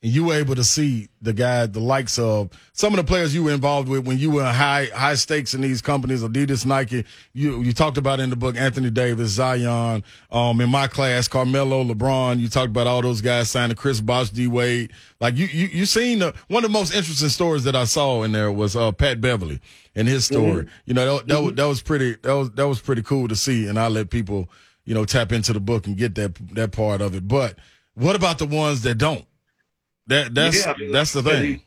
And 0.00 0.12
you 0.12 0.26
were 0.26 0.34
able 0.34 0.54
to 0.54 0.62
see 0.62 1.08
the 1.20 1.32
guy, 1.32 1.66
the 1.66 1.80
likes 1.80 2.20
of 2.20 2.50
some 2.72 2.92
of 2.92 2.98
the 2.98 3.04
players 3.04 3.34
you 3.34 3.42
were 3.42 3.50
involved 3.50 3.88
with 3.88 4.06
when 4.06 4.16
you 4.16 4.30
were 4.30 4.44
high 4.44 4.86
high 4.94 5.16
stakes 5.16 5.54
in 5.54 5.60
these 5.60 5.82
companies, 5.82 6.22
Adidas, 6.22 6.64
Nike. 6.64 7.04
You 7.32 7.62
you 7.62 7.72
talked 7.72 7.98
about 7.98 8.20
in 8.20 8.30
the 8.30 8.36
book 8.36 8.56
Anthony 8.56 8.90
Davis, 8.90 9.30
Zion. 9.30 10.04
Um, 10.30 10.60
in 10.60 10.70
my 10.70 10.86
class, 10.86 11.26
Carmelo, 11.26 11.82
LeBron. 11.82 12.38
You 12.38 12.48
talked 12.48 12.68
about 12.68 12.86
all 12.86 13.02
those 13.02 13.20
guys 13.20 13.50
signing 13.50 13.74
Chris 13.74 14.00
Bosh, 14.00 14.30
D 14.30 14.46
Wade. 14.46 14.92
Like 15.20 15.36
you 15.36 15.46
you 15.46 15.66
you 15.66 15.84
seen 15.84 16.20
the, 16.20 16.32
one 16.46 16.64
of 16.64 16.70
the 16.70 16.78
most 16.78 16.94
interesting 16.94 17.28
stories 17.28 17.64
that 17.64 17.74
I 17.74 17.82
saw 17.82 18.22
in 18.22 18.30
there 18.30 18.52
was 18.52 18.76
uh, 18.76 18.92
Pat 18.92 19.20
Beverley 19.20 19.60
and 19.96 20.06
his 20.06 20.26
story. 20.26 20.68
You 20.84 20.94
know 20.94 21.16
that, 21.16 21.26
that 21.26 21.42
was 21.42 21.54
that 21.54 21.66
was 21.66 21.82
pretty 21.82 22.14
that 22.22 22.36
was 22.36 22.50
that 22.52 22.68
was 22.68 22.80
pretty 22.80 23.02
cool 23.02 23.26
to 23.26 23.34
see, 23.34 23.66
and 23.66 23.80
I 23.80 23.88
let 23.88 24.10
people 24.10 24.48
you 24.84 24.94
know 24.94 25.04
tap 25.04 25.32
into 25.32 25.52
the 25.52 25.60
book 25.60 25.88
and 25.88 25.96
get 25.96 26.14
that 26.14 26.36
that 26.54 26.70
part 26.70 27.00
of 27.00 27.16
it. 27.16 27.26
But 27.26 27.58
what 27.94 28.14
about 28.14 28.38
the 28.38 28.46
ones 28.46 28.82
that 28.82 28.94
don't? 28.94 29.24
That 30.08 30.34
that's 30.34 30.66
Yeah, 30.66 30.72
I 30.72 30.78
mean, 30.78 30.92
that's 30.92 31.12
the 31.12 31.22
like 31.22 31.32
I 31.32 31.36
said, 31.36 31.42
thing. 31.42 31.62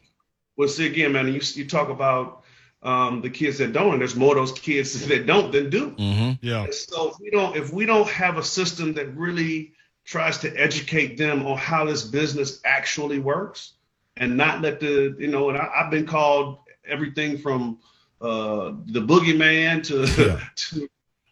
Well, 0.58 0.67
see 0.67 0.88
again, 0.88 1.13
man. 1.13 1.27
You 1.27 1.41
you 1.54 1.65
talk 1.67 1.89
about 1.89 2.43
um, 2.84 3.21
the 3.21 3.30
kids 3.30 3.60
that 3.60 3.73
don't, 3.73 3.93
and 3.93 4.01
there's 4.01 4.15
more 4.15 4.38
of 4.38 4.41
those 4.47 4.60
kids 4.60 5.08
that 5.08 5.25
don't 5.25 5.51
than 5.51 5.69
do. 5.69 5.91
Mm-hmm. 5.91 6.45
Yeah. 6.45 6.67
So 6.71 7.12
if 7.12 7.15
we 7.19 7.30
don't 7.30 7.56
if 7.56 7.71
we 7.71 7.86
don't 7.86 8.08
have 8.10 8.38
a 8.38 8.43
system 8.43 8.93
that 8.93 9.15
really 9.15 9.73
tries 10.04 10.39
to 10.39 10.49
educate 10.56 11.17
them 11.17 11.45
on 11.45 11.58
how 11.58 11.86
this 11.86 12.04
business 12.04 12.60
actually 12.65 13.19
works, 13.19 13.73
and 14.17 14.36
not 14.36 14.62
let 14.62 14.80
the 14.80 15.15
you 15.19 15.27
know, 15.27 15.49
and 15.49 15.58
I, 15.58 15.69
I've 15.75 15.91
been 15.91 16.08
called 16.08 16.60
everything 16.86 17.38
from 17.38 17.77
uh, 18.19 18.73
the 18.86 19.01
boogeyman 19.01 19.84
to 19.84 20.06
Yeah. 20.21 20.39
to 20.56 20.89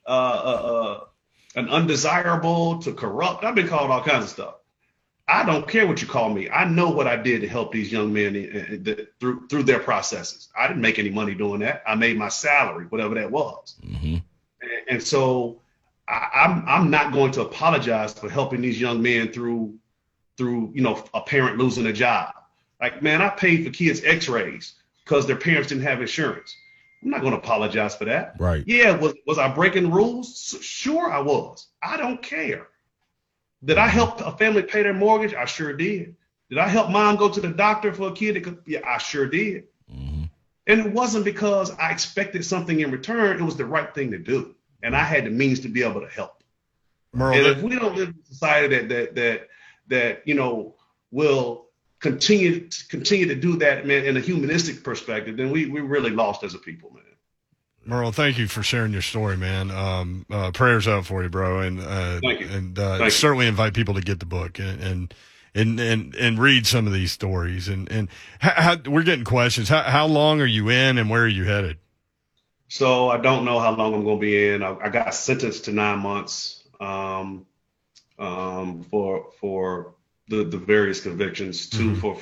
uh, 0.07 0.11
uh, 0.11 0.73
uh, 0.73 1.03
an 1.55 1.69
undesirable 1.69 2.79
to 2.79 2.93
corrupt. 2.93 3.43
I've 3.43 3.55
been 3.55 3.67
called 3.67 3.91
all 3.91 4.03
kinds 4.03 4.25
of 4.25 4.29
stuff. 4.29 4.55
I 5.29 5.45
don't 5.45 5.67
care 5.67 5.85
what 5.85 6.01
you 6.01 6.07
call 6.07 6.29
me. 6.29 6.49
I 6.49 6.65
know 6.65 6.89
what 6.89 7.05
I 7.05 7.15
did 7.15 7.41
to 7.41 7.47
help 7.47 7.71
these 7.71 7.91
young 7.91 8.11
men 8.11 8.35
uh, 8.35 8.91
uh, 8.91 8.95
through 9.19 9.47
through 9.47 9.63
their 9.63 9.79
processes. 9.79 10.49
I 10.57 10.67
didn't 10.67 10.81
make 10.81 10.97
any 10.97 11.11
money 11.11 11.35
doing 11.35 11.59
that. 11.59 11.83
I 11.85 11.95
made 11.95 12.17
my 12.17 12.29
salary, 12.29 12.85
whatever 12.87 13.13
that 13.15 13.29
was. 13.29 13.75
Mm-hmm. 13.85 14.15
And, 14.61 14.71
and 14.89 15.03
so 15.03 15.61
I, 16.07 16.29
I'm 16.33 16.63
I'm 16.67 16.89
not 16.89 17.13
going 17.13 17.31
to 17.33 17.41
apologize 17.41 18.13
for 18.13 18.29
helping 18.29 18.61
these 18.61 18.81
young 18.81 19.01
men 19.01 19.31
through 19.31 19.77
through 20.35 20.71
you 20.73 20.81
know 20.81 21.03
a 21.13 21.21
parent 21.21 21.57
losing 21.57 21.85
a 21.85 21.93
job. 21.93 22.33
Like 22.81 23.03
man, 23.03 23.21
I 23.21 23.29
paid 23.29 23.65
for 23.65 23.71
kids' 23.71 24.03
X-rays 24.03 24.73
because 25.05 25.27
their 25.27 25.35
parents 25.35 25.69
didn't 25.69 25.83
have 25.83 26.01
insurance. 26.01 26.55
I'm 27.03 27.11
not 27.11 27.21
going 27.21 27.33
to 27.33 27.37
apologize 27.37 27.95
for 27.95 28.05
that. 28.05 28.35
Right. 28.39 28.63
Yeah, 28.65 28.97
was 28.97 29.13
was 29.27 29.37
I 29.37 29.47
breaking 29.53 29.91
rules? 29.91 30.57
Sure, 30.61 31.11
I 31.11 31.19
was. 31.19 31.67
I 31.83 31.97
don't 31.97 32.21
care. 32.21 32.67
Did 33.63 33.77
I 33.77 33.87
help 33.87 34.21
a 34.21 34.31
family 34.37 34.63
pay 34.63 34.83
their 34.83 34.93
mortgage? 34.93 35.33
I 35.33 35.45
sure 35.45 35.73
did. 35.73 36.15
Did 36.49 36.57
I 36.57 36.67
help 36.67 36.89
mom 36.89 37.17
go 37.17 37.29
to 37.29 37.41
the 37.41 37.49
doctor 37.49 37.93
for 37.93 38.09
a 38.09 38.13
kid? 38.13 38.35
That 38.35 38.43
could, 38.43 38.59
yeah, 38.65 38.79
I 38.85 38.97
sure 38.97 39.27
did. 39.27 39.65
Mm-hmm. 39.91 40.23
And 40.67 40.79
it 40.79 40.93
wasn't 40.93 41.25
because 41.25 41.71
I 41.77 41.91
expected 41.91 42.45
something 42.45 42.79
in 42.79 42.91
return. 42.91 43.39
It 43.39 43.43
was 43.43 43.57
the 43.57 43.65
right 43.65 43.93
thing 43.93 44.11
to 44.11 44.17
do, 44.17 44.55
and 44.83 44.95
I 44.95 45.03
had 45.03 45.25
the 45.25 45.29
means 45.29 45.59
to 45.61 45.67
be 45.67 45.83
able 45.83 46.01
to 46.01 46.07
help. 46.07 46.43
Merl, 47.13 47.35
And 47.35 47.47
if 47.47 47.61
we 47.61 47.77
don't 47.77 47.95
live 47.95 48.09
in 48.09 48.15
a 48.21 48.25
society 48.25 48.77
that 48.77 48.89
that 48.89 49.15
that 49.15 49.47
that 49.87 50.27
you 50.27 50.35
know 50.35 50.75
will 51.11 51.65
continue 51.99 52.67
to 52.67 52.87
continue 52.87 53.27
to 53.27 53.35
do 53.35 53.57
that, 53.57 53.85
man, 53.85 54.05
in 54.05 54.15
a 54.15 54.19
humanistic 54.19 54.83
perspective, 54.83 55.37
then 55.37 55.51
we 55.51 55.65
we 55.65 55.81
really 55.81 56.11
lost 56.11 56.43
as 56.43 56.53
a 56.53 56.59
people, 56.59 56.91
man. 56.91 57.03
Merl, 57.85 58.13
thank 58.13 58.37
you 58.37 58.47
for 58.47 58.61
sharing 58.61 58.91
your 58.93 59.01
story, 59.01 59.37
man. 59.37 59.71
Um, 59.71 60.25
uh, 60.29 60.51
prayers 60.51 60.87
out 60.87 61.05
for 61.05 61.23
you, 61.23 61.29
bro, 61.29 61.61
and 61.61 61.79
uh, 61.79 62.19
Thank 62.21 62.41
you. 62.41 62.47
and 62.47 62.77
uh, 62.77 62.91
Thank 62.97 63.03
you. 63.05 63.09
certainly 63.11 63.47
invite 63.47 63.73
people 63.73 63.95
to 63.95 64.01
get 64.01 64.19
the 64.19 64.25
book 64.25 64.59
and 64.59 64.81
and 65.55 65.79
and 65.79 66.13
and, 66.15 66.37
read 66.39 66.67
some 66.67 66.85
of 66.85 66.93
these 66.93 67.11
stories. 67.11 67.67
And 67.67 67.91
and 67.91 68.09
how, 68.39 68.51
how, 68.61 68.77
we're 68.85 69.03
getting 69.03 69.25
questions. 69.25 69.69
How, 69.69 69.81
how 69.81 70.05
long 70.05 70.39
are 70.41 70.45
you 70.45 70.69
in, 70.69 70.97
and 70.99 71.09
where 71.09 71.23
are 71.23 71.27
you 71.27 71.45
headed? 71.45 71.77
So 72.67 73.09
I 73.09 73.17
don't 73.17 73.45
know 73.45 73.59
how 73.59 73.71
long 73.75 73.95
I'm 73.95 74.03
going 74.03 74.17
to 74.17 74.21
be 74.21 74.49
in. 74.49 74.61
I, 74.61 74.75
I 74.83 74.89
got 74.89 75.15
sentenced 75.15 75.65
to 75.65 75.71
nine 75.71 75.99
months 75.99 76.63
um, 76.79 77.47
um, 78.19 78.83
for 78.83 79.31
for 79.39 79.95
the 80.27 80.43
the 80.43 80.57
various 80.57 81.01
convictions. 81.01 81.67
2 81.69 81.91
Mhm. 81.93 81.97
for 81.99 82.17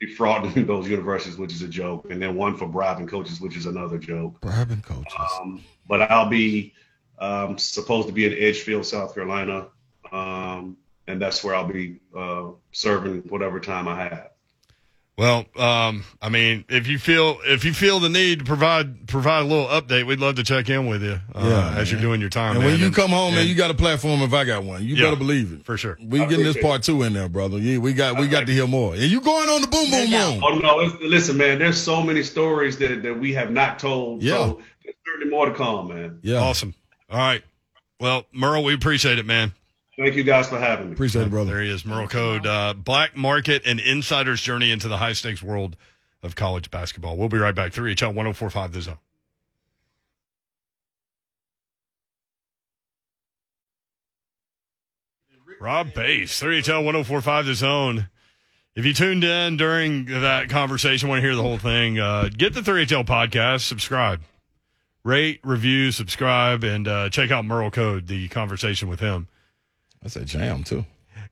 defrauding 0.00 0.66
those 0.66 0.88
universities, 0.88 1.36
which 1.36 1.52
is 1.52 1.62
a 1.62 1.68
joke, 1.68 2.10
and 2.10 2.20
then 2.20 2.36
one 2.36 2.56
for 2.56 2.66
bribing 2.66 3.06
coaches, 3.06 3.40
which 3.40 3.56
is 3.56 3.66
another 3.66 3.98
joke. 3.98 4.40
Bribing 4.40 4.82
coaches. 4.82 5.14
Um, 5.40 5.62
but 5.88 6.02
I'll 6.10 6.28
be 6.28 6.74
um, 7.18 7.58
supposed 7.58 8.08
to 8.08 8.14
be 8.14 8.26
in 8.26 8.32
Edgefield, 8.32 8.86
South 8.86 9.14
Carolina, 9.14 9.68
um, 10.12 10.76
and 11.06 11.20
that's 11.20 11.42
where 11.42 11.54
I'll 11.54 11.66
be 11.66 12.00
uh, 12.16 12.50
serving 12.72 13.22
whatever 13.28 13.60
time 13.60 13.88
I 13.88 13.96
have. 14.04 14.30
Well, 15.18 15.46
um, 15.56 16.04
I 16.22 16.28
mean, 16.28 16.64
if 16.68 16.86
you 16.86 16.96
feel 16.96 17.40
if 17.44 17.64
you 17.64 17.72
feel 17.74 17.98
the 17.98 18.08
need 18.08 18.38
to 18.38 18.44
provide 18.44 19.08
provide 19.08 19.40
a 19.40 19.44
little 19.48 19.66
update, 19.66 20.06
we'd 20.06 20.20
love 20.20 20.36
to 20.36 20.44
check 20.44 20.68
in 20.70 20.86
with 20.86 21.02
you 21.02 21.18
uh, 21.34 21.44
Yeah, 21.74 21.76
as 21.76 21.90
you're 21.90 22.00
doing 22.00 22.20
your 22.20 22.30
time. 22.30 22.54
and 22.54 22.64
when 22.64 22.74
man. 22.74 22.80
you 22.80 22.92
come 22.92 23.10
home, 23.10 23.32
man, 23.32 23.40
and- 23.40 23.48
you 23.48 23.56
got 23.56 23.72
a 23.72 23.74
platform. 23.74 24.22
If 24.22 24.32
I 24.32 24.44
got 24.44 24.62
one, 24.62 24.84
you 24.84 24.94
Yeah. 24.94 25.06
better 25.06 25.16
believe 25.16 25.52
it. 25.52 25.64
for 25.64 25.76
sure. 25.76 25.98
We 26.00 26.20
I 26.20 26.26
getting 26.26 26.44
this 26.44 26.56
part 26.58 26.84
two 26.84 27.02
in 27.02 27.14
there, 27.14 27.28
brother. 27.28 27.58
Yeah, 27.58 27.78
we 27.78 27.94
got 27.94 28.16
we 28.20 28.28
got 28.28 28.46
to 28.46 28.52
hear 28.52 28.68
more. 28.68 28.94
And 28.94 29.02
you 29.02 29.20
going 29.20 29.48
on 29.48 29.60
the 29.60 29.66
boom 29.66 29.90
boom 29.90 30.08
No 30.08 30.34
boom? 30.34 30.44
Oh 30.44 30.54
no! 30.60 31.06
Listen, 31.08 31.36
man. 31.36 31.58
There's 31.58 31.82
so 31.82 32.00
many 32.00 32.22
stories 32.22 32.78
that, 32.78 33.02
that 33.02 33.18
we 33.18 33.32
have 33.34 33.50
not 33.50 33.80
told. 33.80 34.22
Yeah. 34.22 34.34
So 34.36 34.60
there's 34.84 34.94
certainly 35.04 35.30
more 35.32 35.46
to 35.46 35.52
come, 35.54 35.88
man. 35.88 36.20
Yeah, 36.22 36.36
Awesome. 36.38 36.74
All 37.10 37.18
right. 37.18 37.42
Well, 37.98 38.24
Merl, 38.32 38.62
we 38.62 38.72
appreciate 38.72 39.18
it, 39.18 39.26
man. 39.26 39.52
Thank 39.98 40.14
you 40.14 40.22
guys 40.22 40.48
for 40.48 40.60
having 40.60 40.86
me. 40.86 40.92
appreciate 40.92 41.22
it, 41.26 41.30
brother. 41.30 41.54
There 41.54 41.62
he 41.62 41.70
is, 41.70 41.82
Merl 41.82 42.08
Code. 42.08 42.46
Uh, 42.46 42.72
Black 42.72 43.16
Market 43.16 43.62
and 43.66 43.80
Insider's 43.80 44.40
Journey 44.40 44.70
into 44.70 44.86
the 44.86 44.98
High 44.98 45.12
Stakes 45.12 45.42
World 45.42 45.76
of 46.22 46.36
College 46.36 46.70
Basketball. 46.70 47.16
We'll 47.16 47.28
be 47.28 47.38
right 47.38 47.54
back. 47.54 47.72
3HL 47.72 48.14
1045 48.14 48.72
The 48.72 48.80
Zone. 48.82 48.98
Rob 55.60 55.92
Bass, 55.92 56.40
3HL 56.40 56.84
1045 56.84 57.46
The 57.46 57.54
Zone. 57.54 58.08
If 58.76 58.86
you 58.86 58.94
tuned 58.94 59.24
in 59.24 59.56
during 59.56 60.04
that 60.04 60.48
conversation, 60.48 61.08
want 61.08 61.18
to 61.18 61.26
hear 61.26 61.34
the 61.34 61.42
whole 61.42 61.58
thing, 61.58 61.98
uh, 61.98 62.28
get 62.28 62.54
the 62.54 62.60
3HL 62.60 63.04
podcast, 63.04 63.62
subscribe, 63.62 64.20
rate, 65.02 65.40
review, 65.42 65.90
subscribe, 65.90 66.62
and 66.62 66.86
uh, 66.86 67.10
check 67.10 67.32
out 67.32 67.44
Merl 67.44 67.72
Code, 67.72 68.06
the 68.06 68.28
conversation 68.28 68.88
with 68.88 69.00
him. 69.00 69.26
That's 70.02 70.16
a 70.16 70.24
jam 70.24 70.64
too. 70.64 70.84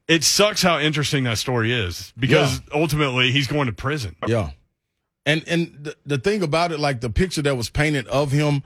It 0.08 0.22
sucks 0.24 0.62
how 0.62 0.78
interesting 0.78 1.24
that 1.24 1.38
story 1.38 1.72
is 1.72 2.12
because 2.18 2.60
ultimately 2.72 3.32
he's 3.32 3.46
going 3.48 3.66
to 3.66 3.72
prison. 3.72 4.14
Yeah, 4.26 4.50
and 5.24 5.42
and 5.48 5.76
the, 5.80 5.96
the 6.06 6.18
thing 6.18 6.42
about 6.42 6.72
it, 6.72 6.78
like 6.78 7.00
the 7.00 7.10
picture 7.10 7.42
that 7.42 7.56
was 7.56 7.68
painted 7.70 8.06
of 8.08 8.30
him, 8.30 8.62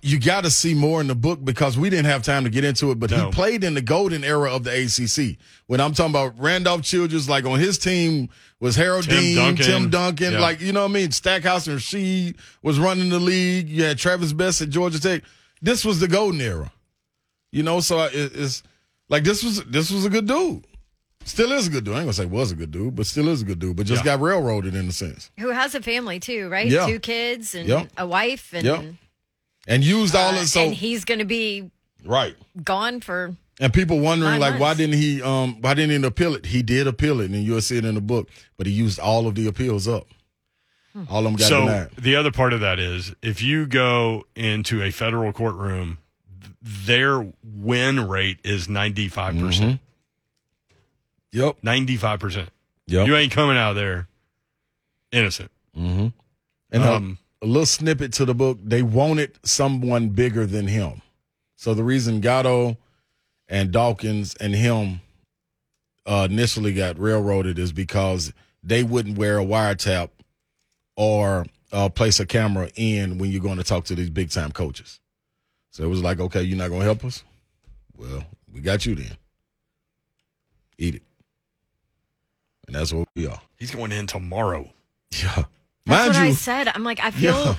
you 0.00 0.18
got 0.18 0.44
to 0.44 0.50
see 0.50 0.72
more 0.74 1.00
in 1.02 1.06
the 1.06 1.14
book 1.14 1.44
because 1.44 1.76
we 1.78 1.90
didn't 1.90 2.06
have 2.06 2.22
time 2.22 2.44
to 2.44 2.50
get 2.50 2.64
into 2.64 2.90
it. 2.90 2.98
But 2.98 3.10
No. 3.10 3.26
he 3.26 3.32
played 3.32 3.62
in 3.64 3.74
the 3.74 3.82
golden 3.82 4.24
era 4.24 4.54
of 4.54 4.64
the 4.64 4.70
ACC. 4.70 5.38
When 5.66 5.80
I'm 5.80 5.92
talking 5.92 6.12
about 6.12 6.38
Randolph 6.38 6.82
Childress, 6.82 7.28
like 7.28 7.44
on 7.44 7.58
his 7.58 7.76
team 7.78 8.28
was 8.60 8.76
Harold 8.76 9.04
Tim 9.04 9.20
Dean, 9.20 9.36
Duncan. 9.36 9.64
Tim 9.66 9.90
Duncan, 9.90 10.32
Yeah. 10.34 10.40
like 10.40 10.60
you 10.62 10.72
know 10.72 10.82
what 10.82 10.90
I 10.90 10.94
mean. 10.94 11.10
Stackhouse 11.10 11.66
and 11.66 11.80
she 11.80 12.34
was 12.62 12.78
running 12.78 13.10
the 13.10 13.18
league. 13.20 13.68
You 13.68 13.84
had 13.84 13.98
Travis 13.98 14.32
Best 14.32 14.62
at 14.62 14.70
Georgia 14.70 15.00
Tech. 15.00 15.22
This 15.60 15.84
was 15.84 16.00
the 16.00 16.08
golden 16.08 16.40
era, 16.40 16.72
you 17.52 17.62
know. 17.62 17.80
So 17.80 18.02
it, 18.04 18.12
it's 18.34 18.62
like 19.08 19.24
this 19.24 19.42
was 19.44 19.64
this 19.64 19.90
was 19.90 20.04
a 20.04 20.10
good 20.10 20.26
dude. 20.26 20.64
Still 21.26 21.52
is 21.52 21.68
a 21.68 21.70
good 21.70 21.84
dude. 21.84 21.94
I 21.94 21.98
ain't 21.98 22.04
gonna 22.06 22.12
say 22.12 22.26
was 22.26 22.52
a 22.52 22.54
good 22.56 22.70
dude, 22.70 22.94
but 22.96 23.06
still 23.06 23.28
is 23.28 23.40
a 23.42 23.44
good 23.44 23.58
dude. 23.58 23.76
But 23.76 23.86
just 23.86 24.04
Yeah. 24.04 24.16
got 24.16 24.20
railroaded 24.20 24.74
in 24.74 24.88
a 24.88 24.92
sense. 24.92 25.30
Who 25.38 25.48
has 25.50 25.74
a 25.74 25.80
family 25.80 26.20
too, 26.20 26.48
right? 26.50 26.66
Yeah. 26.68 26.86
Two 26.86 26.98
kids 27.00 27.54
and 27.54 27.66
Yep. 27.68 27.92
a 27.96 28.06
wife, 28.06 28.52
and 28.52 28.64
Yep. 28.64 28.84
and 29.66 29.84
used 29.84 30.14
all 30.14 30.34
uh, 30.34 30.40
of 30.42 30.48
so 30.48 30.60
and 30.60 30.74
he's 30.74 31.04
going 31.06 31.20
to 31.20 31.24
be 31.24 31.70
right. 32.04 32.36
gone 32.62 33.00
for. 33.00 33.34
And 33.60 33.72
people 33.72 34.00
wondering 34.00 34.32
Nine 34.32 34.40
like 34.40 34.60
why 34.60 34.74
didn't 34.74 34.96
he 34.96 35.22
um 35.22 35.60
why 35.62 35.72
didn't 35.74 35.98
he 36.02 36.06
appeal 36.06 36.34
it? 36.34 36.46
He 36.46 36.62
did 36.62 36.86
appeal 36.86 37.20
it, 37.20 37.30
and 37.30 37.42
you'll 37.42 37.60
see 37.62 37.78
it 37.78 37.84
in 37.86 37.94
the 37.94 38.00
book. 38.02 38.28
But 38.58 38.66
he 38.66 38.72
used 38.72 38.98
all 38.98 39.26
of 39.26 39.34
the 39.34 39.46
appeals 39.46 39.88
up. 39.88 40.06
Hmm. 40.92 41.04
All 41.08 41.18
of 41.20 41.24
them 41.24 41.36
got 41.36 41.48
so 41.48 41.60
denied. 41.60 41.88
the 41.96 42.16
other 42.16 42.30
part 42.32 42.52
of 42.52 42.60
that 42.60 42.78
is 42.78 43.14
if 43.22 43.40
you 43.42 43.66
go 43.66 44.26
into 44.36 44.82
a 44.82 44.90
federal 44.90 45.32
courtroom, 45.32 45.86
th- 45.86 45.98
their 46.64 47.30
win 47.42 48.08
rate 48.08 48.38
is 48.42 48.68
95%. 48.68 49.62
Mhm. 49.62 49.78
Yep. 51.32 51.56
95%. 51.62 52.48
Yep. 52.86 53.06
You 53.06 53.16
ain't 53.16 53.32
coming 53.32 53.56
out 53.56 53.70
of 53.70 53.76
there 53.76 54.08
innocent. 55.12 55.50
mm-hmm. 55.76 56.08
And 56.70 56.82
Um, 56.82 57.18
a 57.42 57.46
little 57.46 57.66
snippet 57.66 58.12
to 58.14 58.24
the 58.24 58.34
book. 58.34 58.58
They 58.64 58.82
wanted 58.82 59.38
someone 59.44 60.08
bigger 60.10 60.46
than 60.46 60.66
him. 60.68 61.02
So 61.56 61.74
the 61.74 61.84
reason 61.84 62.20
Gatto 62.20 62.76
and 63.48 63.70
Dawkins 63.70 64.34
and 64.36 64.54
him 64.54 65.00
uh, 66.06 66.28
initially 66.30 66.72
got 66.74 66.98
railroaded 66.98 67.58
is 67.58 67.72
because 67.72 68.32
they 68.62 68.82
wouldn't 68.82 69.18
wear 69.18 69.38
a 69.38 69.44
wiretap 69.44 70.10
or 70.96 71.46
uh, 71.72 71.88
place 71.88 72.20
a 72.20 72.26
camera 72.26 72.70
in 72.76 73.18
when 73.18 73.30
you're 73.30 73.42
going 73.42 73.58
to 73.58 73.64
talk 73.64 73.84
to 73.86 73.94
these 73.94 74.10
big 74.10 74.30
time 74.30 74.52
coaches. 74.52 75.00
So 75.74 75.82
it 75.82 75.88
was 75.88 76.00
like, 76.04 76.20
okay, 76.20 76.40
you're 76.40 76.56
not 76.56 76.68
going 76.68 76.82
to 76.82 76.84
help 76.84 77.04
us? 77.04 77.24
Well, 77.96 78.22
we 78.52 78.60
got 78.60 78.86
you 78.86 78.94
then. 78.94 79.16
Eat 80.78 80.94
it. 80.94 81.02
And 82.68 82.76
that's 82.76 82.92
what 82.92 83.08
we 83.16 83.26
are. 83.26 83.40
he's 83.58 83.72
going 83.74 83.90
in 83.90 84.06
tomorrow. 84.06 84.70
Yeah. 85.10 85.34
That's 85.34 85.46
Mind 85.86 86.08
what 86.14 86.16
I 86.16 86.30
said. 86.32 86.68
I'm 86.72 86.84
like, 86.84 87.00
I 87.02 87.10
feel, 87.10 87.34
Yeah. 87.44 87.54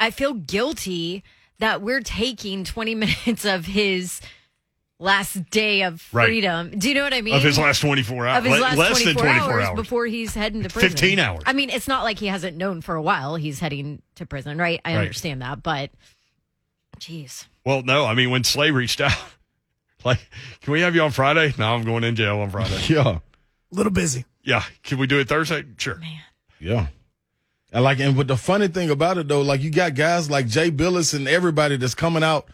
I 0.00 0.10
feel 0.10 0.34
guilty 0.34 1.22
that 1.60 1.80
we're 1.80 2.00
taking 2.00 2.64
20 2.64 2.94
minutes 2.96 3.44
of 3.44 3.66
his 3.66 4.20
last 4.98 5.48
day 5.50 5.82
of 5.84 6.02
Right. 6.12 6.26
freedom. 6.26 6.76
Do 6.76 6.88
you 6.88 6.96
know 6.96 7.04
what 7.04 7.14
I 7.14 7.20
mean? 7.22 7.34
Of 7.36 7.42
his 7.44 7.56
last 7.56 7.78
24 7.82 8.26
hours. 8.26 8.38
of 8.38 8.50
his 8.50 8.60
last 8.60 8.78
less 8.78 9.00
24, 9.02 9.04
than 9.22 9.32
24 9.32 9.52
hours, 9.60 9.68
hours. 9.68 9.76
before 9.76 10.06
he's 10.06 10.34
heading 10.34 10.64
to 10.64 10.68
prison. 10.70 10.90
15 10.90 11.18
hours. 11.20 11.42
I 11.46 11.52
mean, 11.52 11.70
it's 11.70 11.86
not 11.86 12.02
like 12.02 12.18
he 12.18 12.26
hasn't 12.26 12.56
known 12.56 12.80
for 12.80 12.96
a 12.96 13.02
while 13.02 13.36
he's 13.36 13.60
heading 13.60 14.02
to 14.16 14.26
prison, 14.26 14.58
right? 14.58 14.80
I 14.84 14.94
Right. 14.94 15.00
understand 15.02 15.40
that, 15.42 15.62
but 15.62 15.90
jeez. 16.98 17.46
Well, 17.64 17.82
no, 17.82 18.06
I 18.06 18.14
mean, 18.14 18.30
when 18.30 18.44
Slay 18.44 18.70
reached 18.70 19.00
out, 19.00 19.16
like, 20.04 20.20
can 20.60 20.72
we 20.72 20.80
have 20.80 20.94
you 20.94 21.02
on 21.02 21.10
Friday? 21.10 21.52
No, 21.58 21.74
I'm 21.74 21.84
going 21.84 22.04
in 22.04 22.16
jail 22.16 22.40
on 22.40 22.50
Friday. 22.50 22.80
yeah. 22.88 23.18
A 23.18 23.74
little 23.74 23.92
busy. 23.92 24.24
yeah. 24.42 24.64
Can 24.82 24.98
we 24.98 25.06
do 25.06 25.18
it 25.20 25.28
Thursday? 25.28 25.64
Sure. 25.76 25.96
Man. 25.96 26.20
Yeah. 26.58 26.86
And 27.72 27.84
like, 27.84 28.00
and 28.00 28.16
but 28.16 28.26
the 28.26 28.36
funny 28.36 28.66
thing 28.68 28.90
about 28.90 29.18
it 29.18 29.28
though, 29.28 29.42
like 29.42 29.60
you 29.62 29.70
got 29.70 29.94
guys 29.94 30.28
like 30.28 30.48
Jay 30.48 30.70
Bilas 30.70 31.14
and 31.14 31.28
everybody 31.28 31.76
that's 31.76 31.94
coming 31.94 32.24
out 32.24 32.48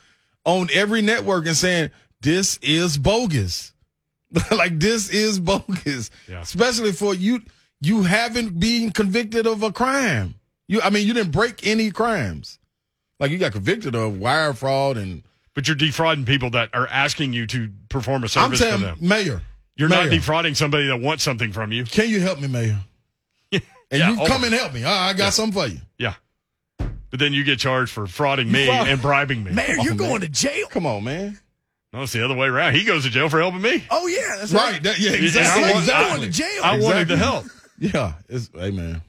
on 0.44 0.68
every 0.74 1.00
network 1.00 1.46
and 1.46 1.56
saying 1.56 1.90
this 2.20 2.58
is 2.58 2.98
bogus. 2.98 3.72
like 4.50 4.78
this 4.78 5.08
is 5.08 5.38
bogus. 5.40 6.10
Yeah. 6.28 6.42
Especially 6.42 6.92
for 6.92 7.14
you, 7.14 7.40
you 7.80 8.02
haven't 8.02 8.60
been 8.60 8.90
convicted 8.90 9.46
of 9.46 9.62
a 9.62 9.72
crime. 9.72 10.34
You, 10.68 10.82
I 10.82 10.90
mean, 10.90 11.06
you 11.06 11.14
didn't 11.14 11.32
break 11.32 11.66
any 11.66 11.90
crimes. 11.90 12.58
Like 13.20 13.30
you 13.30 13.38
got 13.38 13.52
convicted 13.52 13.94
of 13.94 14.18
wire 14.18 14.52
fraud 14.52 14.96
and 14.96 15.22
But 15.54 15.66
you're 15.68 15.76
defrauding 15.76 16.24
people 16.24 16.50
that 16.50 16.70
are 16.74 16.86
asking 16.88 17.32
you 17.32 17.46
to 17.48 17.70
perform 17.88 18.22
a 18.22 18.24
I'm 18.24 18.28
service 18.28 18.60
for 18.60 18.76
them. 18.78 18.98
Mayor, 19.00 19.42
You're 19.76 19.88
Mayor, 19.88 20.04
not 20.04 20.10
defrauding 20.10 20.54
somebody 20.54 20.86
that 20.88 20.98
wants 21.00 21.22
something 21.24 21.52
from 21.52 21.72
you. 21.72 21.84
Can 21.84 22.08
you 22.10 22.20
help 22.20 22.40
me, 22.40 22.48
Mayor? 22.48 22.78
And 23.88 24.00
Yeah, 24.00 24.10
you 24.10 24.18
oh. 24.20 24.26
come 24.26 24.42
and 24.44 24.52
help 24.52 24.74
me. 24.74 24.82
All 24.82 24.90
right, 24.90 25.10
I 25.10 25.12
got 25.12 25.32
something 25.32 25.52
for 25.62 25.68
you. 25.68 25.78
Yeah. 25.96 26.14
But 26.78 27.20
then 27.20 27.32
you 27.32 27.44
get 27.44 27.60
charged 27.60 27.92
for 27.92 28.06
frauding 28.06 28.50
me 28.50 28.66
fraud- 28.66 28.88
and 28.88 29.00
bribing 29.00 29.44
me. 29.44 29.52
Mayor, 29.52 29.76
you're 29.76 29.94
man. 29.94 29.96
going 29.96 30.20
to 30.22 30.28
jail. 30.28 30.66
Come 30.66 30.86
on, 30.86 31.04
man. 31.04 31.38
No, 31.92 32.02
it's 32.02 32.12
the 32.12 32.24
other 32.24 32.34
way 32.34 32.48
around. 32.48 32.74
He 32.74 32.82
goes 32.84 33.04
to 33.04 33.10
jail 33.10 33.28
for 33.28 33.40
helping 33.40 33.62
me. 33.62 33.84
Oh 33.88 34.08
yeah, 34.08 34.36
that's 34.38 34.52
Right. 34.52 34.72
right. 34.72 34.82
That, 34.82 34.98
yeah, 34.98 35.12
exactly. 35.12 35.62
I 35.64 35.70
want- 35.72 35.84
exactly. 35.84 36.16
Going 36.18 36.32
to 36.32 36.36
jail. 36.36 36.62
I 36.64 36.78
wanted 36.80 37.08
to 37.08 37.16
help. 37.16 37.44
Yeah, 37.78 38.14
it's 38.28 38.50
hey 38.54 38.70
man, 38.72 39.02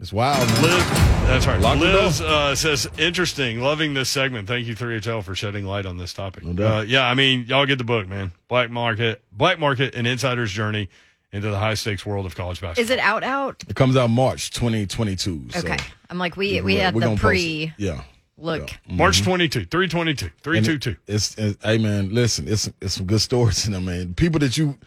it's 0.00 0.12
wild, 0.12 0.46
man. 0.48 0.62
Liz, 0.62 1.07
that's 1.28 1.46
right. 1.46 1.60
Lock 1.60 1.78
Liz 1.78 2.20
uh, 2.22 2.54
says, 2.54 2.88
interesting. 2.98 3.60
Loving 3.60 3.92
this 3.94 4.08
segment. 4.08 4.48
Thank 4.48 4.66
you, 4.66 4.74
3HL, 4.74 5.22
for 5.22 5.34
shedding 5.34 5.64
light 5.66 5.84
on 5.84 5.98
this 5.98 6.12
topic. 6.14 6.42
No. 6.44 6.78
Uh, 6.78 6.80
yeah, 6.82 7.06
I 7.06 7.14
mean, 7.14 7.44
y'all 7.46 7.66
get 7.66 7.76
the 7.78 7.84
book, 7.84 8.08
man. 8.08 8.32
Black 8.48 8.70
Market, 8.70 9.22
Black 9.30 9.58
Market, 9.58 9.94
an 9.94 10.06
insider's 10.06 10.50
journey 10.50 10.88
into 11.30 11.50
the 11.50 11.58
high 11.58 11.74
stakes 11.74 12.06
world 12.06 12.24
of 12.24 12.34
college 12.34 12.60
basketball. 12.62 12.82
Is 12.84 12.90
it 12.90 12.98
out 12.98 13.22
out? 13.22 13.62
It 13.68 13.76
comes 13.76 13.94
out 13.96 14.08
March 14.08 14.50
2022. 14.52 15.50
so 15.50 15.58
Okay. 15.58 15.76
I'm 16.08 16.16
like, 16.18 16.36
we, 16.38 16.60
we're- 16.62 16.76
had 16.80 16.94
the 16.94 17.00
gonna 17.00 17.16
pre. 17.16 17.74
Yeah. 17.76 18.02
look. 18.38 18.70
yeah. 18.86 18.94
March 18.96 19.22
22, 19.22 19.66
322, 19.66 20.24
And 20.24 20.32
it- 20.34 20.42
322. 20.42 20.96
It's, 21.06 21.34
it's 21.36 21.62
hey 21.64 21.76
man, 21.76 22.14
listen, 22.14 22.48
it's 22.48 22.70
it's 22.80 22.94
some 22.94 23.04
good 23.06 23.20
stories 23.20 23.66
in 23.66 23.72
there, 23.72 23.82
man. 23.82 24.14
People 24.14 24.40
that 24.40 24.56
you 24.56 24.78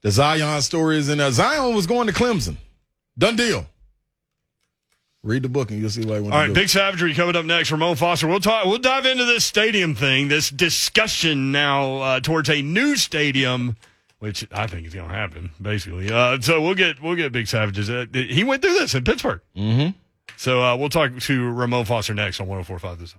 The 0.00 0.10
Zion 0.10 0.62
story 0.62 0.96
is 0.96 1.10
in 1.10 1.18
there. 1.18 1.30
Zion 1.30 1.74
was 1.74 1.86
going 1.86 2.06
to 2.06 2.14
Clemson. 2.14 2.56
Done 3.18 3.36
deal. 3.36 3.66
Read 5.24 5.42
the 5.42 5.48
book 5.48 5.70
and 5.70 5.80
you'll 5.80 5.88
see 5.90 6.04
why 6.04 6.16
All 6.18 6.46
to 6.48 6.52
big 6.52 6.68
savagery 6.68 7.14
coming 7.14 7.36
up 7.36 7.44
next. 7.44 7.70
Ramon 7.70 7.94
Foster. 7.94 8.26
We'll 8.26 8.40
talk. 8.40 8.64
We'll 8.66 8.78
dive 8.78 9.06
into 9.06 9.24
this 9.24 9.44
stadium 9.44 9.94
thing, 9.94 10.26
this 10.26 10.50
discussion 10.50 11.52
now 11.52 11.98
uh, 11.98 12.20
towards 12.20 12.50
a 12.50 12.60
new 12.60 12.96
stadium, 12.96 13.76
which 14.18 14.44
I 14.50 14.66
think 14.66 14.84
is 14.84 14.94
going 14.94 15.08
to 15.08 15.14
happen. 15.14 15.50
Basically, 15.62 16.10
uh, 16.10 16.40
so 16.40 16.60
we'll 16.60 16.74
get 16.74 17.00
we'll 17.00 17.14
get 17.14 17.30
big 17.30 17.46
savages. 17.46 17.88
Uh, 17.88 18.06
he 18.12 18.42
went 18.42 18.62
through 18.62 18.74
this 18.74 18.96
in 18.96 19.04
Pittsburgh, 19.04 19.40
Mm-hmm. 19.56 19.90
so 20.36 20.60
uh, 20.60 20.76
we'll 20.76 20.88
talk 20.88 21.16
to 21.16 21.50
Ramon 21.52 21.84
Foster 21.84 22.14
next 22.14 22.40
on 22.40 22.48
104.5 22.48 22.98
This. 22.98 23.14